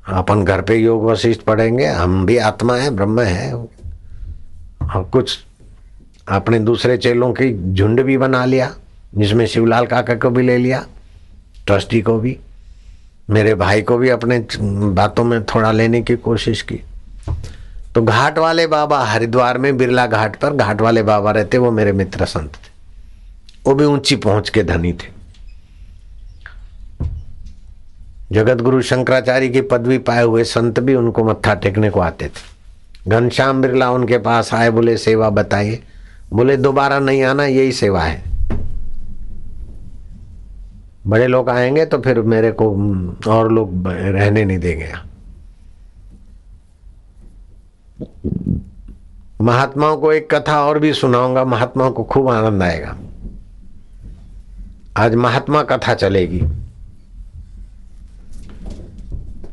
अपन 0.07 0.43
घर 0.45 0.61
पे 0.61 0.75
योग 0.75 1.05
वशिष्ठ 1.05 1.41
पढ़ेंगे, 1.41 1.85
हम 1.85 2.25
भी 2.25 2.37
आत्मा 2.37 2.75
है, 2.75 2.89
ब्रह्म 2.89 3.21
है। 3.21 3.53
और 3.53 5.09
कुछ 5.11 5.39
अपने 6.29 6.59
दूसरे 6.59 6.97
चेलों 6.97 7.33
की 7.33 7.73
झुंड 7.73 8.01
भी 8.03 8.17
बना 8.17 8.45
लिया, 8.45 8.75
जिसमें 9.15 9.45
शिवलाल 9.45 9.85
काका 9.85 10.15
को 10.15 10.29
भी 10.29 10.43
ले 10.43 10.57
लिया, 10.57 10.85
ट्रस्टी 11.67 12.01
को 12.01 12.17
भी। 12.19 12.37
मेरे 13.29 13.55
भाई 13.55 13.81
को 13.81 13.97
भी 13.97 14.09
अपने 14.09 14.45
बातों 14.89 15.23
में 15.23 15.43
थोड़ा 15.43 15.71
लेने 15.71 16.01
की 16.01 16.15
कोशिश 16.15 16.61
की। 16.61 16.79
तो 17.95 18.01
घाट 18.03 18.37
वाले 18.37 18.67
बाबा, 18.67 19.03
हरिद्वार 19.03 19.57
में 19.57 19.77
बिरला 19.77 20.07
घाट 20.07 20.35
पर 20.35 20.53
घाट 20.53 20.81
वाले 20.81 21.03
बाबा 21.03 21.31
रहते, 21.31 21.57
वो 21.57 21.71
मेरे 21.71 21.91
मित्र 21.91 22.25
संत 22.25 22.53
थे। 22.53 22.70
वो 23.67 23.75
भी 23.75 23.85
ऊँची 23.85 24.15
पहुँच 24.15 24.49
के 24.49 24.63
धनी 24.63 24.93
थे। 24.93 25.09
जगत 28.31 28.61
गुरु 28.61 28.81
शंकराचार्य 28.81 29.49
की 29.49 29.61
पदवी 29.61 29.97
पाए 29.97 30.23
हुए 30.23 30.43
संत 30.43 30.79
भी 30.79 30.95
उनको 30.95 31.23
मत्था 31.23 31.53
टेकने 31.53 31.89
को 31.89 31.99
आते 31.99 32.27
थे। 32.27 33.09
घनश्याम 33.09 33.61
बिरला 33.61 33.91
उनके 33.91 34.17
पास 34.17 34.53
आए, 34.53 34.69
बोले, 34.69 34.97
सेवा 34.97 35.29
बताइए। 35.29 35.83
बोले, 36.33 36.57
दोबारा 36.57 36.99
नहीं 36.99 37.23
आना, 37.23 37.45
यही 37.45 37.71
सेवा 37.71 38.03
है। 38.03 38.23
बड़े 41.07 41.27
लोग 41.27 41.49
आएँगे 41.49 41.85
तो 41.85 41.97
फिर 41.97 42.21
मेरे 42.21 42.51
को 42.51 42.69
और 43.31 43.51
लोग 43.51 43.87
रहने 43.87 44.45
नहीं 44.45 44.59
देंगे 44.59 44.91
महात्माओं 49.41 49.97
को 49.97 50.11
एक 50.13 50.33
कथा 50.33 50.61
और 50.65 50.79
भी 50.79 50.93
सुनाऊँगा, 50.93 51.43
महात्माओं 51.45 51.91
को 51.91 52.03
खूब 52.03 52.29
आनंद 52.29 52.63
आएगा। 52.63 52.95
आज 54.97 55.15
महात्मा 55.15 55.63
कथा 55.63 55.93
चलेगी। 55.93 56.41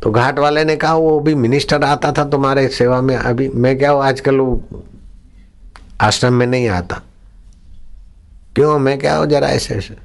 तो 0.03 0.11
घाट 0.11 0.39
वाले 0.39 0.65
ने 0.65 0.77
कहा, 0.77 0.95
वो 0.95 1.21
भी 1.21 1.35
मिनिस्टर 1.35 1.85
आता 1.85 2.13
था 2.13 2.25
तुम्हारे 2.25 2.69
सेवा 2.69 3.01
में, 3.01 3.17
अभी 3.17 3.49
मैं 3.49 3.79
क्या 3.79 3.91
हूँ? 3.91 4.03
आजकल 4.03 4.37
वो 4.37 4.65
आश्रम 6.01 6.33
में 6.33 6.47
नहीं 6.47 6.69
आता। 6.69 7.03
क्यों? 8.55 8.79
मैं 8.79 8.99
क्या 8.99 9.17
हूँ? 9.17 9.27
जरा 9.27 9.49
ऐसे 9.49 9.75
ऐसे। 9.75 9.97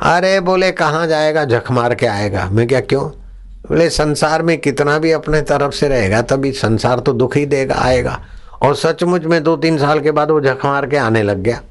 अरे 0.00 0.40
बोले, 0.40 0.72
कहाँ 0.72 1.06
जाएगा? 1.06 1.44
झक 1.44 1.70
मार 1.70 1.94
के 1.94 2.06
आएगा। 2.06 2.50
मैं 2.50 2.68
क्या, 2.68 2.80
क्यों? 2.80 3.08
बोले, 3.68 3.90
संसार 3.90 4.42
में 4.42 4.58
कितना 4.58 4.98
भी 4.98 5.12
अपने 5.12 5.42
तरफ़ 5.42 5.74
से 5.74 5.88
रहेगा, 5.88 6.22
तभी 6.22 6.52
संसार 6.52 7.00
तो 7.00 7.12
दुख 7.12 7.36
ही 7.36 7.46
देगा, 7.46 7.74
आएगा। 7.74 8.24
और 8.62 8.76
सचमुच 8.76 9.24
में 9.24 9.42
दो 9.42 9.56
तीन 9.56 9.78
साल 9.78 10.00
के 10.00 10.10
बाद 10.10 10.30
वो 10.30 10.40
झक 10.40 10.58
मार 10.64 10.86
के 10.86 10.96
आने 10.96 11.22
लग 11.22 11.38
गया। 11.38 11.62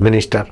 मिनिस्टर 0.00 0.44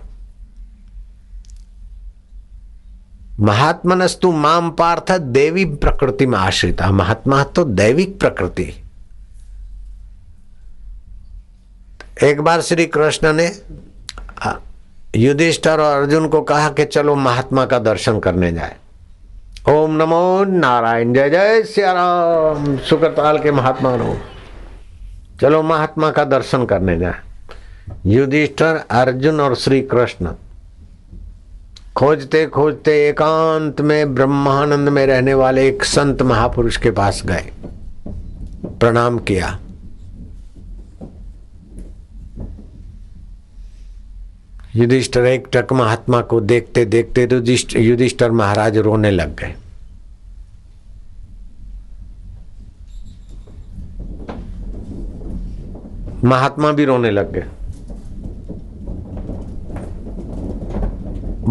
महात्मनस्तु 3.42 4.30
माम 4.32 4.70
पार्थ 4.70 5.10
देवी 5.12 5.64
प्रकृति 5.76 6.26
में 6.26 6.38
आश्रित। 6.38 6.82
महात्मा 6.82 7.42
तो 7.46 7.64
दैविक 7.64 8.18
प्रकृति। 8.20 8.72
एक 12.22 12.40
बार 12.40 12.60
श्री 12.60 12.86
कृष्ण 12.86 13.32
ने 13.32 13.50
युधिष्ठर 15.16 15.80
और 15.80 16.02
अर्जुन 16.02 16.28
को 16.28 16.40
कहा 16.42 16.68
कि 16.68 16.84
चलो 16.84 17.14
महात्मा 17.14 17.64
का 17.66 17.78
दर्शन 17.78 18.18
करने 18.18 18.52
जाए। 18.52 18.76
ओम 19.68 19.96
नमो 19.96 20.44
नारायण, 20.44 21.12
जय 21.14 21.30
जय 21.30 21.62
सियाराम। 21.64 22.76
सुकरताल 22.78 23.38
के 23.38 23.52
महात्मा 23.52 23.94
रो 23.94 24.16
चलो 25.40 25.62
महात्मा 25.62 26.10
का 26.10 26.24
दर्शन 26.24 26.64
करने 26.66 26.98
जाए। 26.98 27.20
युधिष्ठर, 28.06 28.80
अर्जुन 28.90 29.40
और 29.40 29.54
श्री 29.54 29.80
कृष्ण 29.82 30.32
खोजते 31.96 32.46
खोजते 32.46 32.92
एकांत 33.08 33.80
में 33.80 34.14
ब्रह्मानंद 34.14 34.88
में 34.88 35.06
रहने 35.06 35.34
वाले 35.34 35.66
एक 35.68 35.84
संत 35.84 36.22
महापुरुष 36.22 36.76
के 36.76 36.90
पास 36.90 37.22
गए। 37.26 37.50
प्रणाम 38.80 39.18
किया। 39.18 39.58
युधिष्ठर 44.76 45.24
एक 45.26 45.48
टक 45.52 45.72
महात्मा 45.72 46.20
को 46.22 46.40
देखते 46.40 46.84
देखते 46.84 47.26
तो 47.26 47.40
युधिष्ठर 47.78 48.30
महाराज 48.32 48.78
रोने 48.78 49.10
लग 49.10 49.36
गए। 49.36 49.54
महात्मा 56.24 56.72
भी 56.72 56.84
रोने 56.84 57.10
लग 57.10 57.32
गए। 57.32 57.46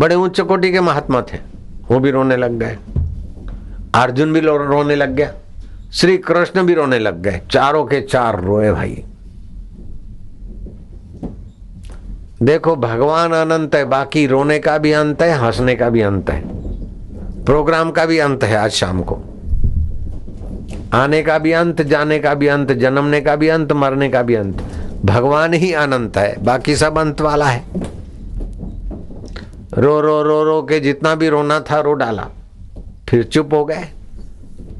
बड़े 0.01 0.15
उच्च 0.15 0.39
कोटि 0.41 0.71
के 0.71 0.81
महात्मा 0.81 1.21
थे, 1.21 1.37
वो 1.89 1.99
भी 1.99 2.11
रोने 2.11 2.37
लग 2.37 2.51
गए। 2.51 2.77
अर्जुन 3.95 4.33
भी 4.33 4.39
रोने 4.39 4.95
लग 4.95 5.15
गया, 5.15 5.33
श्री 5.93 6.17
कृष्ण 6.17 6.63
भी 6.63 6.73
रोने 6.73 6.99
लग 6.99 7.21
गए, 7.21 7.41
चारों 7.51 7.85
के 7.85 8.01
चार 8.01 8.41
रोए 8.41 8.71
भाई। 8.71 9.03
देखो, 12.43 12.75
भगवान 12.75 13.31
अनंत 13.31 13.75
है, 13.75 13.85
बाकी 13.85 14.27
रोने 14.27 14.59
का 14.59 14.77
भी 14.77 14.91
अंत 14.91 15.21
है, 15.21 15.31
हंसने 15.33 15.75
का 15.75 15.89
भी 15.89 16.01
अंत 16.01 16.29
है। 16.29 16.41
प्रोग्राम 17.45 17.91
का 17.91 18.05
भी 18.05 18.17
अंत 18.17 18.43
है 18.43 18.55
आज 18.55 18.71
शाम 18.71 19.01
को। 19.01 19.19
आने 20.93 21.21
का 21.21 21.37
भी 21.37 21.51
अंत, 21.51 21.81
जाने 21.81 22.19
का 22.19 22.33
भी 22.33 22.47
अंत, 22.47 22.71
जन्मने 22.71 23.21
का 23.21 23.35
भी 23.35 23.47
अंत, 23.47 23.71
मरने 23.71 24.09
का 24.09 24.21
भी 24.21 24.35
अंत। 24.35 24.63
भगवान 25.05 25.53
ही 25.53 25.73
अनंत 25.73 26.17
है, 26.17 26.43
बाकी 26.43 26.75
सब 26.75 26.97
अंत 26.97 27.21
वाला 27.21 27.45
है। 27.45 27.80
रो 29.73 30.01
रो 30.01 30.23
रो 30.23 30.43
रो 30.43 30.61
के 30.61 30.79
जितना 30.79 31.15
भी 31.15 31.29
रोना 31.29 31.59
था, 31.59 31.79
रो 31.79 31.93
डाला। 31.93 32.27
फिर 33.09 33.23
चुप 33.23 33.53
हो 33.53 33.65
गए। 33.65 33.87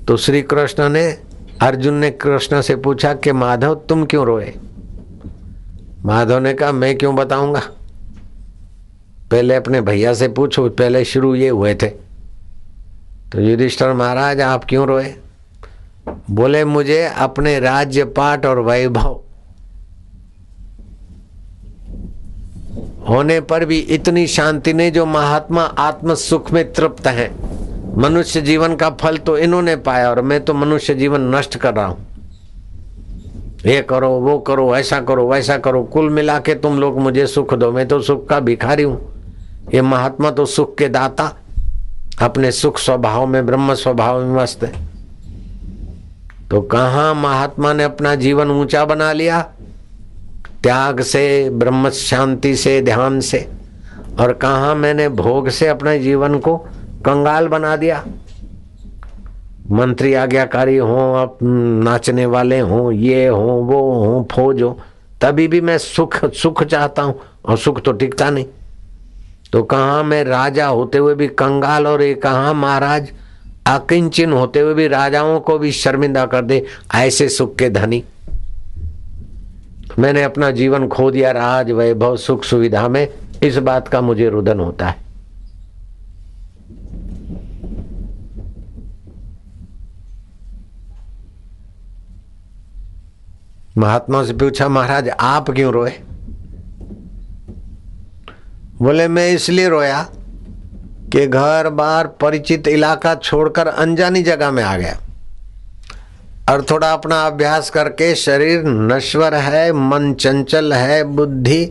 तो 0.08 0.18
श्री 0.18 0.42
कृष्ण 0.42 0.90
ने, 0.90 1.18
अर्जुन 1.62 1.94
ने 1.94 2.12
कृष्ण 2.12 2.62
से 2.62 2.76
पूछा 2.76 3.14
कि, 3.14 3.32
माधव, 3.32 3.76
तुम 3.76 4.06
क्यों 4.06 4.26
रोए? 4.26 4.54
माधव 6.06 6.40
ने 6.40 6.54
कहा, 6.54 6.72
मैं 6.72 6.98
क्यों 6.98 7.16
बताऊँगा? 7.16 7.62
पहले 9.32 9.56
अपने 9.56 9.82
भैया 9.82 10.14
से 10.14 10.28
पूछो, 10.28 10.70
पहले 10.70 11.06
शुरू 11.06 11.36
ये 11.36 11.50
हुए 11.50 11.76
थे। 11.76 11.88
तो 13.32 13.42
युधिष्ठर 13.42 13.94
महाराज, 13.94 14.42
आप 14.42 14.66
क्यों 14.70 14.88
रोए? 14.88 15.16
बोले, 16.32 16.66
मुझे 16.66 17.12
अपने 17.18 17.60
राज्य 17.60 18.04
पाठ 18.04 18.46
और 18.46 18.60
वैभव 18.60 19.22
होने 23.10 23.40
पर 23.42 23.66
भी 23.66 23.80
इतनी 23.80 24.28
शांति 24.28 24.74
नहीं 24.74 24.92
जो 24.92 25.06
महात्मा 25.06 25.62
आत्म 25.64 26.14
सुख 26.14 26.52
में 26.52 26.74
तृप्त 26.74 27.08
हैं। 27.08 27.30
मनुष्य 27.98 28.42
जीवन 28.42 28.76
का 28.76 28.90
फल 28.90 29.18
तो 29.18 29.38
इन्होंने 29.38 29.76
पाया 29.76 30.10
और 30.10 30.22
मैं 30.22 30.44
तो 30.46 30.54
मनुष्य 30.54 30.94
जीवन 30.94 31.22
नष्ट 31.36 31.58
कर 31.58 31.74
रहा 31.74 31.86
हूँ। 31.86 32.08
ये 33.66 33.82
करो, 33.82 34.10
वो 34.10 34.38
करो, 34.40 34.76
ऐसा 34.76 35.00
करो, 35.02 35.28
वैसा 35.32 35.58
करो। 35.58 35.84
कुल 35.84 36.10
मिला 36.10 36.40
के 36.40 36.56
तुम 36.56 36.80
लोग 36.80 37.00
मुझे 37.00 37.28
सुख 37.28 37.54
दो। 37.54 37.72
मैं 37.72 37.88
तो 37.88 38.02
सुख 38.02 38.28
का 38.30 38.40
भिखारी 38.40 38.84
हूँ। 38.84 39.00
ये 39.74 39.82
महात्मा 39.82 40.32
तो 40.32 40.46
सुख 40.46 40.78
के 40.78 40.90
दाता। 40.90 41.32
अपने 42.22 42.52
सुख 42.52 42.80
स्वभाव 42.80 43.26
में, 43.26 43.46
ब्रह्म 43.46 43.74
स्वभाव 43.74 44.24
में 44.24 44.36
मस्त 44.36 44.64
है। 44.64 44.74
तो 46.50 46.62
कहा 46.62 47.14
महात्मा 47.14 47.74
ने 47.74 47.84
अपना 47.84 48.16
जीवन 48.16 48.52
ऊँचा 48.52 48.86
बना 48.86 49.14
लिया? 49.14 49.50
त्याग 50.64 51.02
से, 51.02 51.50
ब्रह्म 51.50 51.90
शांति 51.90 52.56
से, 52.56 52.82
ध्यान 52.82 53.20
से। 53.20 53.48
और 54.20 54.34
कहा 54.34 54.74
मैंने 54.76 55.08
भोग 55.10 55.50
से 55.50 55.68
अपने 55.68 56.00
जीवन 56.00 56.38
को 56.40 56.56
कंगाल 57.06 57.48
बना 57.48 57.76
दिया? 57.76 58.04
मंत्री 59.72 60.14
आज्ञाकारी 60.14 60.78
हो 60.78 60.98
अब 61.14 61.38
नाचने 61.84 62.26
वाले 62.26 62.60
हो, 62.60 62.92
ये 62.92 63.28
हो, 63.28 63.38
वो 63.38 63.82
हो, 63.96 64.28
फौज 64.32 64.62
हो, 64.62 64.78
तभी 65.22 65.48
भी 65.48 65.62
मैं 65.62 65.78
सुख 65.78 66.26
सुख 66.26 66.64
चाहता 66.64 67.02
हूँ, 67.02 67.20
और 67.46 67.58
सुख 67.58 67.82
तो 67.82 67.92
टिकता 67.92 68.30
नहीं। 68.30 68.46
तो 69.54 69.64
कहा 69.64 70.02
मैं 70.04 70.24
राजा 70.24 70.68
होते 70.68 70.98
हुए 70.98 71.16
भी 71.16 71.28
कंगाल 71.28 71.88
और 71.88 72.02
ये 72.02 72.14
कहा 72.14 72.54
महाराज 72.54 73.12
अकिंचन 73.68 74.34
होते 74.34 74.60
हुए 74.60 74.74
भी 74.74 74.88
राजाओं 74.88 75.40
को 75.40 75.58
भी 75.60 75.72
शर्मिंदा 75.72 76.26
कर 76.26 76.42
दे, 76.42 76.66
ऐसे 76.96 77.30
सुख 77.30 77.56
के 77.56 77.70
धनी। 77.70 78.04
मैंने 80.00 80.24
अपना 80.24 80.52
जीवन 80.52 80.88
खो 80.88 81.12
दिया 81.12 81.32
राज, 81.32 81.72
वैभव, 81.72 82.18
सुख, 82.18 82.44
सुविधा 82.44 82.88
में। 82.88 83.08
इस 83.44 83.58
बात 83.58 83.88
का 83.88 84.02
मुझे 84.02 84.30
रुदन 84.30 84.60
होता 84.60 84.88
है। 84.88 85.12
महात्मा 93.78 94.24
से 94.24 94.34
पूछा, 94.34 94.70
महाराज, 94.70 95.10
आप 95.10 95.52
क्यों 95.52 95.74
रोए? 95.74 95.92
बोले, 98.82 99.08
मैं 99.08 99.32
इसलिए 99.32 99.70
रोया 99.70 100.10
कि 101.12 101.28
घर, 101.28 101.70
बार, 101.70 102.08
परिचित 102.08 102.68
इलाका 102.68 103.16
छोड़कर 103.16 103.68
अनजानी 103.68 104.24
जगह 104.24 104.52
में 104.52 104.64
आ 104.64 104.78
गया। 104.78 105.00
और 106.52 106.66
थोड़ा 106.72 106.94
अपना 106.94 107.26
अभ्यास 107.28 107.70
करके 107.70 108.16
शरीर 108.16 108.64
नश्वर 108.64 109.34
है, 109.34 109.74
मन 109.74 110.14
चंचल 110.14 110.74
है, 110.74 111.04
बुद्धि 111.04 111.66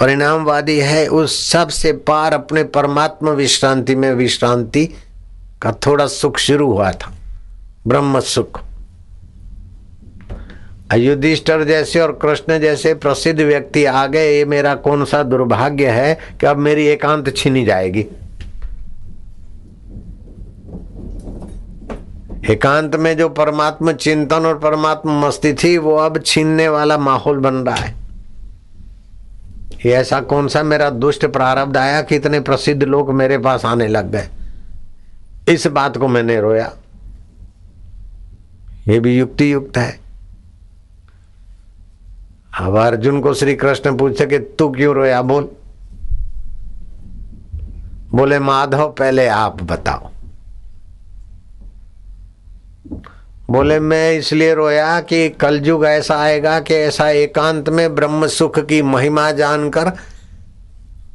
परिणामवादी 0.00 0.78
है, 0.78 1.06
उस 1.06 1.50
सबसे 1.50 1.92
पार 1.92 2.34
अपने 2.34 2.64
परमात्मा 2.64 3.30
विश्रांति 3.30 3.94
में 3.94 4.14
विश्रांति 4.14 4.86
का 5.62 5.72
थोड़ा 5.72 6.06
सुख 6.06 6.38
शुरू 6.38 6.72
हुआ 6.72 6.92
था। 6.92 7.12
ब्रह्म 7.86 8.20
सुख। 8.20 8.60
युधिष्ठर 10.94 11.64
जैसे 11.64 12.00
और 12.00 12.18
कृष्ण 12.22 12.58
जैसे 12.58 12.94
प्रसिद्ध 12.94 13.40
व्यक्ति 13.40 13.84
आ 13.84 14.06
गए, 14.06 14.38
ये 14.38 14.44
मेरा 14.44 14.74
कौन 14.74 15.04
सा 15.04 15.22
दुर्भाग्य 15.22 15.86
है 15.86 16.18
कि 16.40 16.46
अब 16.46 16.56
मेरी 16.56 16.86
एकांत 16.86 17.36
छीनी 17.36 17.64
जाएगी? 17.64 18.06
एकांत 22.48 22.96
में 22.96 23.16
जो 23.16 23.28
परमात्मा 23.28 23.92
चिंतन 23.92 24.46
और 24.46 24.58
परमात्मा 24.58 25.28
मस्ती 25.28 25.52
थी, 25.52 25.78
वो 25.78 25.96
अब 25.96 26.22
छीनने 26.26 26.68
वाला 26.68 26.98
माहौल 26.98 27.38
बन 27.38 27.54
रहा 27.54 27.74
है। 27.74 27.94
ये 29.86 29.92
ऐसा 29.92 30.20
कौन 30.20 30.48
सा 30.48 30.62
मेरा 30.62 30.90
दुष्ट 30.90 31.26
प्रारब्ध 31.26 31.76
आया 31.76 32.02
कि 32.02 32.16
इतने 32.16 32.40
प्रसिद्ध 32.40 32.82
लोग 32.82 33.14
मेरे 33.14 33.38
पास 33.38 33.64
आने 33.64 33.88
लग 33.88 34.10
गए? 34.10 34.28
इस 35.48 35.66
बात 35.66 35.96
को 35.96 36.08
मैंने 36.08 36.40
रोया। 36.40 36.72
ये 38.88 39.00
भी 39.00 39.18
युक्ति 39.18 39.52
युक्त 39.52 39.76
है। 39.76 40.00
अब 42.60 42.76
अर्जुन 42.76 43.20
को 43.20 43.34
श्री 43.34 43.54
कृष्ण 43.54 43.96
पूछे 43.96 44.26
कि 44.26 44.38
तू 44.38 44.70
क्यों 44.70 44.94
रोया? 44.94 45.22
बोल। 45.22 45.48
बोले, 48.14 48.38
माधव, 48.38 48.94
पहले 48.98 49.26
आप 49.26 49.62
बताओ। 49.62 50.09
बोले, 53.50 53.80
मैं 53.80 54.12
इसलिए 54.12 54.54
रोया 54.54 55.00
कि 55.00 55.28
कलयुग 55.28 55.86
ऐसा 55.86 56.16
आएगा 56.16 56.60
कि 56.60 56.74
ऐसा 56.74 57.10
एकांत 57.10 57.68
में 57.68 57.94
ब्रह्म 57.94 58.26
सुख 58.26 58.58
की 58.58 58.82
महिमा 58.82 59.30
जानकर 59.30 59.90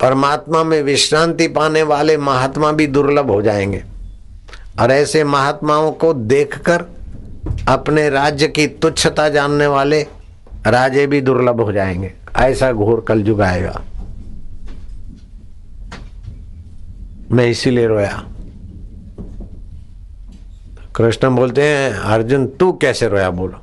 परमात्मा 0.01 0.63
में 0.63 0.83
विश्रांति 0.83 1.47
पाने 1.47 1.83
वाले 1.83 2.17
महात्मा 2.17 2.71
भी 2.71 2.87
दुर्लभ 2.87 3.31
हो 3.31 3.41
जाएँगे। 3.41 3.83
और 4.79 4.91
ऐसे 4.91 5.23
महात्माओं 5.23 5.91
को 5.91 6.13
देखकर 6.13 6.85
अपने 7.67 8.09
राज्य 8.09 8.47
की 8.47 8.67
तुच्छता 8.67 9.29
जानने 9.29 9.67
वाले 9.67 10.07
राजे 10.67 11.07
भी 11.07 11.21
दुर्लभ 11.21 11.61
हो 11.61 11.71
जाएँगे। 11.71 12.13
ऐसा 12.37 12.71
घोर 12.71 13.05
कलयुग 13.07 13.41
आएगा। 13.41 13.81
मैं 17.31 17.47
इसीलिए 17.47 17.87
रोया। 17.87 18.34
कृष्ण 20.95 21.35
बोलते 21.35 21.61
हैं, 21.61 21.93
अर्जुन, 21.93 22.47
तू 22.47 22.73
कैसे 22.73 23.07
रोया? 23.07 23.29
बोलो। 23.29 23.57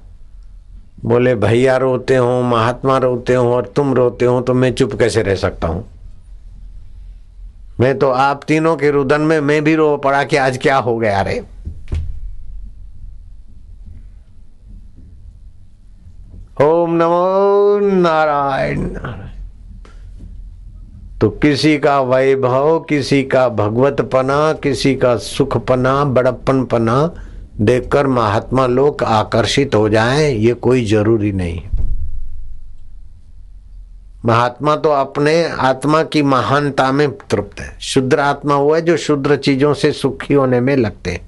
बोले, 1.05 1.35
भैया 1.35 1.77
रोते 1.77 2.17
हो, 2.17 2.43
महात्मा 2.43 2.99
रोते 2.99 3.35
हो 3.35 3.55
और 3.55 3.73
तुम 3.77 3.95
रोते 3.95 4.25
हो 4.25 4.41
तो 4.41 4.55
मैं 4.55 4.75
चुप 4.75 4.93
कैसे 4.95 5.23
रह 5.23 5.35
सकता 5.35 5.69
हूँ? 5.69 5.85
मैं 7.81 7.99
तो 7.99 8.11
आप 8.11 8.41
तीनों 8.49 8.77
के 8.77 8.91
रुदन 8.91 9.21
में, 9.21 9.41
मैं 9.41 9.65
भी 9.65 9.75
रो 9.75 9.97
पड़ा 9.97 10.25
कि 10.25 10.37
आज 10.37 10.59
क्या 10.59 10.77
हो 10.77 10.99
गया 10.99 11.23
रे? 11.23 11.45
ओम 16.63 16.91
नमो 16.95 17.79
नारायण। 17.83 18.97
तो 21.23 21.29
किसी 21.31 21.79
का 21.79 22.01
वैभव, 22.01 22.79
किसी 22.79 23.23
का 23.23 23.49
भगवतपना, 23.49 24.53
किसी 24.53 24.95
का 24.95 25.17
सुखपना 25.17 26.05
बड़प्पन 26.05 26.65
पना 26.65 27.15
देखकर 27.61 28.07
महात्मा 28.07 28.67
लोग 28.67 29.03
आकर्षित 29.03 29.75
हो 29.75 29.89
जाएँ, 29.89 30.35
ये 30.35 30.55
कोई 30.55 30.85
ज़रूरी 30.85 31.33
नहीं। 31.33 31.63
महात्मा 34.25 34.77
तो 34.77 34.89
अपने 34.89 35.49
आत्मा 35.49 36.03
की 36.03 36.23
महानता 36.23 36.93
में 36.93 37.11
तृप्त 37.11 37.61
है। 37.61 37.79
शुद्र 37.81 38.21
आत्मा 38.21 38.57
वो 38.57 38.75
है 38.75 38.83
जो 38.83 38.97
शुद्र 38.97 39.37
चीज़ों 39.37 39.75
से 39.75 39.93
सुखी 39.93 40.35
होने 40.35 40.61
में 40.61 40.77
लगते 40.77 41.11
हैं। 41.11 41.21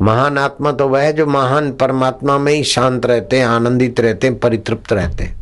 महान 0.00 0.38
आत्मा 0.38 0.72
तो 0.72 0.88
वह 0.88 1.02
है 1.02 1.12
जो 1.12 1.26
महान 1.26 1.72
परमात्मा 1.72 2.38
में 2.38 2.54
ही 2.54 2.64
शांत 2.64 3.06
रहते 3.06 3.38
हैं, 3.38 3.46
आनंदित 3.46 4.00
रहते 4.00 4.26
हैं, 4.26 4.38
परितृप्त 4.38 4.92
रहते 4.92 5.24
हैं। 5.24 5.41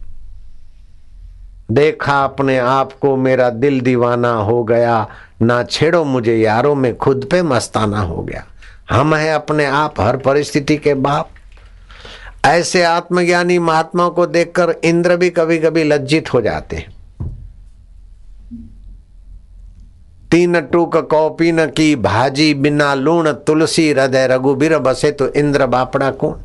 देखा 1.70 2.24
अपने 2.24 2.58
आप 2.58 2.92
को 2.92 3.16
मेरा 3.16 3.50
दिल 3.50 3.80
दीवाना 3.80 4.32
हो 4.32 4.62
गया। 4.64 5.06
ना 5.42 5.62
छेड़ो 5.62 6.04
मुझे 6.04 6.36
यारों 6.36 6.74
में 6.74 6.96
खुद 6.96 7.28
पे 7.30 7.42
मस्ताना 7.42 8.00
हो 8.00 8.22
गया। 8.22 8.44
हम 8.90 9.14
हैं 9.14 9.32
अपने 9.34 9.64
आप 9.64 10.00
हर 10.00 10.16
परिस्थिति 10.16 10.76
के 10.76 10.94
बाप। 10.94 11.28
ऐसे 12.44 12.82
आत्मज्ञानी 12.82 13.58
महात्मा 13.58 14.08
को 14.08 14.26
देखकर 14.26 14.74
इंद्र 14.84 15.16
भी 15.16 15.30
कभी 15.30 15.58
कभी 15.58 15.84
लज्जित 15.84 16.32
हो 16.34 16.40
जाते 16.40 16.76
हैं। 16.76 16.98
तीन 20.30 20.60
टूक 20.60 20.96
कौपीन 20.96 21.66
की 21.66 21.96
भाजी 21.96 22.54
बिना 22.54 22.94
लूण 22.94 23.32
तुलसी 23.32 23.90
हृदय 23.90 24.26
रघुबीर 24.26 24.78
बसे 24.78 25.10
तो 25.10 25.28
इंद्र 25.28 25.66
बापड़ा 25.66 26.10
कौन? 26.10 26.40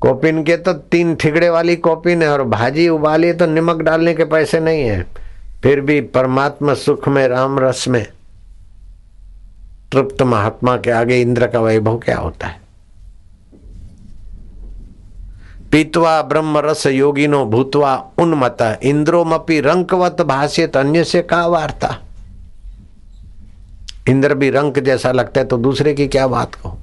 कॉपिन 0.00 0.42
के 0.44 0.56
तो 0.56 0.72
तीन 0.72 1.14
ठिगड़े 1.14 1.48
वाली 1.50 1.76
कॉपिन 1.76 2.22
है 2.22 2.28
और 2.28 2.42
भाजी 2.42 2.88
उबाली 2.88 3.32
तो 3.32 3.46
नमक 3.46 3.82
डालने 3.82 4.14
के 4.14 4.24
पैसे 4.24 4.60
नहीं 4.60 4.82
है। 4.82 5.06
फिर 5.62 5.80
भी 5.80 6.00
परमात्मा 6.00 6.74
सुख 6.74 7.08
में, 7.08 7.28
राम 7.28 7.58
रस 7.58 7.88
में। 7.88 8.04
तृप्त 9.92 10.22
महात्मा 10.22 10.76
के 10.76 10.90
आगे 10.90 11.20
इंद्र 11.20 11.46
का 11.46 11.60
वैभव 11.60 11.98
क्या 11.98 12.18
होता 12.18 12.46
है? 12.46 12.60
पीतवा 15.72 16.22
ब्रह्म 16.22 16.58
रस 16.58 16.86
योगिनो 16.86 17.44
भूतवा 17.46 17.96
उन्मत 18.18 18.80
इंद्रोमपि 18.82 19.60
रंकवत 19.60 20.22
भाष्यत 20.22 20.76
अन्य 20.76 21.04
से 21.04 21.22
का 21.22 21.46
वार्ता? 21.46 21.96
इंद्र 24.08 24.34
भी 24.34 24.50
रंक 24.50 24.78
जैसा 24.78 25.12
लगता 25.12 25.40
है 25.40 25.46
तो 25.46 25.56
दूसरे 25.58 25.94
की 25.94 26.08
क्या 26.08 26.26
बात 26.26 26.54
कहो? 26.54 26.78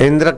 इंद्र, 0.00 0.34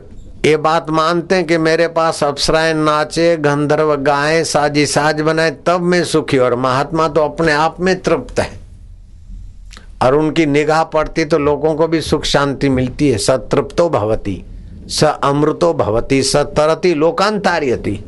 ये 0.46 0.56
बात 0.56 0.90
मानते 0.90 1.34
हैं 1.34 1.46
कि 1.46 1.58
मेरे 1.58 1.88
पास 1.88 2.24
अप्सराएँ, 2.24 2.74
नाचे, 2.74 3.36
गंधर्व 3.36 3.94
गाए, 3.96 4.44
साजी 4.44 4.86
साज 4.86 5.20
बनाए, 5.20 5.50
तब 5.50 5.80
मैं 5.80 6.04
सुखी 6.04 6.38
और 6.38 6.54
महात्मा 6.54 7.08
तो 7.08 7.20
अपने 7.20 7.52
आप 7.52 7.80
में 7.80 8.02
तृप्त 8.02 8.40
है। 8.40 8.50
और 10.02 10.14
उनकी 10.14 10.46
निगाह 10.46 10.84
पड़ती 10.84 11.24
तो 11.24 11.38
लोगों 11.38 11.74
को 11.74 11.86
भी 11.88 12.00
सुख 12.00 12.24
शांति 12.24 12.68
मिलती 12.68 13.08
है। 13.08 13.18
सतृप्तो 13.18 13.88
भवती, 13.88 14.44
स 14.88 15.04
अमृतो 15.04 15.74
भवती, 15.74 16.22
स 16.22 16.36
तरती 16.36 16.94
लोकांतारियती। 16.94 18.04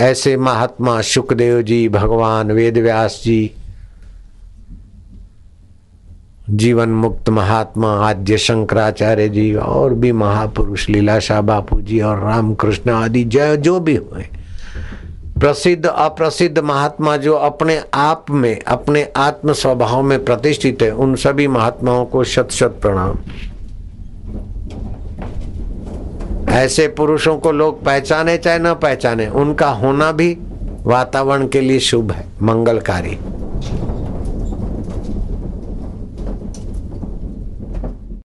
ऐसे 0.00 0.36
महात्मा 0.36 1.00
सुखदेव 1.00 1.62
जी, 1.62 1.88
भगवान 1.88 2.52
वेदव्यास 2.52 3.20
जी 3.24 3.50
जीवन 6.52 6.88
मुक्त 6.88 7.28
महात्मा 7.28 8.08
आद्य 8.08 8.38
शंकराचार्य 8.38 9.28
जी 9.28 9.54
और 9.54 9.94
भी 9.94 10.12
महापुरुष 10.12 10.88
लीलाशाह 10.88 11.40
बापू 11.40 11.80
जी 11.80 12.00
और 12.00 12.18
रामकृष्ण 12.18 12.90
आदि 12.90 13.24
जय, 13.24 13.56
जो 13.56 13.80
भी 13.80 13.96
हुए। 13.96 14.22
प्रसिद्ध, 15.40 15.86
अप्रसिद्ध 15.86 16.58
महात्मा 16.58 17.16
जो 17.16 17.34
अपने 17.34 17.80
आप 17.94 18.26
में, 18.30 18.60
अपने 18.60 19.08
आत्म 19.16 19.52
स्वभाव 19.52 20.02
में 20.02 20.24
प्रतिष्ठित 20.24 20.82
है, 20.82 20.90
उन 20.90 21.14
सभी 21.14 21.48
महात्माओं 21.48 22.04
को 22.04 22.24
शत 22.24 22.48
शत 22.50 22.78
प्रणाम। 22.82 23.18
ऐसे 26.48 26.88
पुरुषों 26.88 27.38
को 27.38 27.52
लोग 27.52 27.84
पहचाने 27.84 28.38
चाहे 28.38 28.58
न 28.58 28.74
पहचाने, 28.74 29.28
उनका 29.28 29.68
होना 29.68 30.12
भी 30.12 30.36
वातावरण 30.84 31.48
के 31.48 31.60
लिए 31.60 31.78
शुभ 31.80 32.12
है, 32.12 32.26
मंगलकारी। 32.42 33.18